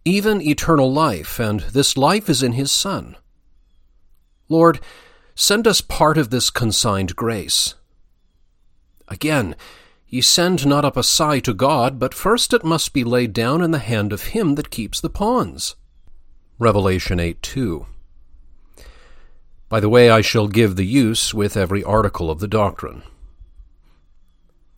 even 0.04 0.40
eternal 0.40 0.92
life, 0.92 1.38
and 1.40 1.60
this 1.60 1.96
life 1.96 2.28
is 2.28 2.42
in 2.42 2.52
his 2.52 2.70
Son. 2.70 3.16
Lord, 4.48 4.80
send 5.34 5.66
us 5.66 5.80
part 5.80 6.16
of 6.16 6.30
this 6.30 6.50
consigned 6.50 7.16
grace. 7.16 7.74
Again, 9.08 9.56
Ye 10.10 10.22
send 10.22 10.66
not 10.66 10.86
up 10.86 10.96
a 10.96 11.02
sigh 11.02 11.38
to 11.40 11.52
God, 11.52 11.98
but 11.98 12.14
first 12.14 12.54
it 12.54 12.64
must 12.64 12.94
be 12.94 13.04
laid 13.04 13.34
down 13.34 13.60
in 13.60 13.72
the 13.72 13.78
hand 13.78 14.10
of 14.10 14.28
him 14.28 14.54
that 14.54 14.70
keeps 14.70 15.00
the 15.00 15.10
pawns. 15.10 15.76
Revelation 16.58 17.20
8 17.20 17.42
2. 17.42 17.86
By 19.68 19.80
the 19.80 19.88
way, 19.88 20.08
I 20.08 20.22
shall 20.22 20.48
give 20.48 20.76
the 20.76 20.86
use 20.86 21.34
with 21.34 21.56
every 21.56 21.84
article 21.84 22.30
of 22.30 22.40
the 22.40 22.48
doctrine. 22.48 23.02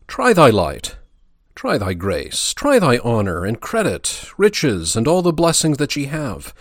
Try 0.09 0.32
thy 0.32 0.51
light, 0.51 0.97
try 1.55 1.78
thy 1.78 1.95
grace, 1.95 2.53
try 2.55 2.78
thy 2.80 2.99
honor 2.99 3.45
and 3.45 3.61
credit, 3.61 4.24
riches, 4.36 4.97
and 4.97 5.07
all 5.07 5.22
the 5.22 5.32
blessings 5.32 5.76
that 5.78 5.95
ye 5.95 6.07
have, 6.07 6.53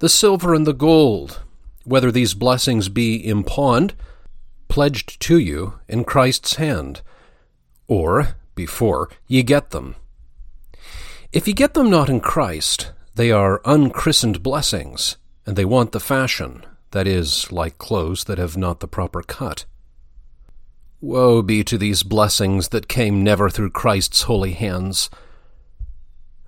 the 0.00 0.10
silver 0.10 0.52
and 0.52 0.66
the 0.66 0.74
gold, 0.74 1.42
whether 1.84 2.12
these 2.12 2.34
blessings 2.34 2.90
be 2.90 3.26
impawned, 3.26 3.94
pledged 4.68 5.20
to 5.20 5.38
you 5.38 5.80
in 5.88 6.04
Christ's 6.04 6.56
hand 6.56 7.00
or, 7.88 8.36
before, 8.54 9.08
ye 9.26 9.42
get 9.42 9.70
them. 9.70 9.96
If 11.32 11.48
ye 11.48 11.54
get 11.54 11.74
them 11.74 11.88
not 11.88 12.10
in 12.10 12.20
Christ, 12.20 12.92
they 13.14 13.30
are 13.30 13.60
unchristened 13.64 14.42
blessings, 14.42 15.16
and 15.46 15.56
they 15.56 15.64
want 15.64 15.92
the 15.92 16.00
fashion, 16.00 16.64
that 16.92 17.06
is, 17.06 17.50
like 17.50 17.78
clothes 17.78 18.24
that 18.24 18.38
have 18.38 18.56
not 18.56 18.80
the 18.80 18.88
proper 18.88 19.22
cut. 19.22 19.64
Woe 21.00 21.42
be 21.42 21.64
to 21.64 21.76
these 21.76 22.04
blessings 22.04 22.68
that 22.68 22.86
came 22.86 23.24
never 23.24 23.50
through 23.50 23.70
Christ's 23.70 24.22
holy 24.22 24.52
hands. 24.52 25.10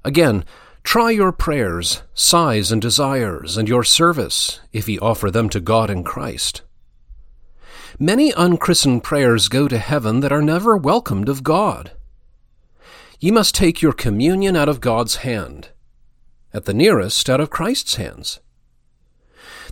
Again, 0.04 0.44
try 0.84 1.10
your 1.10 1.32
prayers, 1.32 2.02
sighs, 2.14 2.70
and 2.70 2.80
desires, 2.80 3.56
and 3.56 3.68
your 3.68 3.82
service, 3.82 4.60
if 4.72 4.88
ye 4.88 4.98
offer 5.00 5.30
them 5.30 5.48
to 5.48 5.60
God 5.60 5.90
in 5.90 6.04
Christ. 6.04 6.62
Many 7.98 8.32
unchristened 8.36 9.02
prayers 9.02 9.48
go 9.48 9.66
to 9.66 9.78
heaven 9.78 10.20
that 10.20 10.32
are 10.32 10.42
never 10.42 10.76
welcomed 10.76 11.28
of 11.28 11.42
God. 11.42 11.92
Ye 13.18 13.30
must 13.30 13.54
take 13.54 13.82
your 13.82 13.92
communion 13.92 14.54
out 14.54 14.68
of 14.68 14.80
God's 14.80 15.16
hand, 15.16 15.70
at 16.52 16.64
the 16.64 16.74
nearest 16.74 17.30
out 17.30 17.40
of 17.40 17.50
Christ's 17.50 17.96
hands. 17.96 18.40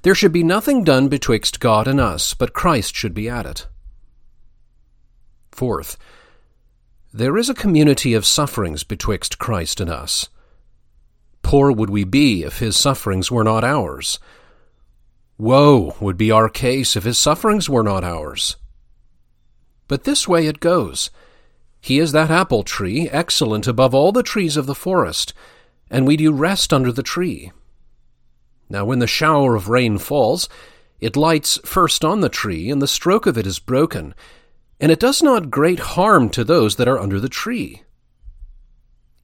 There 0.03 0.15
should 0.15 0.33
be 0.33 0.43
nothing 0.43 0.85
done 0.85 1.09
betwixt 1.09 1.61
God 1.61 1.87
and 1.87 2.01
us, 2.01 2.35
but 2.35 2.53
Christ 2.53 2.95
should 2.95 3.15
be 3.15 3.29
at 3.29 3.47
it. 3.47 3.67
Fourth, 5.53 5.97
there 7.13 7.37
is 7.37 7.49
a 7.49 7.55
community 7.55 8.15
of 8.15 8.27
sufferings 8.27 8.85
betwixt 8.85 9.39
Christ 9.39 9.81
and 9.81 9.91
us. 9.91 10.29
Poor 11.43 11.71
would 11.71 11.91
we 11.91 12.05
be 12.05 12.43
if 12.43 12.59
his 12.59 12.77
sufferings 12.77 13.31
were 13.31 13.45
not 13.45 13.65
ours, 13.65 14.19
Woe 15.43 15.97
would 16.01 16.17
be 16.17 16.31
our 16.31 16.49
case 16.49 16.95
if 16.95 17.03
his 17.03 17.19
sufferings 17.19 17.69
were 17.69 17.83
not 17.83 18.05
ours. 18.05 18.57
But 19.89 20.05
this 20.05 20.29
way 20.29 20.47
it 20.47 20.61
goes. 20.61 21.11
He 21.81 21.99
is 21.99 22.13
that 22.13 22.31
apple 22.31 22.63
tree, 22.63 23.09
excellent 23.11 23.67
above 23.67 23.93
all 23.93 24.13
the 24.13 24.23
trees 24.23 24.57
of 24.57 24.67
the 24.67 24.75
forest, 24.75 25.35
and 25.91 26.07
we 26.07 26.17
do 26.17 26.33
rest 26.33 26.73
under 26.73 26.93
the 26.93 27.03
tree. 27.03 27.51
Now, 28.73 28.87
when 28.87 29.01
the 29.01 29.07
shower 29.07 29.55
of 29.55 29.69
rain 29.69 29.99
falls, 29.99 30.49
it 30.99 31.15
lights 31.15 31.61
first 31.63 32.07
on 32.07 32.23
the 32.23 32.31
tree, 32.31 32.71
and 32.71 32.81
the 32.81 32.89
stroke 32.89 33.27
of 33.27 33.37
it 33.37 33.47
is 33.47 33.59
broken, 33.59 34.15
and 34.81 34.91
it 34.91 34.99
does 34.99 35.23
not 35.23 35.51
great 35.51 35.79
harm 35.79 36.31
to 36.31 36.43
those 36.43 36.77
that 36.77 36.89
are 36.89 36.99
under 36.99 37.21
the 37.21 37.29
tree. 37.29 37.83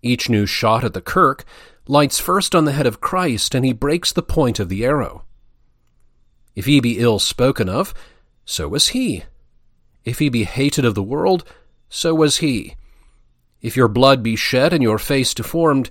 Each 0.03 0.29
new 0.29 0.45
shot 0.45 0.85
at 0.85 0.93
the 0.93 1.01
kirk 1.01 1.47
lights 1.87 2.21
first 2.21 2.55
on 2.55 2.67
the 2.67 2.73
head 2.73 2.87
of 2.87 3.01
Christ, 3.01 3.55
and 3.55 3.65
he 3.65 3.73
breaks 3.73 4.13
the 4.13 4.23
point 4.23 4.61
of 4.61 4.69
the 4.69 4.85
arrow. 4.85 5.25
If 6.55 6.67
he 6.67 6.79
be 6.79 6.99
ill 6.99 7.19
spoken 7.19 7.71
of, 7.71 7.95
so 8.45 8.69
was 8.69 8.89
he. 8.89 9.25
If 10.05 10.19
he 10.19 10.29
be 10.29 10.45
hated 10.45 10.85
of 10.85 10.95
the 10.95 11.03
world, 11.03 11.45
so 11.89 12.15
was 12.15 12.37
he. 12.39 12.77
If 13.63 13.79
your 13.79 13.89
blood 13.89 14.23
be 14.23 14.37
shed 14.37 14.75
and 14.75 14.83
your 14.83 14.99
face 14.99 15.33
deformed, 15.33 15.89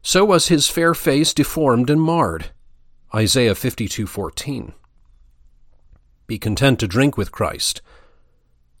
so 0.00 0.24
was 0.24 0.46
his 0.46 0.68
fair 0.68 0.94
face 0.94 1.34
deformed 1.34 1.90
and 1.90 2.00
marred. 2.00 2.52
Isaiah 3.12 3.56
52:14. 3.56 4.72
Be 6.28 6.38
content 6.38 6.78
to 6.78 6.86
drink 6.86 7.16
with 7.16 7.32
Christ. 7.32 7.82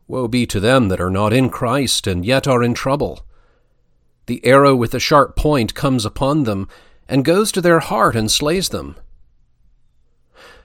Woe 0.06 0.28
be 0.28 0.46
to 0.46 0.60
them 0.60 0.86
that 0.88 1.00
are 1.00 1.10
not 1.10 1.32
in 1.32 1.50
Christ, 1.50 2.06
and 2.06 2.24
yet 2.24 2.46
are 2.46 2.62
in 2.62 2.72
trouble. 2.72 3.26
The 4.26 4.44
arrow 4.46 4.76
with 4.76 4.92
the 4.92 5.00
sharp 5.00 5.34
point 5.34 5.74
comes 5.74 6.04
upon 6.04 6.44
them, 6.44 6.68
and 7.08 7.24
goes 7.24 7.50
to 7.50 7.60
their 7.60 7.80
heart 7.80 8.14
and 8.14 8.30
slays 8.30 8.68
them. 8.68 8.94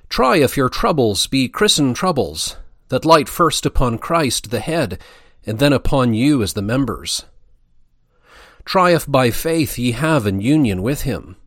Try 0.09 0.37
if 0.37 0.55
your 0.55 0.69
troubles 0.69 1.25
be 1.25 1.49
christened 1.49 1.95
troubles, 1.95 2.57
that 2.89 3.03
light 3.03 3.27
first 3.27 3.65
upon 3.65 3.97
Christ 3.97 4.51
the 4.51 4.59
head, 4.59 4.99
and 5.43 5.57
then 5.57 5.73
upon 5.73 6.13
you 6.13 6.43
as 6.43 6.53
the 6.53 6.61
members. 6.61 7.25
Try 8.63 8.91
if 8.91 9.09
by 9.09 9.31
faith 9.31 9.79
ye 9.79 9.93
have 9.93 10.27
an 10.27 10.39
union 10.39 10.83
with 10.83 11.01
him. 11.01 11.37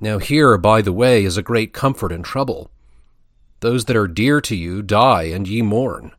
Now 0.00 0.18
here, 0.18 0.58
by 0.58 0.82
the 0.82 0.92
way, 0.92 1.24
is 1.24 1.36
a 1.36 1.42
great 1.42 1.72
comfort 1.72 2.12
in 2.12 2.22
trouble. 2.22 2.70
Those 3.60 3.86
that 3.86 3.96
are 3.96 4.08
dear 4.08 4.40
to 4.42 4.54
you 4.54 4.82
die, 4.82 5.24
and 5.24 5.48
ye 5.48 5.62
mourn. 5.62 6.12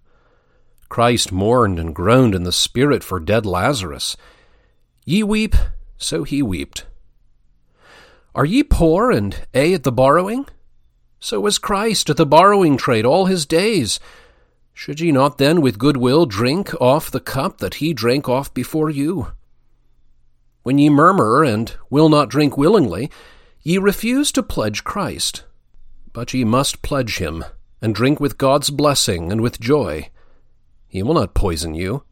Christ 0.90 1.32
mourned 1.32 1.80
and 1.80 1.94
groaned 1.94 2.34
in 2.34 2.44
the 2.44 2.52
Spirit 2.52 3.04
for 3.04 3.20
dead 3.20 3.46
Lazarus. 3.46 4.16
Ye 5.04 5.24
weep, 5.24 5.56
so 5.98 6.24
he 6.24 6.42
wept. 6.42 6.86
Are 8.34 8.46
ye 8.46 8.64
poor, 8.64 9.12
and 9.12 9.46
a 9.54 9.74
at 9.74 9.84
the 9.84 9.92
borrowing? 9.92 10.46
So 11.20 11.40
was 11.40 11.58
Christ 11.58 12.10
at 12.10 12.18
the 12.18 12.26
borrowing 12.26 12.78
trade 12.78 13.06
all 13.06 13.26
his 13.26 13.46
days. 13.46 14.00
Should 14.74 15.00
ye 15.00 15.12
not 15.12 15.38
then 15.38 15.62
with 15.62 15.80
good 15.80 15.98
will 15.98 16.26
drink 16.26 16.74
off 16.82 17.10
the 17.10 17.20
cup 17.20 17.60
that 17.60 17.76
he 17.76 17.94
drank 17.94 18.28
off 18.28 18.54
before 18.54 18.90
you? 18.90 19.32
When 20.64 20.78
ye 20.78 20.90
murmur 20.90 21.44
and 21.44 21.74
will 21.90 22.10
not 22.10 22.30
drink 22.30 22.58
willingly, 22.58 23.10
ye 23.66 23.80
refuse 23.80 24.32
to 24.32 24.44
pledge 24.44 24.84
Christ. 24.84 25.44
But 26.14 26.34
ye 26.34 26.44
must 26.44 26.84
pledge 26.84 27.18
him, 27.18 27.44
and 27.82 27.96
drink 27.96 28.20
with 28.20 28.38
God's 28.38 28.70
blessing 28.70 29.32
and 29.32 29.42
with 29.42 29.60
joy. 29.60 30.12
He 30.88 31.02
will 31.02 31.16
not 31.16 31.34
poison 31.34 31.74
you. 31.74 32.04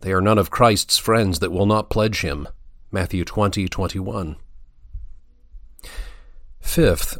They 0.00 0.10
are 0.12 0.22
none 0.22 0.38
of 0.38 0.50
Christ's 0.50 0.96
friends 0.96 1.38
that 1.40 1.52
will 1.52 1.66
not 1.66 1.90
pledge 1.90 2.22
him. 2.22 2.48
Matthew 2.90 3.26
20, 3.26 3.68
21. 3.68 4.36
Fifth, 6.60 7.18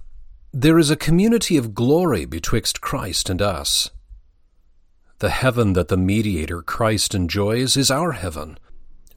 there 0.50 0.78
is 0.78 0.90
a 0.90 0.96
community 0.96 1.58
of 1.58 1.74
glory 1.74 2.24
betwixt 2.24 2.80
Christ 2.80 3.28
and 3.28 3.42
us. 3.42 3.90
The 5.18 5.30
heaven 5.30 5.74
that 5.74 5.88
the 5.88 5.98
mediator 5.98 6.62
Christ 6.62 7.14
enjoys 7.14 7.76
is 7.76 7.90
our 7.90 8.12
heaven. 8.12 8.58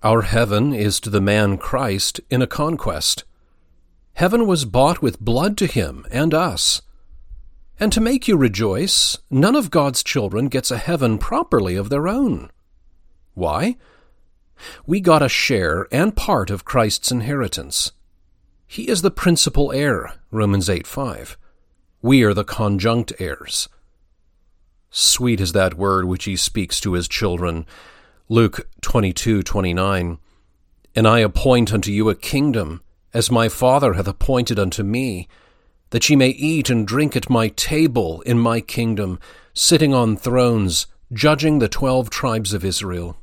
Our 0.03 0.23
heaven 0.23 0.73
is 0.73 0.99
to 0.99 1.09
the 1.09 1.21
man 1.21 1.57
Christ 1.57 2.19
in 2.29 2.41
a 2.41 2.47
conquest. 2.47 3.23
Heaven 4.17 4.47
was 4.47 4.65
bought 4.65 4.99
with 4.99 5.21
blood 5.21 5.55
to 5.57 5.67
him 5.67 6.03
and 6.09 6.33
us. 6.33 6.81
And 7.79 7.93
to 7.93 8.01
make 8.01 8.27
you 8.27 8.35
rejoice, 8.35 9.15
none 9.29 9.55
of 9.55 9.69
God's 9.69 10.01
children 10.01 10.47
gets 10.47 10.71
a 10.71 10.79
heaven 10.79 11.19
properly 11.19 11.75
of 11.75 11.89
their 11.89 12.07
own. 12.07 12.49
Why? 13.35 13.77
We 14.87 15.01
got 15.01 15.21
a 15.21 15.29
share 15.29 15.87
and 15.91 16.15
part 16.15 16.49
of 16.49 16.65
Christ's 16.65 17.11
inheritance. 17.11 17.91
He 18.65 18.87
is 18.87 19.03
the 19.03 19.11
principal 19.11 19.71
heir, 19.71 20.15
Romans 20.31 20.67
8 20.67 20.87
5. 20.87 21.37
We 22.01 22.23
are 22.23 22.33
the 22.33 22.43
conjunct 22.43 23.13
heirs. 23.19 23.69
Sweet 24.89 25.39
is 25.39 25.51
that 25.51 25.75
word 25.77 26.05
which 26.05 26.23
he 26.23 26.35
speaks 26.35 26.81
to 26.81 26.93
his 26.93 27.07
children. 27.07 27.67
Luke 28.29 28.67
twenty-two 28.81 29.43
twenty-nine. 29.43 30.17
And 30.95 31.07
I 31.07 31.19
appoint 31.19 31.71
unto 31.71 31.91
you 31.91 32.09
a 32.09 32.15
kingdom, 32.15 32.81
as 33.13 33.31
my 33.31 33.49
Father 33.49 33.93
hath 33.93 34.07
appointed 34.07 34.59
unto 34.59 34.83
me, 34.83 35.27
that 35.91 36.09
ye 36.09 36.15
may 36.15 36.29
eat 36.29 36.69
and 36.69 36.87
drink 36.87 37.15
at 37.15 37.29
my 37.29 37.47
table 37.49 38.21
in 38.21 38.37
my 38.37 38.59
kingdom, 38.59 39.19
sitting 39.53 39.93
on 39.93 40.17
thrones, 40.17 40.87
judging 41.13 41.59
the 41.59 41.69
twelve 41.69 42.09
tribes 42.09 42.53
of 42.53 42.65
Israel. 42.65 43.17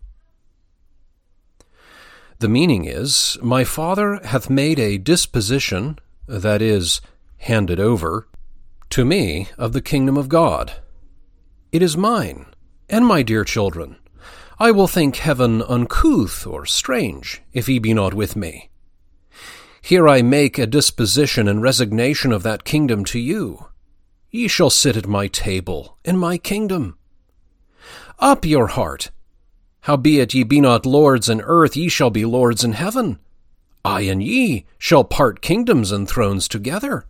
The 2.39 2.49
meaning 2.49 2.85
is, 2.85 3.39
My 3.43 3.65
Father 3.65 4.21
hath 4.25 4.51
made 4.51 4.79
a 4.79 4.99
disposition, 4.99 5.99
that 6.27 6.61
is, 6.61 7.01
handed 7.39 7.79
over, 7.79 8.27
to 8.91 9.05
me 9.05 9.49
of 9.59 9.73
the 9.73 9.83
kingdom 9.83 10.17
of 10.17 10.29
God. 10.29 10.73
It 11.73 11.83
is 11.83 11.97
mine, 11.97 12.47
and 12.89 13.07
my 13.07 13.23
dear 13.23 13.45
children. 13.45 13.97
I 14.59 14.71
will 14.71 14.87
think 14.87 15.17
heaven 15.17 15.63
uncouth 15.63 16.47
or 16.47 16.65
strange, 16.65 17.43
if 17.53 17.67
he 17.67 17.79
be 17.79 17.93
not 17.93 18.15
with 18.15 18.37
me. 18.37 18.71
Here 19.85 20.09
I 20.09 20.23
make 20.23 20.57
a 20.57 20.67
disposition 20.67 21.47
and 21.47 21.61
resignation 21.61 22.33
of 22.33 22.43
that 22.43 22.65
kingdom 22.65 23.05
to 23.05 23.19
you. 23.19 23.67
Ye 24.31 24.49
shall 24.49 24.71
sit 24.71 24.97
at 24.97 25.07
my 25.07 25.27
table 25.27 25.99
in 26.07 26.17
my 26.17 26.39
kingdom. 26.39 26.97
Up 28.19 28.47
your 28.47 28.69
heart, 28.69 29.11
Howbeit 29.81 30.33
ye 30.33 30.43
be 30.43 30.63
not 30.63 30.87
lords 30.87 31.29
in 31.29 31.43
earth, 31.43 31.77
ye 31.77 31.91
shall 31.91 32.09
be 32.09 32.25
lords 32.25 32.65
in 32.65 32.73
heaven. 32.73 33.19
I 33.85 34.01
and 34.09 34.23
ye 34.23 34.65
shall 34.79 35.05
part 35.05 35.43
kingdoms 35.43 35.93
and 35.93 36.09
thrones 36.09 36.49
together. 36.49 37.05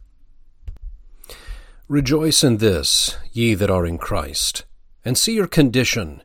Rejoice 1.86 2.42
in 2.42 2.56
this, 2.56 3.16
ye 3.30 3.54
that 3.54 3.70
are 3.70 3.86
in 3.86 3.98
Christ, 3.98 4.64
and 5.04 5.16
see 5.16 5.34
your 5.34 5.46
condition. 5.46 6.24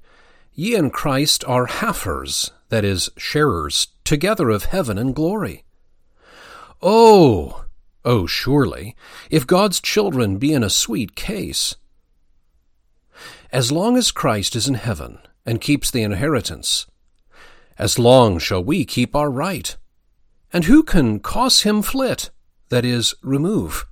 Ye 0.55 0.73
in 0.73 0.89
Christ 0.89 1.43
are 1.45 1.67
halfers, 1.67 2.49
that 2.69 2.83
is, 2.83 3.11
sharers, 3.17 3.89
together 4.03 4.49
of 4.49 4.65
heaven 4.65 4.97
and 4.97 5.13
glory. 5.13 5.63
Oh, 6.81 7.65
oh, 8.05 8.25
surely, 8.25 8.95
if 9.29 9.45
God's 9.45 9.79
children 9.79 10.37
be 10.37 10.53
in 10.53 10.63
a 10.63 10.69
sweet 10.69 11.15
case. 11.15 11.75
As 13.51 13.71
long 13.71 13.97
as 13.97 14.11
Christ 14.11 14.55
is 14.55 14.67
in 14.67 14.75
heaven, 14.75 15.19
and 15.45 15.59
keeps 15.59 15.89
the 15.89 16.03
inheritance. 16.03 16.85
As 17.77 17.97
long 17.97 18.37
shall 18.37 18.63
we 18.63 18.85
keep 18.85 19.15
our 19.15 19.31
right. 19.31 19.75
And 20.53 20.65
who 20.65 20.83
can 20.83 21.19
cause 21.19 21.61
him 21.61 21.81
flit, 21.81 22.29
that 22.69 22.85
is, 22.85 23.15
remove? 23.23 23.85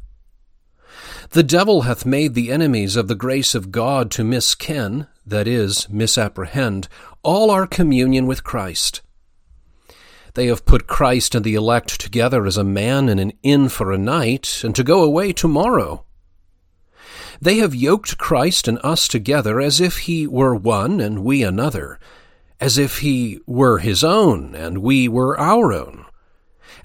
The 1.31 1.43
devil 1.43 1.81
hath 1.81 2.05
made 2.05 2.35
the 2.35 2.51
enemies 2.51 2.95
of 2.95 3.07
the 3.07 3.15
grace 3.15 3.55
of 3.55 3.71
God 3.71 4.11
to 4.11 4.23
misken, 4.23 5.07
that 5.25 5.47
is, 5.47 5.89
misapprehend, 5.89 6.87
all 7.23 7.51
our 7.51 7.67
communion 7.67 8.27
with 8.27 8.43
Christ. 8.43 9.01
They 10.37 10.45
have 10.45 10.65
put 10.65 10.85
Christ 10.85 11.33
and 11.33 11.43
the 11.43 11.55
elect 11.55 11.99
together 11.99 12.45
as 12.45 12.57
a 12.57 12.63
man 12.63 13.09
in 13.09 13.17
an 13.17 13.33
inn 13.41 13.69
for 13.69 13.91
a 13.91 13.97
night, 13.97 14.61
and 14.63 14.75
to 14.75 14.83
go 14.83 15.01
away 15.01 15.33
tomorrow. 15.33 16.05
They 17.41 17.57
have 17.57 17.73
yoked 17.73 18.19
Christ 18.19 18.67
and 18.67 18.77
us 18.83 19.07
together 19.07 19.59
as 19.59 19.81
if 19.81 19.97
he 19.97 20.27
were 20.27 20.53
one 20.53 21.01
and 21.01 21.23
we 21.23 21.41
another, 21.41 21.97
as 22.59 22.77
if 22.77 22.99
he 22.99 23.39
were 23.47 23.79
his 23.79 24.03
own 24.03 24.53
and 24.53 24.77
we 24.77 25.07
were 25.07 25.39
our 25.39 25.73
own, 25.73 26.05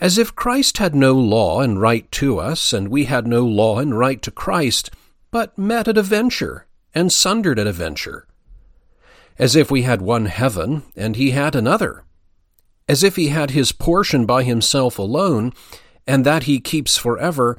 as 0.00 0.16
if 0.16 0.34
Christ 0.34 0.78
had 0.78 0.94
no 0.94 1.12
law 1.12 1.60
and 1.60 1.78
right 1.78 2.10
to 2.12 2.38
us, 2.38 2.72
and 2.72 2.88
we 2.88 3.04
had 3.04 3.26
no 3.26 3.44
law 3.44 3.78
and 3.80 3.98
right 3.98 4.22
to 4.22 4.30
Christ, 4.30 4.88
but 5.30 5.58
met 5.58 5.88
at 5.88 5.98
a 5.98 6.02
venture 6.02 6.66
and 6.94 7.12
sundered 7.12 7.58
at 7.58 7.66
a 7.66 7.72
venture, 7.72 8.26
as 9.38 9.54
if 9.54 9.70
we 9.70 9.82
had 9.82 10.00
one 10.00 10.24
heaven 10.24 10.84
and 10.96 11.16
he 11.16 11.32
had 11.32 11.54
another, 11.54 12.06
as 12.88 13.02
if 13.02 13.16
he 13.16 13.28
had 13.28 13.50
his 13.50 13.72
portion 13.72 14.26
by 14.26 14.42
himself 14.42 14.98
alone, 14.98 15.52
and 16.06 16.24
that 16.26 16.44
he 16.44 16.60
keeps 16.60 16.96
forever, 16.96 17.56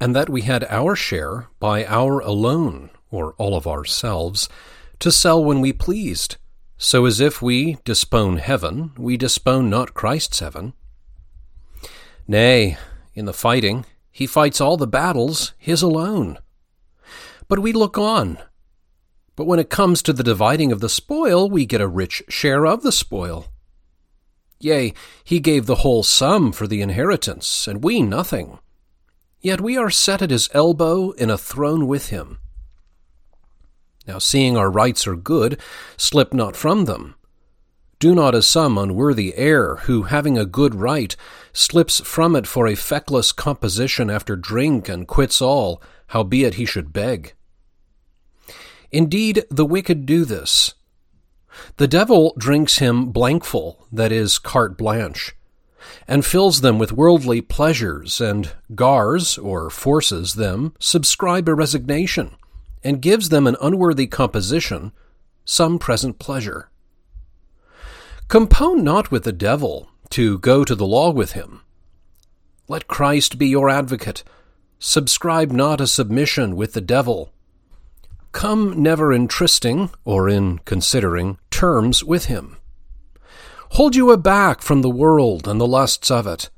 and 0.00 0.14
that 0.14 0.28
we 0.28 0.42
had 0.42 0.64
our 0.64 0.94
share 0.94 1.48
by 1.58 1.84
our 1.86 2.20
alone, 2.20 2.90
or 3.10 3.34
all 3.34 3.56
of 3.56 3.66
ourselves, 3.66 4.48
to 5.00 5.10
sell 5.10 5.42
when 5.42 5.60
we 5.60 5.72
pleased, 5.72 6.36
so 6.76 7.04
as 7.04 7.20
if 7.20 7.42
we 7.42 7.78
dispone 7.84 8.36
heaven, 8.36 8.92
we 8.96 9.16
dispone 9.16 9.68
not 9.68 9.94
Christ's 9.94 10.40
heaven. 10.40 10.72
Nay, 12.26 12.76
in 13.14 13.24
the 13.24 13.32
fighting, 13.32 13.84
he 14.12 14.26
fights 14.26 14.60
all 14.60 14.76
the 14.76 14.86
battles 14.86 15.52
his 15.58 15.82
alone. 15.82 16.38
But 17.48 17.60
we 17.60 17.72
look 17.72 17.98
on. 17.98 18.38
But 19.34 19.46
when 19.46 19.58
it 19.58 19.70
comes 19.70 20.02
to 20.02 20.12
the 20.12 20.22
dividing 20.22 20.72
of 20.72 20.80
the 20.80 20.88
spoil, 20.88 21.48
we 21.48 21.66
get 21.66 21.80
a 21.80 21.88
rich 21.88 22.22
share 22.28 22.66
of 22.66 22.82
the 22.82 22.92
spoil. 22.92 23.46
Yea, 24.60 24.92
he 25.22 25.38
gave 25.38 25.66
the 25.66 25.76
whole 25.76 26.02
sum 26.02 26.52
for 26.52 26.66
the 26.66 26.82
inheritance, 26.82 27.68
and 27.68 27.84
we 27.84 28.02
nothing. 28.02 28.58
Yet 29.40 29.60
we 29.60 29.76
are 29.76 29.90
set 29.90 30.20
at 30.20 30.30
his 30.30 30.48
elbow 30.52 31.12
in 31.12 31.30
a 31.30 31.38
throne 31.38 31.86
with 31.86 32.08
him. 32.08 32.38
Now, 34.06 34.18
seeing 34.18 34.56
our 34.56 34.70
rights 34.70 35.06
are 35.06 35.14
good, 35.14 35.60
slip 35.96 36.32
not 36.32 36.56
from 36.56 36.86
them. 36.86 37.14
Do 38.00 38.14
not 38.14 38.34
as 38.34 38.46
some 38.46 38.78
unworthy 38.78 39.34
heir, 39.36 39.76
who, 39.82 40.04
having 40.04 40.38
a 40.38 40.46
good 40.46 40.74
right, 40.74 41.14
slips 41.52 42.00
from 42.00 42.34
it 42.34 42.46
for 42.46 42.66
a 42.66 42.74
feckless 42.74 43.32
composition 43.32 44.08
after 44.08 44.34
drink, 44.34 44.88
and 44.88 45.06
quits 45.06 45.42
all, 45.42 45.82
howbeit 46.08 46.54
he 46.54 46.64
should 46.64 46.92
beg. 46.92 47.34
Indeed, 48.90 49.44
the 49.50 49.66
wicked 49.66 50.06
do 50.06 50.24
this. 50.24 50.74
The 51.76 51.88
devil 51.88 52.34
drinks 52.38 52.78
him 52.78 53.06
blankful, 53.06 53.86
that 53.92 54.12
is, 54.12 54.38
carte 54.38 54.76
blanche, 54.76 55.34
and 56.06 56.24
fills 56.24 56.60
them 56.60 56.78
with 56.78 56.92
worldly 56.92 57.40
pleasures, 57.40 58.20
and 58.20 58.52
gars, 58.74 59.38
or 59.38 59.70
forces 59.70 60.34
them, 60.34 60.74
subscribe 60.78 61.48
a 61.48 61.54
resignation, 61.54 62.36
and 62.82 63.02
gives 63.02 63.28
them 63.28 63.46
an 63.46 63.56
unworthy 63.60 64.06
composition, 64.06 64.92
some 65.44 65.78
present 65.78 66.18
pleasure. 66.18 66.70
Compone 68.28 68.82
not 68.82 69.10
with 69.10 69.24
the 69.24 69.32
devil 69.32 69.88
to 70.10 70.38
go 70.38 70.64
to 70.64 70.74
the 70.74 70.86
law 70.86 71.10
with 71.10 71.32
him. 71.32 71.62
Let 72.68 72.86
Christ 72.88 73.38
be 73.38 73.48
your 73.48 73.70
advocate. 73.70 74.22
Subscribe 74.78 75.50
not 75.50 75.80
a 75.80 75.86
submission 75.86 76.54
with 76.54 76.74
the 76.74 76.82
devil. 76.82 77.32
Come 78.32 78.82
never 78.82 79.12
in 79.12 79.28
trysting, 79.28 79.90
or 80.04 80.28
in 80.28 80.58
considering, 80.60 81.38
terms 81.50 82.04
with 82.04 82.26
him. 82.26 82.56
Hold 83.72 83.96
you 83.96 84.10
aback 84.10 84.62
from 84.62 84.82
the 84.82 84.90
world 84.90 85.46
and 85.46 85.60
the 85.60 85.66
lusts 85.66 86.10
of 86.10 86.26
it. 86.26 86.50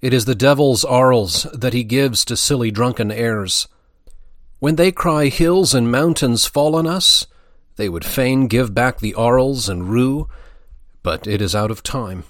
It 0.00 0.14
is 0.14 0.24
the 0.24 0.34
devil's 0.34 0.84
arles 0.84 1.46
that 1.52 1.74
he 1.74 1.84
gives 1.84 2.24
to 2.24 2.36
silly 2.36 2.70
drunken 2.70 3.10
heirs. 3.10 3.68
When 4.58 4.76
they 4.76 4.92
cry, 4.92 5.28
Hills 5.28 5.74
and 5.74 5.90
mountains 5.90 6.46
fall 6.46 6.76
on 6.76 6.86
us, 6.86 7.26
they 7.76 7.88
would 7.88 8.04
fain 8.04 8.46
give 8.46 8.74
back 8.74 8.98
the 8.98 9.14
arles 9.14 9.68
and 9.68 9.88
rue, 9.88 10.28
but 11.02 11.26
it 11.26 11.40
is 11.40 11.54
out 11.54 11.70
of 11.70 11.82
time. 11.82 12.24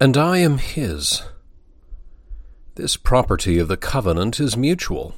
And 0.00 0.16
I 0.16 0.38
am 0.38 0.58
his. 0.58 1.22
This 2.74 2.96
property 2.96 3.58
of 3.58 3.68
the 3.68 3.76
covenant 3.76 4.38
is 4.38 4.56
mutual. 4.56 5.14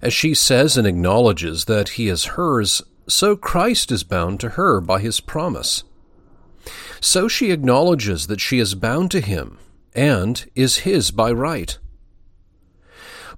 As 0.00 0.12
she 0.12 0.34
says 0.34 0.76
and 0.76 0.86
acknowledges 0.86 1.64
that 1.64 1.90
he 1.90 2.08
is 2.08 2.36
hers, 2.36 2.82
so 3.08 3.36
Christ 3.36 3.92
is 3.92 4.04
bound 4.04 4.40
to 4.40 4.50
her 4.50 4.80
by 4.80 5.00
his 5.00 5.20
promise. 5.20 5.84
So 7.00 7.28
she 7.28 7.50
acknowledges 7.50 8.26
that 8.26 8.40
she 8.40 8.58
is 8.58 8.74
bound 8.74 9.10
to 9.12 9.20
him 9.20 9.58
and 9.94 10.44
is 10.54 10.78
his 10.78 11.10
by 11.10 11.30
right. 11.30 11.78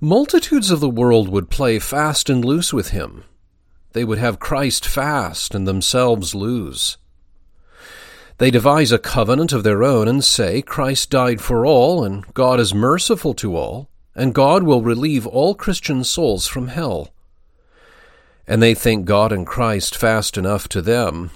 Multitudes 0.01 0.70
of 0.70 0.81
the 0.81 0.89
world 0.89 1.29
would 1.29 1.51
play 1.51 1.79
fast 1.79 2.31
and 2.31 2.45
loose 2.45 2.72
with 2.72 2.91
him. 2.91 3.24
They 3.93 4.05
would 4.05 4.18
have 4.18 4.39
Christ 4.39 4.87
fast 4.87 5.55
and 5.55 5.66
themselves 5.66 6.35
loose. 6.35 6.99
They 8.39 8.53
devise 8.53 8.93
a 8.93 8.99
covenant 8.99 9.53
of 9.53 9.64
their 9.64 9.83
own 9.83 10.07
and 10.07 10.22
say, 10.22 10.62
Christ 10.62 11.11
died 11.11 11.41
for 11.41 11.66
all, 11.66 12.05
and 12.05 12.24
God 12.35 12.61
is 12.61 12.72
merciful 12.72 13.35
to 13.35 13.57
all, 13.57 13.91
and 14.15 14.35
God 14.35 14.63
will 14.63 14.83
relieve 14.83 15.27
all 15.27 15.55
Christian 15.55 16.05
souls 16.05 16.47
from 16.47 16.69
hell. 16.69 17.11
And 18.47 18.63
they 18.63 18.75
think 18.75 19.05
God 19.05 19.33
and 19.33 19.47
Christ 19.47 19.97
fast 19.97 20.37
enough 20.37 20.69
to 20.69 20.83
them, 20.83 21.31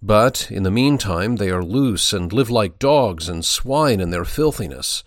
but 0.00 0.50
in 0.50 0.62
the 0.62 0.70
meantime 0.70 1.36
they 1.36 1.50
are 1.50 1.64
loose 1.64 2.12
and 2.12 2.32
live 2.32 2.50
like 2.50 2.78
dogs 2.78 3.28
and 3.28 3.44
swine 3.44 4.00
in 4.00 4.10
their 4.10 4.24
filthiness. 4.24 5.04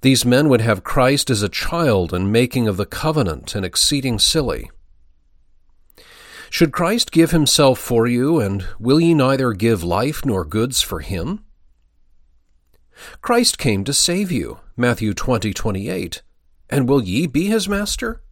These 0.00 0.24
men 0.24 0.48
would 0.48 0.60
have 0.60 0.82
Christ 0.82 1.30
as 1.30 1.42
a 1.42 1.48
child 1.48 2.12
and 2.12 2.32
making 2.32 2.66
of 2.66 2.76
the 2.76 2.86
covenant 2.86 3.54
and 3.54 3.64
exceeding 3.64 4.18
silly. 4.18 4.68
Should 6.50 6.72
Christ 6.72 7.12
give 7.12 7.30
himself 7.30 7.78
for 7.78 8.06
you, 8.06 8.40
and 8.40 8.66
will 8.78 9.00
ye 9.00 9.14
neither 9.14 9.52
give 9.52 9.82
life 9.82 10.24
nor 10.26 10.44
goods 10.44 10.82
for 10.82 11.00
him? 11.00 11.44
Christ 13.20 13.58
came 13.58 13.84
to 13.84 13.92
save 13.92 14.30
you, 14.30 14.60
Matthew 14.76 15.14
20, 15.14 15.52
28. 15.52 16.22
And 16.70 16.88
will 16.88 17.02
ye 17.02 17.26
be 17.26 17.46
his 17.46 17.68
master? 17.68 18.22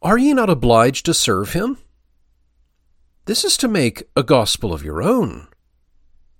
Are 0.00 0.18
ye 0.18 0.32
not 0.32 0.50
obliged 0.50 1.04
to 1.06 1.14
serve 1.14 1.52
him? 1.52 1.78
This 3.24 3.44
is 3.44 3.56
to 3.58 3.68
make 3.68 4.04
a 4.16 4.22
gospel 4.22 4.72
of 4.72 4.84
your 4.84 5.02
own. 5.02 5.48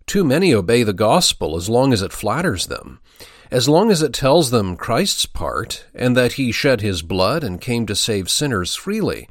Too 0.07 0.25
many 0.25 0.55
obey 0.55 0.85
the 0.85 0.95
gospel 0.95 1.57
as 1.57 1.69
long 1.69 1.93
as 1.93 2.01
it 2.01 2.13
flatters 2.13 2.69
them, 2.69 3.01
as 3.51 3.69
long 3.69 3.91
as 3.91 4.01
it 4.01 4.15
tells 4.15 4.51
them 4.51 4.77
Christ's 4.77 5.27
part, 5.27 5.85
and 5.95 6.17
that 6.17 6.35
he 6.35 6.51
shed 6.51 6.81
his 6.81 7.03
blood 7.03 7.45
and 7.45 7.61
came 7.61 7.85
to 7.87 7.95
save 7.95 8.31
sinners 8.31 8.75
freely, 8.75 9.29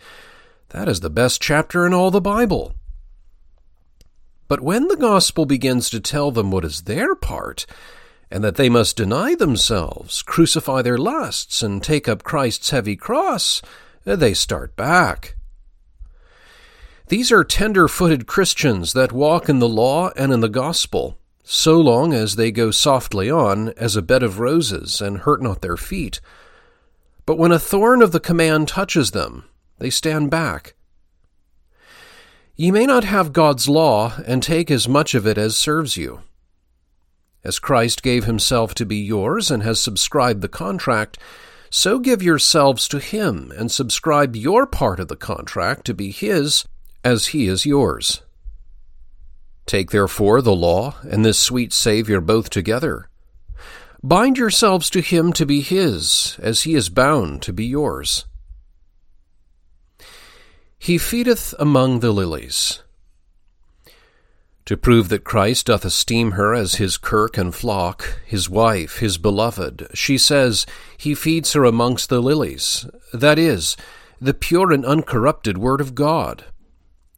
that 0.69 0.87
is 0.87 0.99
the 0.99 1.09
best 1.09 1.41
chapter 1.41 1.87
in 1.87 1.93
all 1.93 2.11
the 2.11 2.21
Bible. 2.21 2.75
But 4.47 4.61
when 4.61 4.87
the 4.87 4.95
gospel 4.95 5.45
begins 5.45 5.89
to 5.89 5.99
tell 5.99 6.31
them 6.31 6.51
what 6.51 6.65
is 6.65 6.83
their 6.83 7.15
part, 7.15 7.65
and 8.31 8.43
that 8.43 8.55
they 8.55 8.69
must 8.69 8.97
deny 8.97 9.35
themselves, 9.35 10.21
crucify 10.21 10.81
their 10.81 10.97
lusts, 10.97 11.61
and 11.61 11.83
take 11.83 12.07
up 12.07 12.23
Christ's 12.23 12.69
heavy 12.69 12.95
cross, 12.95 13.61
eh, 14.05 14.15
they 14.15 14.33
start 14.33 14.75
back. 14.75 15.35
These 17.07 17.31
are 17.31 17.43
tender 17.43 17.87
footed 17.87 18.27
Christians 18.27 18.93
that 18.93 19.13
walk 19.13 19.47
in 19.47 19.59
the 19.59 19.69
law 19.69 20.11
and 20.17 20.33
in 20.33 20.41
the 20.41 20.49
gospel, 20.49 21.17
so 21.43 21.79
long 21.79 22.13
as 22.13 22.35
they 22.35 22.51
go 22.51 22.69
softly 22.71 23.31
on 23.31 23.69
as 23.77 23.95
a 23.95 24.01
bed 24.01 24.23
of 24.23 24.39
roses 24.39 24.99
and 24.99 25.19
hurt 25.19 25.41
not 25.41 25.61
their 25.61 25.77
feet. 25.77 26.19
But 27.25 27.37
when 27.37 27.53
a 27.53 27.59
thorn 27.59 28.01
of 28.01 28.11
the 28.11 28.19
command 28.19 28.67
touches 28.67 29.11
them, 29.11 29.45
they 29.79 29.89
stand 29.89 30.29
back. 30.29 30.73
Ye 32.59 32.71
may 32.71 32.87
not 32.87 33.03
have 33.03 33.33
God's 33.33 33.69
law 33.69 34.15
and 34.25 34.41
take 34.41 34.71
as 34.71 34.89
much 34.89 35.13
of 35.13 35.27
it 35.27 35.37
as 35.37 35.55
serves 35.55 35.95
you. 35.95 36.21
As 37.43 37.59
Christ 37.59 38.01
gave 38.01 38.25
himself 38.25 38.73
to 38.75 38.85
be 38.85 38.97
yours 38.97 39.51
and 39.51 39.61
has 39.61 39.79
subscribed 39.79 40.41
the 40.41 40.47
contract, 40.47 41.19
so 41.69 41.99
give 41.99 42.23
yourselves 42.23 42.87
to 42.87 42.97
him 42.97 43.53
and 43.55 43.71
subscribe 43.71 44.35
your 44.35 44.65
part 44.65 44.99
of 44.99 45.07
the 45.07 45.15
contract 45.15 45.85
to 45.85 45.93
be 45.93 46.09
his 46.09 46.65
as 47.03 47.27
he 47.27 47.47
is 47.47 47.67
yours. 47.67 48.23
Take 49.67 49.91
therefore 49.91 50.41
the 50.41 50.55
law 50.55 50.95
and 51.03 51.23
this 51.23 51.37
sweet 51.37 51.71
Saviour 51.71 52.21
both 52.21 52.49
together. 52.49 53.07
Bind 54.01 54.39
yourselves 54.39 54.89
to 54.91 55.01
him 55.01 55.31
to 55.33 55.45
be 55.45 55.61
his, 55.61 56.37
as 56.39 56.63
he 56.63 56.73
is 56.73 56.89
bound 56.89 57.43
to 57.43 57.53
be 57.53 57.65
yours. 57.65 58.25
He 60.77 60.97
feedeth 60.97 61.53
among 61.59 61.99
the 61.99 62.11
lilies. 62.11 62.83
To 64.65 64.75
prove 64.75 65.07
that 65.09 65.23
Christ 65.23 65.67
doth 65.67 65.85
esteem 65.85 66.31
her 66.31 66.53
as 66.53 66.75
his 66.75 66.97
kirk 66.97 67.37
and 67.37 67.55
flock, 67.55 68.19
his 68.25 68.49
wife, 68.49 68.97
his 68.97 69.17
beloved, 69.17 69.87
she 69.93 70.17
says, 70.17 70.65
He 70.97 71.15
feeds 71.15 71.53
her 71.53 71.63
amongst 71.63 72.09
the 72.09 72.21
lilies, 72.21 72.85
that 73.13 73.39
is, 73.39 73.77
the 74.19 74.33
pure 74.33 74.73
and 74.73 74.85
uncorrupted 74.85 75.57
Word 75.57 75.79
of 75.79 75.95
God. 75.95 76.43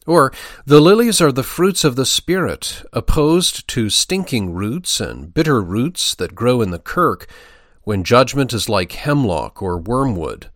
Or, 0.05 0.31
the 0.65 0.79
lilies 0.79 1.21
are 1.21 1.31
the 1.31 1.43
fruits 1.43 1.83
of 1.83 1.95
the 1.95 2.05
Spirit, 2.05 2.83
opposed 2.93 3.67
to 3.69 3.89
stinking 3.89 4.53
roots 4.53 4.99
and 4.99 5.33
bitter 5.33 5.61
roots 5.61 6.13
that 6.15 6.35
grow 6.35 6.61
in 6.61 6.69
the 6.69 6.79
kirk, 6.79 7.27
when 7.83 8.03
judgment 8.03 8.53
is 8.53 8.69
like 8.69 8.91
hemlock 8.91 9.61
or 9.61 9.77
wormwood. 9.77 10.51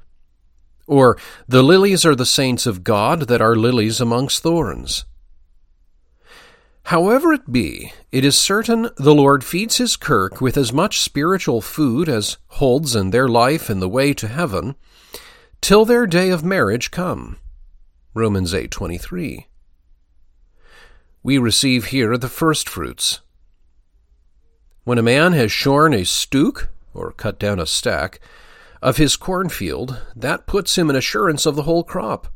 Or, 0.88 1.18
the 1.48 1.64
lilies 1.64 2.06
are 2.06 2.16
the 2.16 2.26
saints 2.26 2.66
of 2.66 2.84
God 2.84 3.28
that 3.28 3.42
are 3.42 3.56
lilies 3.56 4.02
amongst 4.02 4.44
thorns. 4.44 5.06
However 6.88 7.32
it 7.32 7.52
be, 7.52 7.94
it 8.12 8.26
is 8.26 8.38
certain 8.38 8.90
the 8.98 9.16
Lord 9.16 9.44
feeds 9.44 9.78
his 9.78 9.96
kirk 9.96 10.42
with 10.42 10.58
as 10.58 10.74
much 10.74 11.00
spiritual 11.00 11.62
food 11.62 12.10
as 12.10 12.38
holds 12.48 12.96
in 12.96 13.12
their 13.12 13.30
life 13.30 13.70
in 13.70 13.80
the 13.80 13.88
way 13.88 14.14
to 14.14 14.28
heaven, 14.28 14.76
till 15.62 15.86
their 15.86 16.06
day 16.06 16.30
of 16.30 16.44
marriage 16.44 16.92
come. 16.92 17.38
Romans 18.14 18.54
8:23. 18.54 19.48
We 21.24 21.38
receive 21.38 21.86
here 21.86 22.18
the 22.18 22.28
first 22.28 22.68
fruits. 22.68 23.22
When 24.84 24.98
a 24.98 25.02
man 25.04 25.32
has 25.32 25.54
shorn 25.54 25.94
a 25.94 26.04
stook, 26.04 26.68
or 26.94 27.14
cut 27.14 27.40
down 27.40 27.62
a 27.62 27.66
stack, 27.66 28.20
of 28.84 28.98
his 28.98 29.16
cornfield, 29.16 29.98
that 30.14 30.46
puts 30.46 30.78
him 30.78 30.90
in 30.90 30.96
assurance 30.96 31.46
of 31.46 31.56
the 31.56 31.64
whole 31.64 31.86
crop. 31.86 32.28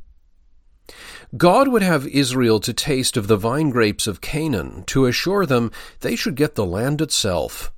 God 1.35 1.67
would 1.67 1.81
have 1.81 2.07
Israel 2.07 2.61
to 2.61 2.73
taste 2.73 3.17
of 3.17 3.27
the 3.27 3.35
vine 3.35 3.69
grapes 3.69 4.07
of 4.07 4.21
Canaan 4.21 4.85
to 4.85 5.05
assure 5.05 5.45
them 5.45 5.71
they 5.99 6.15
should 6.15 6.35
get 6.35 6.55
the 6.55 6.65
land 6.65 7.01
itself. 7.01 7.73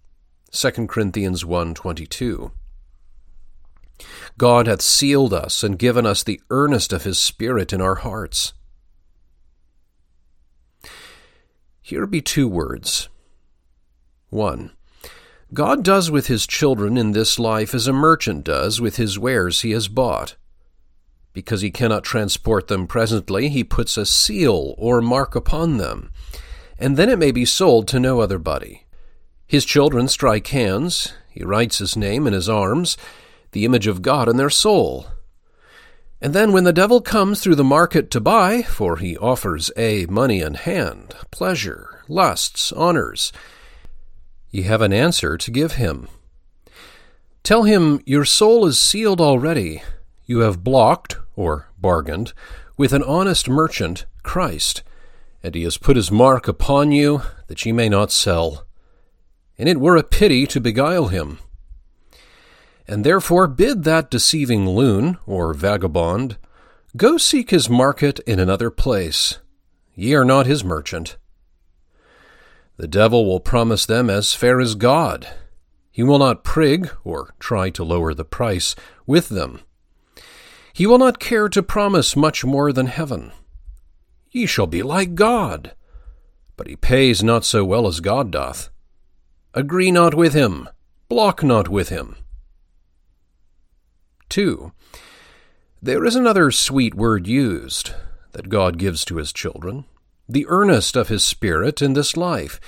2 0.52 0.88
Corinthians 0.88 1.44
1:22. 1.44 2.52
God 4.38 4.68
hath 4.68 4.84
sealed 4.84 5.34
us 5.34 5.64
and 5.64 5.80
given 5.80 6.06
us 6.06 6.22
the 6.22 6.40
earnest 6.52 6.94
of 6.94 7.04
his 7.04 7.18
spirit 7.18 7.74
in 7.74 7.82
our 7.82 7.96
hearts. 7.96 8.54
Here 11.82 12.06
be 12.06 12.22
two 12.22 12.48
words. 12.48 13.10
1. 14.30 14.72
God 15.54 15.84
does 15.84 16.12
with 16.12 16.28
his 16.28 16.46
children 16.46 16.96
in 16.96 17.12
this 17.12 17.40
life 17.40 17.74
as 17.74 17.88
a 17.88 17.94
merchant 17.94 18.44
does 18.44 18.80
with 18.80 18.98
his 18.98 19.18
wares 19.18 19.62
he 19.62 19.72
has 19.72 19.88
bought. 19.88 20.36
Because 21.34 21.62
he 21.62 21.72
cannot 21.72 22.04
transport 22.04 22.68
them 22.68 22.86
presently, 22.86 23.50
he 23.50 23.64
puts 23.64 23.98
a 23.98 24.06
seal 24.06 24.76
or 24.78 25.02
mark 25.02 25.36
upon 25.36 25.78
them, 25.78 26.12
and 26.78 26.98
then 26.98 27.10
it 27.10 27.18
may 27.18 27.32
be 27.32 27.46
sold 27.46 27.88
to 27.88 28.00
no 28.00 28.20
other 28.20 28.38
body. 28.38 28.86
His 29.48 29.66
children 29.66 30.08
strike 30.08 30.48
hands, 30.48 31.14
he 31.32 31.44
writes 31.44 31.80
his 31.80 31.98
name 31.98 32.28
in 32.28 32.34
his 32.34 32.48
arms, 32.48 32.96
the 33.52 33.66
image 33.66 33.88
of 33.88 34.04
God 34.04 34.30
in 34.30 34.38
their 34.38 34.52
soul. 34.52 35.08
And 36.22 36.34
then 36.34 36.52
when 36.52 36.66
the 36.66 36.74
devil 36.74 37.02
comes 37.02 37.42
through 37.42 37.56
the 37.56 37.64
market 37.64 38.12
to 38.12 38.20
buy, 38.20 38.62
for 38.62 38.98
he 38.98 39.18
offers 39.18 39.72
A, 39.78 40.06
money 40.06 40.42
in 40.42 40.54
hand, 40.54 41.16
pleasure, 41.32 42.04
lusts, 42.08 42.72
honors, 42.74 43.32
Ye 44.52 44.64
have 44.64 44.82
an 44.82 44.94
answer 44.94 45.38
to 45.38 45.52
give 45.52 45.74
him. 45.74 46.08
Tell 47.44 47.64
him, 47.64 48.02
Your 48.06 48.26
soul 48.26 48.66
is 48.66 48.80
sealed 48.80 49.22
already. 49.22 49.82
You 50.26 50.40
have 50.40 50.64
blocked, 50.64 51.18
or 51.36 51.70
bargained, 51.78 52.34
with 52.78 52.94
an 52.94 53.04
honest 53.04 53.50
merchant, 53.50 54.06
Christ, 54.24 54.84
and 55.44 55.56
he 55.56 55.64
has 55.64 55.78
put 55.78 55.96
his 55.96 56.12
mark 56.12 56.48
upon 56.48 56.92
you, 56.92 57.22
that 57.48 57.66
ye 57.66 57.72
may 57.72 57.90
not 57.90 58.12
sell. 58.12 58.66
And 59.58 59.68
it 59.68 59.80
were 59.80 59.98
a 59.98 60.04
pity 60.04 60.48
to 60.48 60.60
beguile 60.60 61.08
him. 61.08 61.40
And 62.88 63.04
therefore 63.04 63.48
bid 63.48 63.84
that 63.84 64.10
deceiving 64.10 64.68
loon, 64.68 65.18
or 65.26 65.54
vagabond, 65.54 66.38
go 66.98 67.18
seek 67.18 67.52
his 67.52 67.70
market 67.70 68.20
in 68.22 68.40
another 68.40 68.72
place. 68.72 69.40
Ye 69.96 70.14
are 70.14 70.26
not 70.26 70.48
his 70.48 70.64
merchant. 70.64 71.18
The 72.80 72.88
devil 72.88 73.26
will 73.26 73.42
promise 73.42 73.86
them 73.86 74.10
as 74.10 74.34
fair 74.34 74.62
as 74.62 74.74
God. 74.74 75.28
He 75.92 76.02
will 76.02 76.18
not 76.18 76.46
prig, 76.46 76.90
or 77.04 77.36
try 77.38 77.70
to 77.72 77.84
lower 77.84 78.14
the 78.14 78.24
price, 78.24 78.74
with 79.06 79.28
them. 79.28 79.60
He 80.72 80.88
will 80.88 80.98
not 80.98 81.20
care 81.20 81.50
to 81.50 81.62
promise 81.62 82.16
much 82.16 82.46
more 82.46 82.72
than 82.72 82.86
heaven. 82.86 83.34
Ye 84.32 84.46
shall 84.46 84.66
be 84.66 84.82
like 84.82 85.16
God. 85.16 85.76
But 86.56 86.68
he 86.68 86.78
pays 86.78 87.22
not 87.22 87.44
so 87.44 87.66
well 87.66 87.86
as 87.86 88.00
God 88.00 88.32
doth. 88.32 88.70
Agree 89.54 89.92
not 89.92 90.14
with 90.14 90.34
him, 90.34 90.70
block 91.10 91.44
not 91.44 91.68
with 91.68 91.90
him. 91.90 92.16
2. 94.30 94.72
There 95.82 96.06
is 96.06 96.16
another 96.16 96.50
sweet 96.50 96.96
word 96.96 97.28
used 97.28 97.92
that 98.32 98.48
God 98.48 98.78
gives 98.78 99.04
to 99.04 99.18
his 99.18 99.34
children, 99.34 99.84
the 100.30 100.46
earnest 100.48 100.96
of 100.96 101.08
his 101.08 101.24
Spirit 101.24 101.82
in 101.82 101.94
this 101.94 102.16
life. 102.16 102.62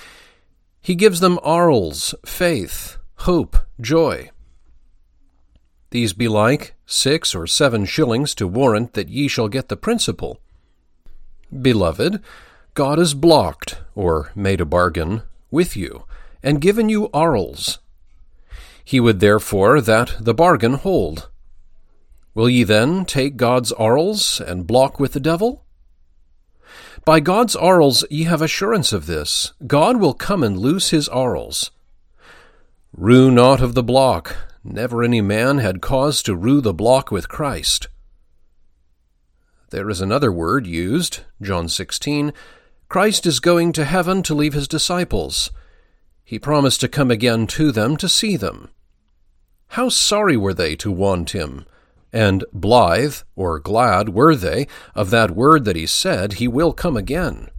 He 0.82 0.96
gives 0.96 1.20
them 1.20 1.40
arles, 1.44 2.16
faith, 2.26 2.98
hope, 3.18 3.56
joy. 3.80 4.32
These 5.92 6.14
be 6.14 6.28
like 6.28 6.74
six 6.88 7.36
or 7.36 7.46
seven 7.46 7.86
shillings 7.86 8.34
to 8.36 8.48
warrant 8.48 8.94
that 8.94 9.10
ye 9.10 9.28
shall 9.28 9.48
get 9.48 9.70
the 9.70 9.78
principal. 9.78 10.40
Beloved, 11.62 12.22
God 12.74 12.98
has 12.98 13.14
blocked, 13.14 13.78
or 13.94 14.32
made 14.34 14.62
a 14.62 14.66
bargain, 14.66 15.22
with 15.52 15.76
you, 15.76 16.06
and 16.42 16.62
given 16.62 16.90
you 16.90 17.10
arles. 17.14 17.80
He 18.84 19.00
would 19.00 19.20
therefore 19.20 19.82
that 19.82 20.16
the 20.20 20.34
bargain 20.34 20.76
hold. 20.76 21.30
Will 22.34 22.50
ye 22.50 22.64
then 22.64 23.06
take 23.06 23.36
God's 23.36 23.72
arles 23.74 24.40
and 24.40 24.66
block 24.66 25.00
with 25.00 25.12
the 25.12 25.20
devil? 25.20 25.66
By 27.04 27.20
God's 27.20 27.56
arles 27.56 28.06
ye 28.12 28.26
have 28.26 28.42
assurance 28.42 28.94
of 28.94 29.08
this. 29.08 29.54
God 29.66 29.98
will 29.98 30.14
come 30.14 30.44
and 30.44 30.58
loose 30.58 30.92
his 30.92 31.10
arles. 31.10 31.72
Rue 32.96 33.32
not 33.32 33.60
of 33.62 33.74
the 33.74 33.84
block. 33.84 34.36
Never 34.64 35.02
any 35.02 35.22
man 35.22 35.58
had 35.58 35.82
cause 35.82 36.22
to 36.24 36.36
rue 36.36 36.62
the 36.62 36.74
block 36.74 37.10
with 37.10 37.28
Christ. 37.28 37.88
There 39.72 39.90
is 39.90 40.02
another 40.02 40.32
word 40.32 40.68
used, 40.68 41.22
John 41.42 41.68
16. 41.68 42.34
Christ 42.88 43.26
is 43.26 43.40
going 43.40 43.72
to 43.74 43.86
heaven 43.86 44.22
to 44.24 44.36
leave 44.36 44.54
his 44.54 44.68
disciples. 44.68 45.50
He 46.24 46.38
promised 46.38 46.82
to 46.82 46.88
come 46.88 47.10
again 47.10 47.48
to 47.48 47.72
them 47.72 47.98
to 47.98 48.08
see 48.08 48.38
them. 48.38 48.70
How 49.70 49.90
sorry 49.90 50.38
were 50.38 50.54
they 50.54 50.76
to 50.76 50.92
want 50.92 51.32
him! 51.32 51.66
And 52.14 52.44
blithe, 52.52 53.18
or 53.36 53.60
glad, 53.60 54.10
were 54.10 54.36
they 54.36 54.68
of 54.94 55.10
that 55.12 55.32
word 55.32 55.66
that 55.66 55.76
he 55.76 55.86
said, 55.86 56.34
He 56.34 56.48
will 56.48 56.74
come 56.74 56.98
again. 56.98 57.50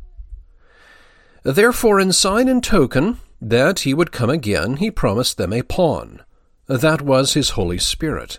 Therefore, 1.42 1.98
in 1.98 2.12
sign 2.12 2.48
and 2.48 2.62
token 2.62 3.18
that 3.40 3.80
he 3.80 3.94
would 3.94 4.12
come 4.12 4.30
again, 4.30 4.76
he 4.76 4.90
promised 4.90 5.36
them 5.36 5.52
a 5.52 5.62
pawn. 5.62 6.22
That 6.66 7.02
was 7.02 7.34
his 7.34 7.50
Holy 7.50 7.78
Spirit. 7.78 8.38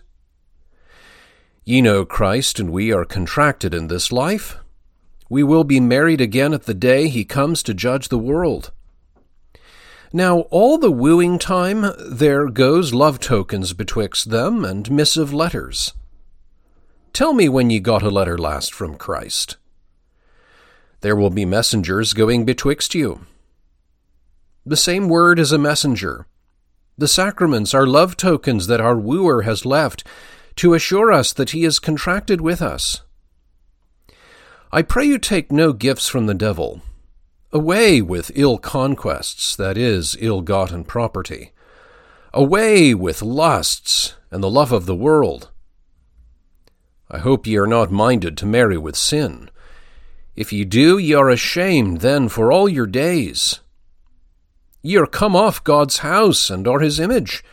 Ye 1.65 1.81
know 1.81 2.05
Christ 2.05 2.59
and 2.59 2.71
we 2.71 2.91
are 2.91 3.05
contracted 3.05 3.73
in 3.73 3.87
this 3.87 4.11
life. 4.11 4.57
We 5.29 5.43
will 5.43 5.63
be 5.63 5.79
married 5.79 6.21
again 6.21 6.53
at 6.53 6.63
the 6.63 6.73
day 6.73 7.07
he 7.07 7.25
comes 7.25 7.63
to 7.63 7.73
judge 7.73 8.09
the 8.09 8.17
world. 8.17 8.71
Now, 10.11 10.41
all 10.51 10.77
the 10.77 10.91
wooing 10.91 11.39
time, 11.39 11.85
there 11.99 12.47
goes 12.47 12.93
love 12.93 13.19
tokens 13.19 13.73
betwixt 13.73 14.29
them 14.29 14.63
and 14.63 14.91
missive 14.91 15.33
letters. 15.33 15.93
Tell 17.13 17.33
me 17.33 17.47
when 17.47 17.69
ye 17.69 17.79
got 17.79 18.01
a 18.01 18.09
letter 18.09 18.39
last 18.39 18.73
from 18.73 18.95
Christ. 18.95 19.57
There 21.01 21.15
will 21.15 21.29
be 21.29 21.45
messengers 21.45 22.13
going 22.13 22.43
betwixt 22.43 22.95
you. 22.95 23.27
The 24.65 24.75
same 24.75 25.07
word 25.07 25.37
is 25.37 25.51
a 25.51 25.59
messenger. 25.59 26.25
The 26.97 27.07
sacraments 27.07 27.75
are 27.75 27.85
love 27.85 28.17
tokens 28.17 28.65
that 28.65 28.81
our 28.81 28.97
wooer 28.97 29.43
has 29.43 29.63
left 29.63 30.03
to 30.55 30.73
assure 30.73 31.11
us 31.11 31.33
that 31.33 31.51
he 31.51 31.65
is 31.65 31.77
contracted 31.77 32.41
with 32.41 32.63
us. 32.63 33.01
I 34.71 34.81
pray 34.81 35.05
you 35.05 35.19
take 35.19 35.51
no 35.51 35.71
gifts 35.71 36.09
from 36.09 36.25
the 36.25 36.33
devil. 36.33 36.81
Away 37.51 38.01
with 38.01 38.31
ill 38.33 38.57
conquests, 38.57 39.55
that 39.55 39.77
is, 39.77 40.17
ill 40.19 40.41
gotten 40.41 40.83
property. 40.83 41.51
Away 42.33 42.95
with 42.95 43.21
lusts 43.21 44.15
and 44.31 44.41
the 44.41 44.49
love 44.49 44.71
of 44.71 44.87
the 44.87 44.95
world. 44.95 45.51
I 47.09 47.19
hope 47.19 47.45
ye 47.45 47.57
are 47.57 47.67
not 47.67 47.91
minded 47.91 48.37
to 48.37 48.45
marry 48.45 48.77
with 48.77 48.95
sin. 48.95 49.49
If 50.35 50.51
ye 50.51 50.65
do, 50.65 50.97
ye 50.97 51.13
are 51.13 51.29
ashamed 51.29 52.01
then 52.01 52.29
for 52.29 52.51
all 52.51 52.67
your 52.67 52.87
days. 52.87 53.59
Ye 54.81 54.97
are 54.97 55.05
come 55.05 55.35
off 55.35 55.63
God's 55.63 55.99
house 55.99 56.49
and 56.49 56.67
are 56.67 56.79
his 56.79 56.99
image. 56.99 57.43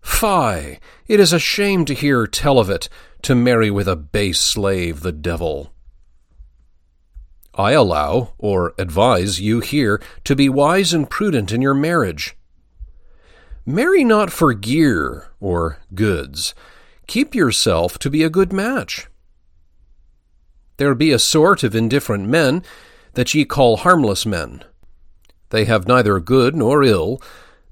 Fie! 0.00 0.78
It 1.06 1.20
is 1.20 1.32
a 1.32 1.38
shame 1.38 1.84
to 1.86 1.94
hear 1.94 2.26
tell 2.26 2.58
of 2.58 2.70
it, 2.70 2.88
to 3.22 3.34
marry 3.34 3.70
with 3.70 3.88
a 3.88 3.96
base 3.96 4.40
slave, 4.40 5.00
the 5.00 5.12
devil. 5.12 5.72
I 7.54 7.72
allow, 7.72 8.34
or 8.38 8.74
advise 8.78 9.40
you 9.40 9.60
here, 9.60 10.00
to 10.24 10.36
be 10.36 10.48
wise 10.48 10.94
and 10.94 11.10
prudent 11.10 11.50
in 11.50 11.60
your 11.60 11.74
marriage. 11.74 12.36
Marry 13.66 14.04
not 14.04 14.30
for 14.30 14.54
gear 14.54 15.28
or 15.40 15.78
goods 15.94 16.54
keep 17.08 17.34
yourself 17.34 17.98
to 17.98 18.10
be 18.10 18.22
a 18.22 18.30
good 18.30 18.52
match. 18.52 19.08
There 20.76 20.94
be 20.94 21.10
a 21.10 21.18
sort 21.18 21.64
of 21.64 21.74
indifferent 21.74 22.28
men 22.28 22.62
that 23.14 23.34
ye 23.34 23.44
call 23.44 23.78
harmless 23.78 24.24
men. 24.24 24.62
They 25.50 25.64
have 25.64 25.88
neither 25.88 26.20
good 26.20 26.54
nor 26.54 26.84
ill, 26.84 27.20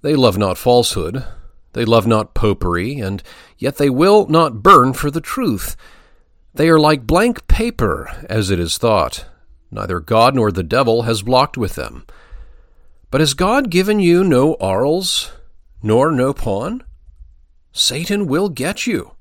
they 0.02 0.16
love 0.16 0.36
not 0.36 0.58
falsehood, 0.58 1.24
they 1.74 1.84
love 1.84 2.06
not 2.06 2.34
popery, 2.34 2.98
and 2.98 3.22
yet 3.58 3.76
they 3.76 3.90
will 3.90 4.26
not 4.26 4.62
burn 4.62 4.94
for 4.94 5.10
the 5.10 5.20
truth. 5.20 5.76
They 6.54 6.68
are 6.70 6.80
like 6.80 7.06
blank 7.06 7.46
paper, 7.48 8.10
as 8.30 8.50
it 8.50 8.58
is 8.58 8.78
thought. 8.78 9.26
Neither 9.70 10.00
God 10.00 10.34
nor 10.34 10.50
the 10.50 10.62
devil 10.62 11.02
has 11.02 11.22
blocked 11.22 11.58
with 11.58 11.74
them. 11.74 12.06
But 13.10 13.20
has 13.20 13.34
God 13.34 13.70
given 13.70 14.00
you 14.00 14.24
no 14.24 14.56
arles, 14.58 15.32
nor 15.82 16.10
no 16.10 16.32
pawn? 16.32 16.82
Satan 17.72 18.26
will 18.26 18.48
get 18.48 18.86
you. 18.86 19.15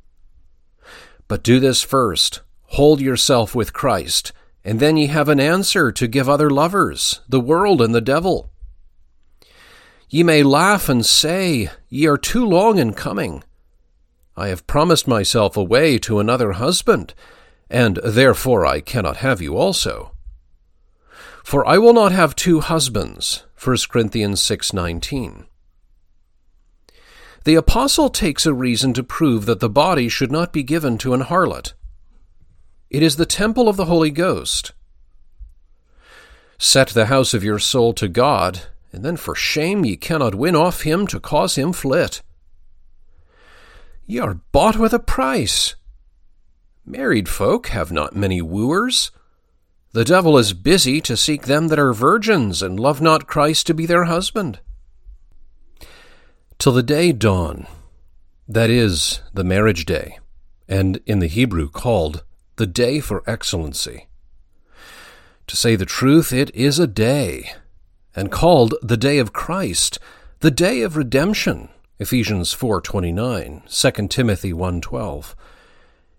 But 1.28 1.44
do 1.44 1.60
this 1.60 1.82
first 1.82 2.42
hold 2.70 3.00
yourself 3.00 3.56
with 3.56 3.74
Christ, 3.74 4.34
and 4.64 4.80
then 4.80 4.98
ye 4.98 5.08
have 5.08 5.30
an 5.30 5.40
answer 5.40 5.92
to 5.92 6.08
give 6.08 6.28
other 6.28 6.50
lovers, 6.50 7.22
the 7.30 7.40
world 7.40 7.82
and 7.82 7.96
the 7.96 8.02
devil. 8.02 8.52
Ye 10.10 10.24
may 10.24 10.44
laugh 10.44 10.90
and 10.90 11.06
say, 11.06 11.70
Ye 11.90 12.06
are 12.08 12.18
too 12.18 12.46
long 12.46 12.78
in 12.78 12.94
coming. 12.94 13.44
I 14.36 14.50
have 14.50 14.68
promised 14.68 15.08
myself 15.08 15.56
away 15.56 15.98
to 16.00 16.20
another 16.20 16.54
husband, 16.54 17.14
and 17.70 17.98
therefore 18.04 18.66
I 18.66 18.82
cannot 18.82 19.18
have 19.18 19.42
you 19.42 19.56
also. 19.56 20.12
For 21.44 21.66
I 21.66 21.78
will 21.78 21.94
not 21.94 22.12
have 22.12 22.36
two 22.36 22.60
husbands. 22.60 23.44
1 23.58 23.90
Corinthians 23.90 24.42
6:19. 24.42 25.46
The 27.46 27.54
apostle 27.54 28.10
takes 28.10 28.48
a 28.48 28.56
reason 28.56 28.92
to 28.94 29.04
prove 29.04 29.46
that 29.46 29.60
the 29.60 29.70
body 29.70 30.10
should 30.10 30.32
not 30.32 30.52
be 30.52 30.64
given 30.64 30.98
to 30.98 31.14
an 31.14 31.22
harlot. 31.22 31.74
It 32.90 33.04
is 33.04 33.18
the 33.18 33.28
temple 33.28 33.70
of 33.70 33.78
the 33.78 33.86
Holy 33.86 34.10
Ghost. 34.10 34.72
Set 36.58 36.88
the 36.90 37.06
house 37.06 37.36
of 37.36 37.44
your 37.44 37.60
soul 37.60 37.94
to 37.94 38.08
God, 38.08 38.62
and 38.92 39.06
then 39.06 39.16
for 39.16 39.36
shame 39.36 39.86
ye 39.86 39.96
cannot 39.96 40.34
win 40.34 40.56
off 40.56 40.82
him 40.82 41.06
to 41.06 41.20
cause 41.20 41.54
him 41.54 41.72
flit. 41.72 42.24
Ye 44.08 44.18
are 44.18 44.40
bought 44.52 44.78
with 44.78 44.94
a 44.94 45.00
price. 45.00 45.76
Married 46.84 47.30
folk 47.30 47.68
have 47.68 47.92
not 47.92 48.16
many 48.16 48.42
wooers. 48.42 49.12
The 49.92 50.06
devil 50.06 50.40
is 50.40 50.54
busy 50.54 51.00
to 51.02 51.16
seek 51.16 51.44
them 51.44 51.68
that 51.68 51.78
are 51.78 51.94
virgins 51.94 52.64
and 52.64 52.80
love 52.80 53.02
not 53.02 53.28
Christ 53.28 53.68
to 53.68 53.76
be 53.76 53.86
their 53.86 54.06
husband 54.06 54.62
till 56.60 56.72
the 56.72 56.84
day 56.84 57.12
dawn, 57.12 57.68
that 58.48 58.70
is, 58.70 59.22
the 59.34 59.44
marriage 59.44 59.86
day, 59.86 60.20
and 60.68 61.00
in 61.06 61.20
the 61.20 61.28
Hebrew 61.28 61.70
called 61.70 62.24
the 62.56 62.68
day 62.68 63.00
for 63.00 63.24
excellency. 63.28 64.08
To 65.48 65.56
say 65.56 65.76
the 65.76 65.86
truth, 65.86 66.34
it 66.34 66.54
is 66.56 66.80
a 66.80 66.88
day, 66.88 67.52
and 68.16 68.32
called 68.32 68.74
the 68.82 68.98
day 68.98 69.18
of 69.20 69.34
Christ, 69.34 70.00
the 70.40 70.52
day 70.52 70.82
of 70.82 70.96
redemption. 70.96 71.70
Ephesians 72.00 72.54
4:29, 72.54 73.62
2 73.68 74.08
Timothy 74.10 74.54
1:12. 74.54 75.36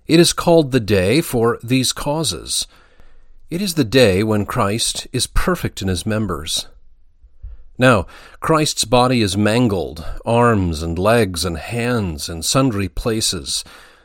It 0.07 0.21
is 0.21 0.33
called 0.33 0.71
the 0.71 0.81
day 0.81 1.21
for 1.21 1.59
these 1.63 1.93
causes. 1.93 2.67
It 3.51 3.61
is 3.61 3.75
the 3.75 3.85
day 3.85 4.23
when 4.23 4.47
Christ 4.47 5.07
is 5.13 5.27
perfect 5.27 5.83
in 5.83 5.89
his 5.89 6.07
members. 6.07 6.67
Now, 7.79 8.07
Christ's 8.41 8.85
body 8.85 9.21
is 9.21 9.37
mangled, 9.37 10.05
arms 10.25 10.83
and 10.83 10.99
legs 10.99 11.45
and 11.45 11.59
hands 11.59 12.29
in 12.29 12.43
sundry 12.43 12.89
places, 12.89 13.65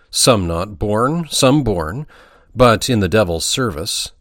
some 0.10 0.46
not 0.46 0.78
born, 0.78 1.28
some 1.30 1.64
born, 1.64 2.06
but 2.54 2.90
in 2.90 3.00
the 3.00 3.08
devil's 3.08 3.46
service, 3.46 4.12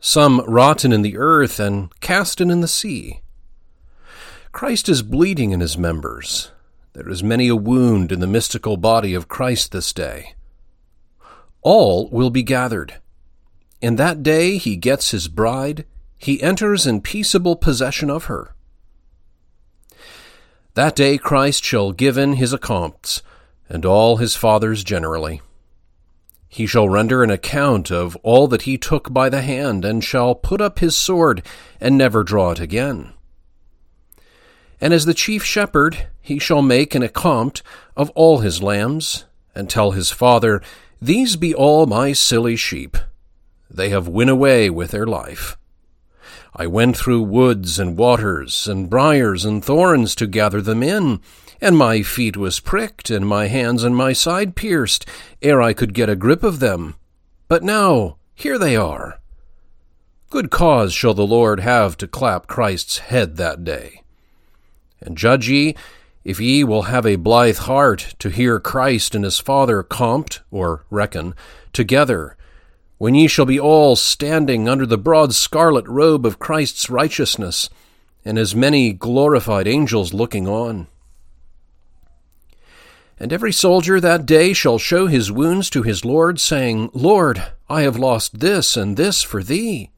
some 0.00 0.40
rotten 0.46 0.92
in 0.92 1.02
the 1.02 1.16
earth 1.16 1.60
and 1.60 1.90
casten 2.00 2.50
in 2.50 2.60
the 2.60 2.68
sea. 2.68 3.20
Christ 4.50 4.88
is 4.88 5.02
bleeding 5.02 5.52
in 5.52 5.60
his 5.60 5.78
members. 5.78 6.50
There 6.94 7.08
is 7.08 7.22
many 7.22 7.46
a 7.46 7.54
wound 7.54 8.10
in 8.10 8.18
the 8.18 8.26
mystical 8.26 8.76
body 8.76 9.14
of 9.14 9.28
Christ 9.28 9.70
this 9.70 9.92
day. 9.92 10.34
All 11.62 12.08
will 12.10 12.30
be 12.30 12.42
gathered. 12.42 12.94
In 13.80 13.94
that 13.96 14.24
day 14.24 14.58
he 14.58 14.74
gets 14.74 15.12
his 15.12 15.28
bride, 15.28 15.84
he 16.16 16.42
enters 16.42 16.84
in 16.84 17.00
peaceable 17.00 17.54
possession 17.54 18.10
of 18.10 18.24
her. 18.24 18.56
That 20.78 20.94
day 20.94 21.18
Christ 21.18 21.64
shall 21.64 21.90
give 21.90 22.16
in 22.16 22.34
his 22.34 22.52
accompts, 22.52 23.20
and 23.68 23.84
all 23.84 24.18
his 24.18 24.36
fathers 24.36 24.84
generally. 24.84 25.42
He 26.48 26.68
shall 26.68 26.88
render 26.88 27.24
an 27.24 27.30
account 27.30 27.90
of 27.90 28.14
all 28.22 28.46
that 28.46 28.62
he 28.62 28.78
took 28.78 29.12
by 29.12 29.28
the 29.28 29.42
hand, 29.42 29.84
and 29.84 30.04
shall 30.04 30.36
put 30.36 30.60
up 30.60 30.78
his 30.78 30.96
sword, 30.96 31.42
and 31.80 31.98
never 31.98 32.22
draw 32.22 32.52
it 32.52 32.60
again. 32.60 33.12
And 34.80 34.94
as 34.94 35.04
the 35.04 35.14
chief 35.14 35.42
shepherd, 35.42 36.06
he 36.20 36.38
shall 36.38 36.62
make 36.62 36.94
an 36.94 37.02
account 37.02 37.60
of 37.96 38.10
all 38.10 38.38
his 38.38 38.62
lambs, 38.62 39.24
and 39.56 39.68
tell 39.68 39.90
his 39.90 40.12
father, 40.12 40.62
These 41.02 41.34
be 41.34 41.52
all 41.52 41.86
my 41.86 42.12
silly 42.12 42.54
sheep. 42.54 42.96
They 43.68 43.88
have 43.88 44.06
win 44.06 44.28
away 44.28 44.70
with 44.70 44.92
their 44.92 45.08
life. 45.08 45.58
I 46.60 46.66
went 46.66 46.96
through 46.96 47.22
woods 47.22 47.78
and 47.78 47.96
waters, 47.96 48.66
and 48.66 48.90
briers 48.90 49.44
and 49.44 49.64
thorns 49.64 50.16
to 50.16 50.26
gather 50.26 50.60
them 50.60 50.82
in, 50.82 51.20
and 51.60 51.78
my 51.78 52.02
feet 52.02 52.36
was 52.36 52.58
pricked, 52.58 53.10
and 53.10 53.28
my 53.28 53.46
hands 53.46 53.84
and 53.84 53.94
my 53.94 54.12
side 54.12 54.56
pierced, 54.56 55.06
ere 55.40 55.62
I 55.62 55.72
could 55.72 55.94
get 55.94 56.08
a 56.08 56.16
grip 56.16 56.42
of 56.42 56.58
them. 56.58 56.96
But 57.46 57.62
now, 57.62 58.16
here 58.34 58.58
they 58.58 58.74
are. 58.74 59.20
Good 60.30 60.50
cause 60.50 60.92
shall 60.92 61.14
the 61.14 61.24
Lord 61.24 61.60
have 61.60 61.96
to 61.98 62.08
clap 62.08 62.48
Christ's 62.48 62.98
head 62.98 63.36
that 63.36 63.62
day. 63.62 64.02
And 65.00 65.16
judge 65.16 65.48
ye, 65.48 65.76
if 66.24 66.40
ye 66.40 66.64
will 66.64 66.82
have 66.82 67.06
a 67.06 67.14
blithe 67.14 67.58
heart 67.58 68.16
to 68.18 68.30
hear 68.30 68.58
Christ 68.58 69.14
and 69.14 69.22
his 69.22 69.38
Father 69.38 69.84
comped, 69.84 70.40
or 70.50 70.84
reckon, 70.90 71.36
together, 71.72 72.36
when 72.98 73.14
ye 73.14 73.28
shall 73.28 73.46
be 73.46 73.58
all 73.58 73.96
standing 73.96 74.68
under 74.68 74.84
the 74.84 74.98
broad 74.98 75.32
scarlet 75.32 75.86
robe 75.86 76.26
of 76.26 76.38
Christ's 76.38 76.90
righteousness, 76.90 77.70
and 78.24 78.36
as 78.36 78.54
many 78.54 78.92
glorified 78.92 79.66
angels 79.66 80.12
looking 80.12 80.46
on. 80.46 80.88
And 83.20 83.32
every 83.32 83.52
soldier 83.52 84.00
that 84.00 84.26
day 84.26 84.52
shall 84.52 84.78
show 84.78 85.06
his 85.06 85.32
wounds 85.32 85.70
to 85.70 85.82
his 85.82 86.04
Lord, 86.04 86.40
saying, 86.40 86.90
Lord, 86.92 87.42
I 87.68 87.82
have 87.82 87.96
lost 87.96 88.40
this 88.40 88.76
and 88.76 88.96
this 88.96 89.22
for 89.22 89.42
thee. 89.42 89.90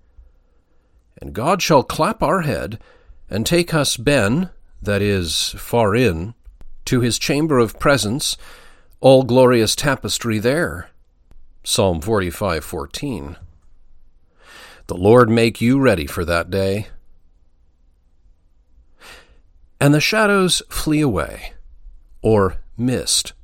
And 1.20 1.32
God 1.32 1.60
shall 1.60 1.82
clap 1.82 2.22
our 2.22 2.42
head, 2.42 2.78
and 3.28 3.46
take 3.46 3.74
us 3.74 3.96
ben, 3.96 4.50
that 4.82 5.02
is, 5.02 5.50
far 5.58 5.94
in, 5.94 6.34
to 6.86 7.00
his 7.00 7.18
chamber 7.18 7.58
of 7.58 7.78
presence, 7.78 8.36
all 9.00 9.22
glorious 9.22 9.76
tapestry 9.76 10.38
there. 10.38 10.90
Psalm 11.62 12.00
45:14. 12.00 13.36
The 14.86 14.96
Lord 14.96 15.28
make 15.28 15.60
you 15.60 15.78
ready 15.78 16.06
for 16.06 16.24
that 16.24 16.50
day. 16.50 16.88
And 19.80 19.94
the 19.94 20.00
shadows 20.00 20.62
flee 20.68 21.00
away, 21.00 21.52
or 22.22 22.56
mist. 22.76 23.34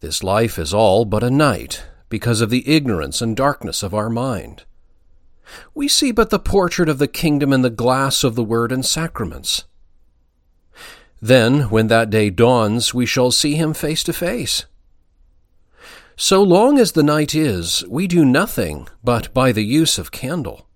This 0.00 0.22
life 0.22 0.58
is 0.58 0.74
all 0.74 1.04
but 1.04 1.22
a 1.22 1.30
night 1.30 1.84
because 2.08 2.40
of 2.40 2.50
the 2.50 2.68
ignorance 2.68 3.20
and 3.20 3.36
darkness 3.36 3.82
of 3.82 3.94
our 3.94 4.10
mind. 4.10 4.64
We 5.74 5.88
see 5.88 6.12
but 6.12 6.30
the 6.30 6.38
portrait 6.38 6.88
of 6.88 6.98
the 6.98 7.08
kingdom 7.08 7.52
in 7.52 7.62
the 7.62 7.70
glass 7.70 8.22
of 8.22 8.34
the 8.34 8.44
word 8.44 8.70
and 8.70 8.84
sacraments. 8.84 9.64
Then, 11.20 11.62
when 11.70 11.88
that 11.88 12.10
day 12.10 12.30
dawns, 12.30 12.94
we 12.94 13.06
shall 13.06 13.30
see 13.30 13.54
him 13.54 13.74
face 13.74 14.04
to 14.04 14.12
face. 14.12 14.66
So 16.20 16.42
long 16.42 16.80
as 16.80 16.92
the 16.92 17.04
night 17.04 17.32
is, 17.32 17.84
we 17.88 18.08
do 18.08 18.24
nothing 18.24 18.88
but 19.04 19.32
by 19.32 19.52
the 19.52 19.62
use 19.62 19.98
of 19.98 20.10
candle. 20.10 20.66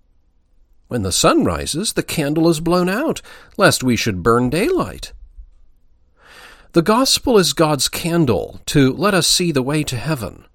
When 0.87 1.01
the 1.01 1.11
sun 1.11 1.43
rises, 1.43 1.91
the 1.91 2.01
candle 2.01 2.47
is 2.47 2.61
blown 2.61 2.87
out, 2.87 3.21
lest 3.57 3.83
we 3.83 3.97
should 3.97 4.23
burn 4.23 4.49
daylight. 4.49 5.11
The 6.71 6.81
gospel 6.81 7.37
is 7.37 7.51
God's 7.51 7.89
candle 7.89 8.61
to 8.67 8.93
let 8.93 9.13
us 9.13 9.27
see 9.27 9.51
the 9.51 9.61
way 9.61 9.83
to 9.83 9.97
heaven. 9.97 10.45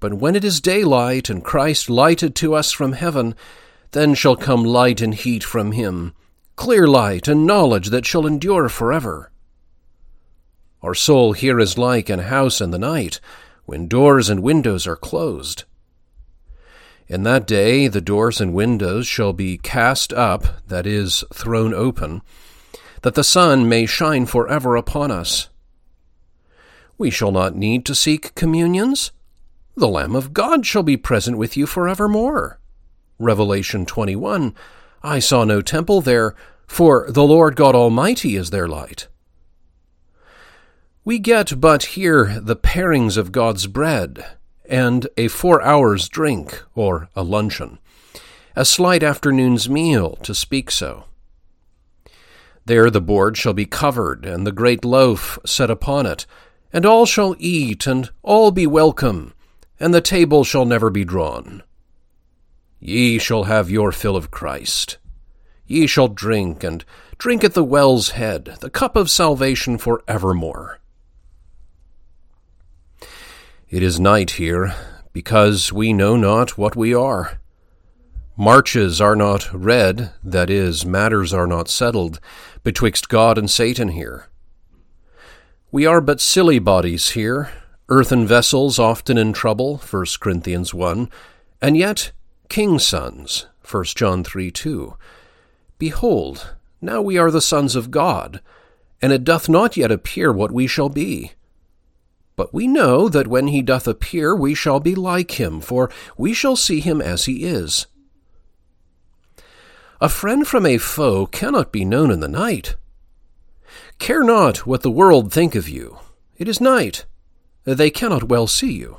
But 0.00 0.14
when 0.14 0.34
it 0.34 0.42
is 0.42 0.58
daylight 0.58 1.28
and 1.28 1.44
Christ 1.44 1.90
lighted 1.90 2.34
to 2.36 2.54
us 2.54 2.72
from 2.72 2.94
heaven, 2.94 3.34
then 3.90 4.14
shall 4.14 4.36
come 4.36 4.64
light 4.64 5.02
and 5.02 5.14
heat 5.14 5.44
from 5.44 5.72
him, 5.72 6.14
clear 6.56 6.88
light 6.88 7.28
and 7.28 7.46
knowledge 7.46 7.90
that 7.90 8.06
shall 8.06 8.26
endure 8.26 8.70
forever. 8.70 9.30
Our 10.80 10.94
soul 10.94 11.34
here 11.34 11.60
is 11.60 11.76
like 11.76 12.08
an 12.08 12.20
house 12.20 12.62
in 12.62 12.70
the 12.70 12.78
night, 12.78 13.20
when 13.66 13.88
doors 13.88 14.28
and 14.28 14.42
windows 14.42 14.86
are 14.86 14.96
closed. 14.96 15.64
In 17.06 17.22
that 17.24 17.46
day 17.46 17.88
the 17.88 18.00
doors 18.00 18.40
and 18.40 18.54
windows 18.54 19.06
shall 19.06 19.32
be 19.32 19.58
cast 19.58 20.12
up, 20.12 20.66
that 20.66 20.86
is, 20.86 21.24
thrown 21.32 21.74
open, 21.74 22.22
that 23.02 23.14
the 23.14 23.24
sun 23.24 23.68
may 23.68 23.84
shine 23.84 24.26
forever 24.26 24.76
upon 24.76 25.10
us. 25.10 25.48
We 26.96 27.10
shall 27.10 27.32
not 27.32 27.56
need 27.56 27.84
to 27.86 27.94
seek 27.94 28.34
communions. 28.34 29.12
The 29.76 29.88
Lamb 29.88 30.14
of 30.14 30.32
God 30.32 30.64
shall 30.64 30.82
be 30.82 30.96
present 30.96 31.36
with 31.36 31.56
you 31.56 31.66
forevermore. 31.66 32.60
Revelation 33.18 33.84
21 33.86 34.54
I 35.02 35.18
saw 35.18 35.44
no 35.44 35.60
temple 35.60 36.00
there, 36.00 36.34
for 36.66 37.10
the 37.10 37.24
Lord 37.24 37.56
God 37.56 37.74
Almighty 37.74 38.36
is 38.36 38.48
their 38.48 38.66
light. 38.66 39.08
We 41.06 41.18
get 41.18 41.60
but 41.60 41.82
here 41.82 42.40
the 42.40 42.56
parings 42.56 43.18
of 43.18 43.30
God's 43.30 43.66
bread, 43.66 44.24
and 44.64 45.06
a 45.18 45.28
four 45.28 45.60
hours' 45.60 46.08
drink, 46.08 46.64
or 46.74 47.10
a 47.14 47.22
luncheon, 47.22 47.78
a 48.56 48.64
slight 48.64 49.02
afternoon's 49.02 49.68
meal, 49.68 50.16
to 50.22 50.34
speak 50.34 50.70
so. 50.70 51.04
There 52.64 52.88
the 52.88 53.02
board 53.02 53.36
shall 53.36 53.52
be 53.52 53.66
covered, 53.66 54.24
and 54.24 54.46
the 54.46 54.52
great 54.52 54.82
loaf 54.82 55.38
set 55.44 55.68
upon 55.68 56.06
it, 56.06 56.24
and 56.72 56.86
all 56.86 57.04
shall 57.04 57.36
eat, 57.38 57.86
and 57.86 58.08
all 58.22 58.50
be 58.50 58.66
welcome, 58.66 59.34
and 59.78 59.92
the 59.92 60.00
table 60.00 60.42
shall 60.42 60.64
never 60.64 60.88
be 60.88 61.04
drawn. 61.04 61.62
Ye 62.80 63.18
shall 63.18 63.44
have 63.44 63.70
your 63.70 63.92
fill 63.92 64.16
of 64.16 64.30
Christ. 64.30 64.96
Ye 65.66 65.86
shall 65.86 66.08
drink, 66.08 66.64
and 66.64 66.82
drink 67.18 67.44
at 67.44 67.52
the 67.52 67.62
well's 67.62 68.12
head, 68.12 68.56
the 68.60 68.70
cup 68.70 68.96
of 68.96 69.10
salvation 69.10 69.76
for 69.76 70.02
evermore. 70.08 70.80
It 73.74 73.82
is 73.82 73.98
night 73.98 74.30
here, 74.30 74.72
because 75.12 75.72
we 75.72 75.92
know 75.92 76.16
not 76.16 76.56
what 76.56 76.76
we 76.76 76.94
are. 76.94 77.40
Marches 78.36 79.00
are 79.00 79.16
not 79.16 79.52
read, 79.52 80.12
that 80.22 80.48
is, 80.48 80.86
matters 80.86 81.32
are 81.32 81.48
not 81.48 81.68
settled, 81.68 82.20
betwixt 82.62 83.08
God 83.08 83.36
and 83.36 83.50
Satan 83.50 83.88
here. 83.88 84.28
We 85.72 85.86
are 85.86 86.00
but 86.00 86.20
silly 86.20 86.60
bodies 86.60 87.10
here, 87.18 87.50
earthen 87.88 88.28
vessels 88.28 88.78
often 88.78 89.18
in 89.18 89.32
trouble, 89.32 89.78
1 89.78 90.06
Corinthians 90.20 90.72
1, 90.72 91.10
and 91.60 91.76
yet 91.76 92.12
king's 92.48 92.86
sons, 92.86 93.46
1 93.68 93.86
John 93.96 94.22
3 94.22 94.52
2. 94.52 94.94
Behold, 95.78 96.54
now 96.80 97.02
we 97.02 97.18
are 97.18 97.32
the 97.32 97.40
sons 97.40 97.74
of 97.74 97.90
God, 97.90 98.40
and 99.02 99.12
it 99.12 99.24
doth 99.24 99.48
not 99.48 99.76
yet 99.76 99.90
appear 99.90 100.32
what 100.32 100.52
we 100.52 100.68
shall 100.68 100.88
be. 100.88 101.32
But 102.36 102.52
we 102.52 102.66
know 102.66 103.08
that 103.08 103.28
when 103.28 103.48
he 103.48 103.62
doth 103.62 103.86
appear, 103.86 104.34
we 104.34 104.54
shall 104.54 104.80
be 104.80 104.94
like 104.94 105.38
him, 105.38 105.60
for 105.60 105.90
we 106.16 106.34
shall 106.34 106.56
see 106.56 106.80
him 106.80 107.00
as 107.00 107.26
he 107.26 107.44
is. 107.44 107.86
A 110.00 110.08
friend 110.08 110.46
from 110.46 110.66
a 110.66 110.78
foe 110.78 111.26
cannot 111.26 111.72
be 111.72 111.84
known 111.84 112.10
in 112.10 112.20
the 112.20 112.28
night. 112.28 112.76
Care 113.98 114.24
not 114.24 114.66
what 114.66 114.82
the 114.82 114.90
world 114.90 115.32
think 115.32 115.54
of 115.54 115.68
you. 115.68 115.98
It 116.36 116.48
is 116.48 116.60
night. 116.60 117.06
They 117.64 117.90
cannot 117.90 118.24
well 118.24 118.46
see 118.46 118.72
you. 118.72 118.98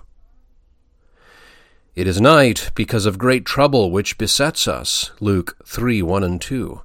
It 1.96 2.08
is 2.08 2.20
night 2.20 2.72
because 2.76 3.06
of 3.06 3.18
great 3.18 3.46
trouble 3.46 3.92
which 3.92 4.18
besets 4.18 4.68
us. 4.68 5.12
Luke 5.20 5.58
3 5.66 6.02
1 6.02 6.24
and 6.24 6.42
2. 6.42 6.82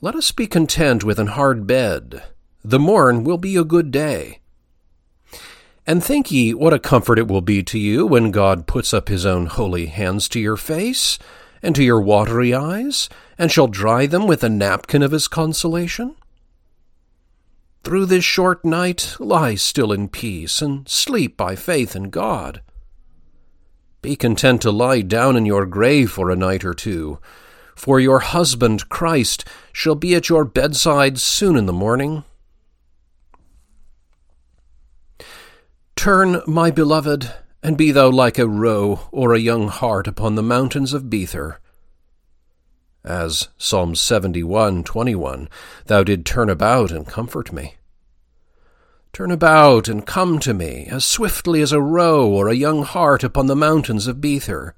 Let 0.00 0.14
us 0.14 0.32
be 0.32 0.46
content 0.46 1.04
with 1.04 1.18
an 1.18 1.28
hard 1.28 1.66
bed. 1.66 2.22
The 2.64 2.78
morn 2.78 3.24
will 3.24 3.38
be 3.38 3.56
a 3.56 3.64
good 3.64 3.90
day. 3.90 4.40
And 5.88 6.04
think 6.04 6.30
ye 6.30 6.52
what 6.52 6.74
a 6.74 6.78
comfort 6.78 7.18
it 7.18 7.28
will 7.28 7.40
be 7.40 7.62
to 7.62 7.78
you 7.78 8.06
when 8.06 8.30
God 8.30 8.66
puts 8.66 8.92
up 8.92 9.08
his 9.08 9.24
own 9.24 9.46
holy 9.46 9.86
hands 9.86 10.28
to 10.28 10.38
your 10.38 10.58
face, 10.58 11.18
and 11.62 11.74
to 11.74 11.82
your 11.82 11.98
watery 11.98 12.52
eyes, 12.52 13.08
and 13.38 13.50
shall 13.50 13.68
dry 13.68 14.04
them 14.04 14.26
with 14.26 14.44
a 14.44 14.50
napkin 14.50 15.02
of 15.02 15.12
his 15.12 15.28
consolation? 15.28 16.14
Through 17.84 18.04
this 18.04 18.22
short 18.22 18.66
night 18.66 19.16
lie 19.18 19.54
still 19.54 19.90
in 19.90 20.10
peace, 20.10 20.60
and 20.60 20.86
sleep 20.86 21.38
by 21.38 21.56
faith 21.56 21.96
in 21.96 22.10
God. 22.10 22.60
Be 24.02 24.14
content 24.14 24.60
to 24.62 24.70
lie 24.70 25.00
down 25.00 25.38
in 25.38 25.46
your 25.46 25.64
grave 25.64 26.10
for 26.10 26.30
a 26.30 26.36
night 26.36 26.66
or 26.66 26.74
two, 26.74 27.18
for 27.74 27.98
your 27.98 28.18
husband 28.18 28.90
Christ 28.90 29.42
shall 29.72 29.94
be 29.94 30.14
at 30.14 30.28
your 30.28 30.44
bedside 30.44 31.18
soon 31.18 31.56
in 31.56 31.64
the 31.64 31.72
morning. 31.72 32.24
Turn, 35.98 36.42
my 36.46 36.70
beloved, 36.70 37.34
and 37.60 37.76
be 37.76 37.90
thou 37.90 38.08
like 38.08 38.38
a 38.38 38.46
roe 38.46 39.08
or 39.10 39.34
a 39.34 39.40
young 39.40 39.66
hart 39.66 40.06
upon 40.06 40.36
the 40.36 40.44
mountains 40.44 40.92
of 40.92 41.10
Bether. 41.10 41.58
As 43.02 43.48
Psalm 43.58 43.96
71, 43.96 44.84
21, 44.84 45.48
thou 45.86 46.04
did 46.04 46.24
turn 46.24 46.48
about 46.48 46.92
and 46.92 47.04
comfort 47.04 47.52
me. 47.52 47.78
Turn 49.12 49.32
about 49.32 49.88
and 49.88 50.06
come 50.06 50.38
to 50.38 50.54
me, 50.54 50.86
as 50.88 51.04
swiftly 51.04 51.60
as 51.62 51.72
a 51.72 51.82
roe 51.82 52.30
or 52.30 52.46
a 52.46 52.54
young 52.54 52.84
hart 52.84 53.24
upon 53.24 53.48
the 53.48 53.56
mountains 53.56 54.06
of 54.06 54.20
Bether, 54.20 54.76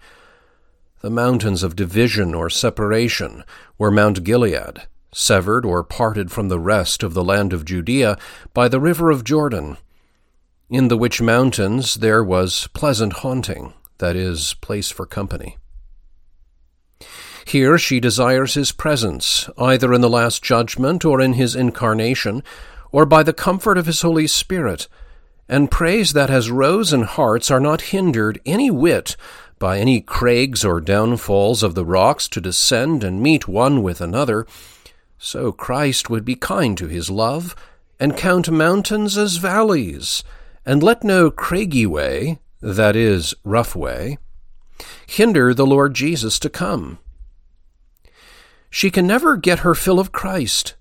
the 1.02 1.10
mountains 1.10 1.62
of 1.62 1.76
division 1.76 2.34
or 2.34 2.48
separation, 2.48 3.44
where 3.76 3.90
Mount 3.90 4.24
Gilead, 4.24 4.86
severed 5.12 5.66
or 5.66 5.84
parted 5.84 6.32
from 6.32 6.48
the 6.48 6.58
rest 6.58 7.02
of 7.02 7.12
the 7.12 7.22
land 7.22 7.52
of 7.52 7.66
Judea 7.66 8.16
by 8.54 8.68
the 8.68 8.80
river 8.80 9.10
of 9.10 9.22
Jordan, 9.22 9.76
in 10.70 10.88
the 10.88 10.96
which 10.96 11.20
mountains 11.20 11.96
there 11.96 12.22
was 12.22 12.68
pleasant 12.68 13.14
haunting, 13.14 13.74
that 13.98 14.14
is, 14.14 14.54
place 14.60 14.90
for 14.90 15.04
company. 15.04 15.58
Here 17.44 17.76
she 17.76 17.98
desires 17.98 18.54
his 18.54 18.70
presence, 18.70 19.50
either 19.58 19.92
in 19.92 20.00
the 20.00 20.08
last 20.08 20.42
judgment 20.42 21.04
or 21.04 21.20
in 21.20 21.32
his 21.32 21.56
incarnation, 21.56 22.44
or 22.92 23.04
by 23.04 23.24
the 23.24 23.32
comfort 23.32 23.76
of 23.76 23.86
his 23.86 24.02
Holy 24.02 24.28
Spirit, 24.28 24.86
and 25.48 25.70
prays 25.70 26.12
that 26.12 26.30
as 26.30 26.50
roes 26.50 26.92
and 26.92 27.04
harts 27.04 27.50
are 27.50 27.58
not 27.58 27.90
hindered 27.90 28.40
any 28.46 28.70
whit 28.70 29.16
by 29.58 29.78
any 29.78 30.00
crags 30.00 30.64
or 30.64 30.80
downfalls 30.80 31.64
of 31.64 31.74
the 31.74 31.84
rocks 31.84 32.28
to 32.28 32.40
descend 32.40 33.02
and 33.02 33.20
meet 33.20 33.48
one 33.48 33.82
with 33.82 34.00
another, 34.00 34.46
so 35.18 35.50
Christ 35.50 36.08
would 36.08 36.24
be 36.24 36.36
kind 36.36 36.78
to 36.78 36.86
his 36.86 37.10
love, 37.10 37.56
and 37.98 38.16
count 38.16 38.48
mountains 38.50 39.18
as 39.18 39.36
valleys, 39.36 40.22
and 40.70 40.84
let 40.84 41.02
no 41.02 41.32
craggy 41.32 41.84
way, 41.84 42.38
that 42.62 42.94
is, 42.94 43.34
rough 43.42 43.74
way, 43.74 44.16
hinder 45.04 45.52
the 45.52 45.66
Lord 45.66 45.94
Jesus 45.94 46.38
to 46.38 46.48
come. 46.48 47.00
She 48.70 48.88
can 48.88 49.04
never 49.04 49.36
get 49.36 49.66
her 49.66 49.74
fill 49.74 49.98
of 49.98 50.12
Christ. 50.12 50.76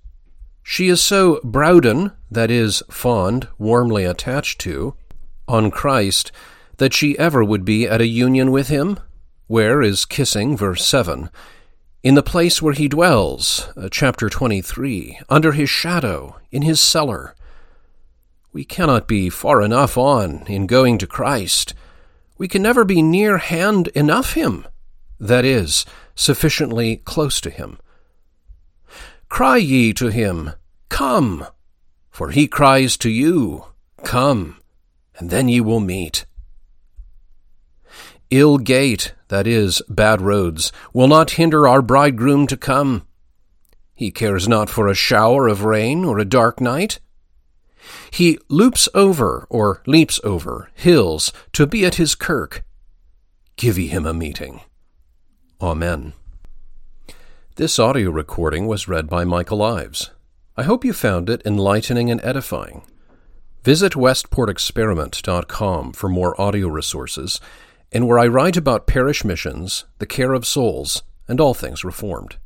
She 0.62 0.90
is 0.90 1.02
so 1.02 1.42
browden, 1.44 2.12
that 2.30 2.52
is, 2.52 2.84
fond, 2.92 3.48
warmly 3.58 4.06
attached 4.06 4.62
to, 4.62 4.94
on 5.48 5.72
Christ, 5.72 6.32
that 6.78 6.94
she 6.94 7.18
ever 7.18 7.44
would 7.44 7.66
be 7.66 7.88
at 7.88 8.00
a 8.00 8.06
union 8.06 8.52
with 8.52 8.68
him, 8.68 9.00
where 9.48 9.82
is 9.82 10.06
kissing, 10.06 10.56
verse 10.56 10.86
7, 10.86 11.32
in 12.04 12.14
the 12.14 12.22
place 12.22 12.62
where 12.62 12.74
he 12.74 12.88
dwells, 12.88 13.70
uh, 13.76 13.90
chapter 13.90 14.30
23, 14.30 15.20
under 15.30 15.54
his 15.54 15.72
shadow, 15.72 16.36
in 16.52 16.62
his 16.62 16.80
cellar, 16.80 17.34
we 18.52 18.64
cannot 18.64 19.08
be 19.08 19.30
far 19.30 19.62
enough 19.62 19.98
on 19.98 20.44
in 20.48 20.66
going 20.66 20.98
to 20.98 21.08
Christ. 21.08 21.74
We 22.38 22.48
can 22.48 22.62
never 22.62 22.84
be 22.84 23.02
near 23.02 23.38
hand 23.38 23.90
enough 23.90 24.34
Him, 24.34 24.66
that 25.20 25.46
is, 25.46 25.86
sufficiently 26.16 26.98
close 26.98 27.40
to 27.42 27.50
Him. 27.50 27.78
Cry 29.28 29.58
ye 29.58 29.94
to 29.94 30.08
Him, 30.08 30.54
Come! 30.90 31.46
For 32.10 32.32
He 32.32 32.48
cries 32.48 32.98
to 32.98 33.10
you, 33.10 33.66
Come! 34.04 34.58
And 35.18 35.30
then 35.30 35.48
ye 35.50 35.62
will 35.62 35.80
meet. 35.80 36.26
Ill 38.32 38.58
gate, 38.58 39.14
that 39.28 39.46
is, 39.46 39.82
bad 39.90 40.22
roads, 40.22 40.72
will 40.94 41.08
not 41.08 41.32
hinder 41.32 41.68
our 41.68 41.82
bridegroom 41.82 42.48
to 42.48 42.58
come. 42.58 43.04
He 43.94 44.12
cares 44.12 44.48
not 44.48 44.70
for 44.70 44.88
a 44.88 44.96
shower 44.96 45.48
of 45.48 45.64
rain 45.64 46.06
or 46.06 46.20
a 46.20 46.26
dark 46.26 46.62
night. 46.62 47.00
He 48.12 48.40
loops 48.48 48.88
over, 48.94 49.46
or 49.50 49.82
leaps 49.86 50.20
over, 50.24 50.70
hills 50.74 51.32
to 51.54 51.68
be 51.68 51.86
at 51.86 51.96
his 51.96 52.16
kirk. 52.16 52.64
Give 53.56 53.78
ye 53.78 53.88
him 53.88 54.06
a 54.06 54.14
meeting. 54.14 54.62
Amen. 55.62 56.14
This 57.56 57.78
audio 57.78 58.10
recording 58.10 58.68
was 58.68 58.88
read 58.88 59.10
by 59.10 59.26
Michael 59.26 59.62
Ives. 59.62 60.12
I 60.56 60.64
hope 60.64 60.86
you 60.86 60.94
found 60.94 61.30
it 61.30 61.42
enlightening 61.46 62.10
and 62.10 62.22
edifying. 62.24 62.84
Visit 63.64 63.94
westportexperiment.com 63.94 65.94
for 65.94 66.10
more 66.10 66.40
audio 66.40 66.70
resources, 66.70 67.42
and 67.92 68.08
where 68.08 68.20
I 68.20 68.28
write 68.28 68.56
about 68.56 68.88
parish 68.88 69.26
missions, 69.26 69.86
the 69.98 70.06
care 70.06 70.34
of 70.34 70.46
souls, 70.46 71.04
and 71.28 71.42
all 71.42 71.54
things 71.54 71.84
Reformed. 71.84 72.38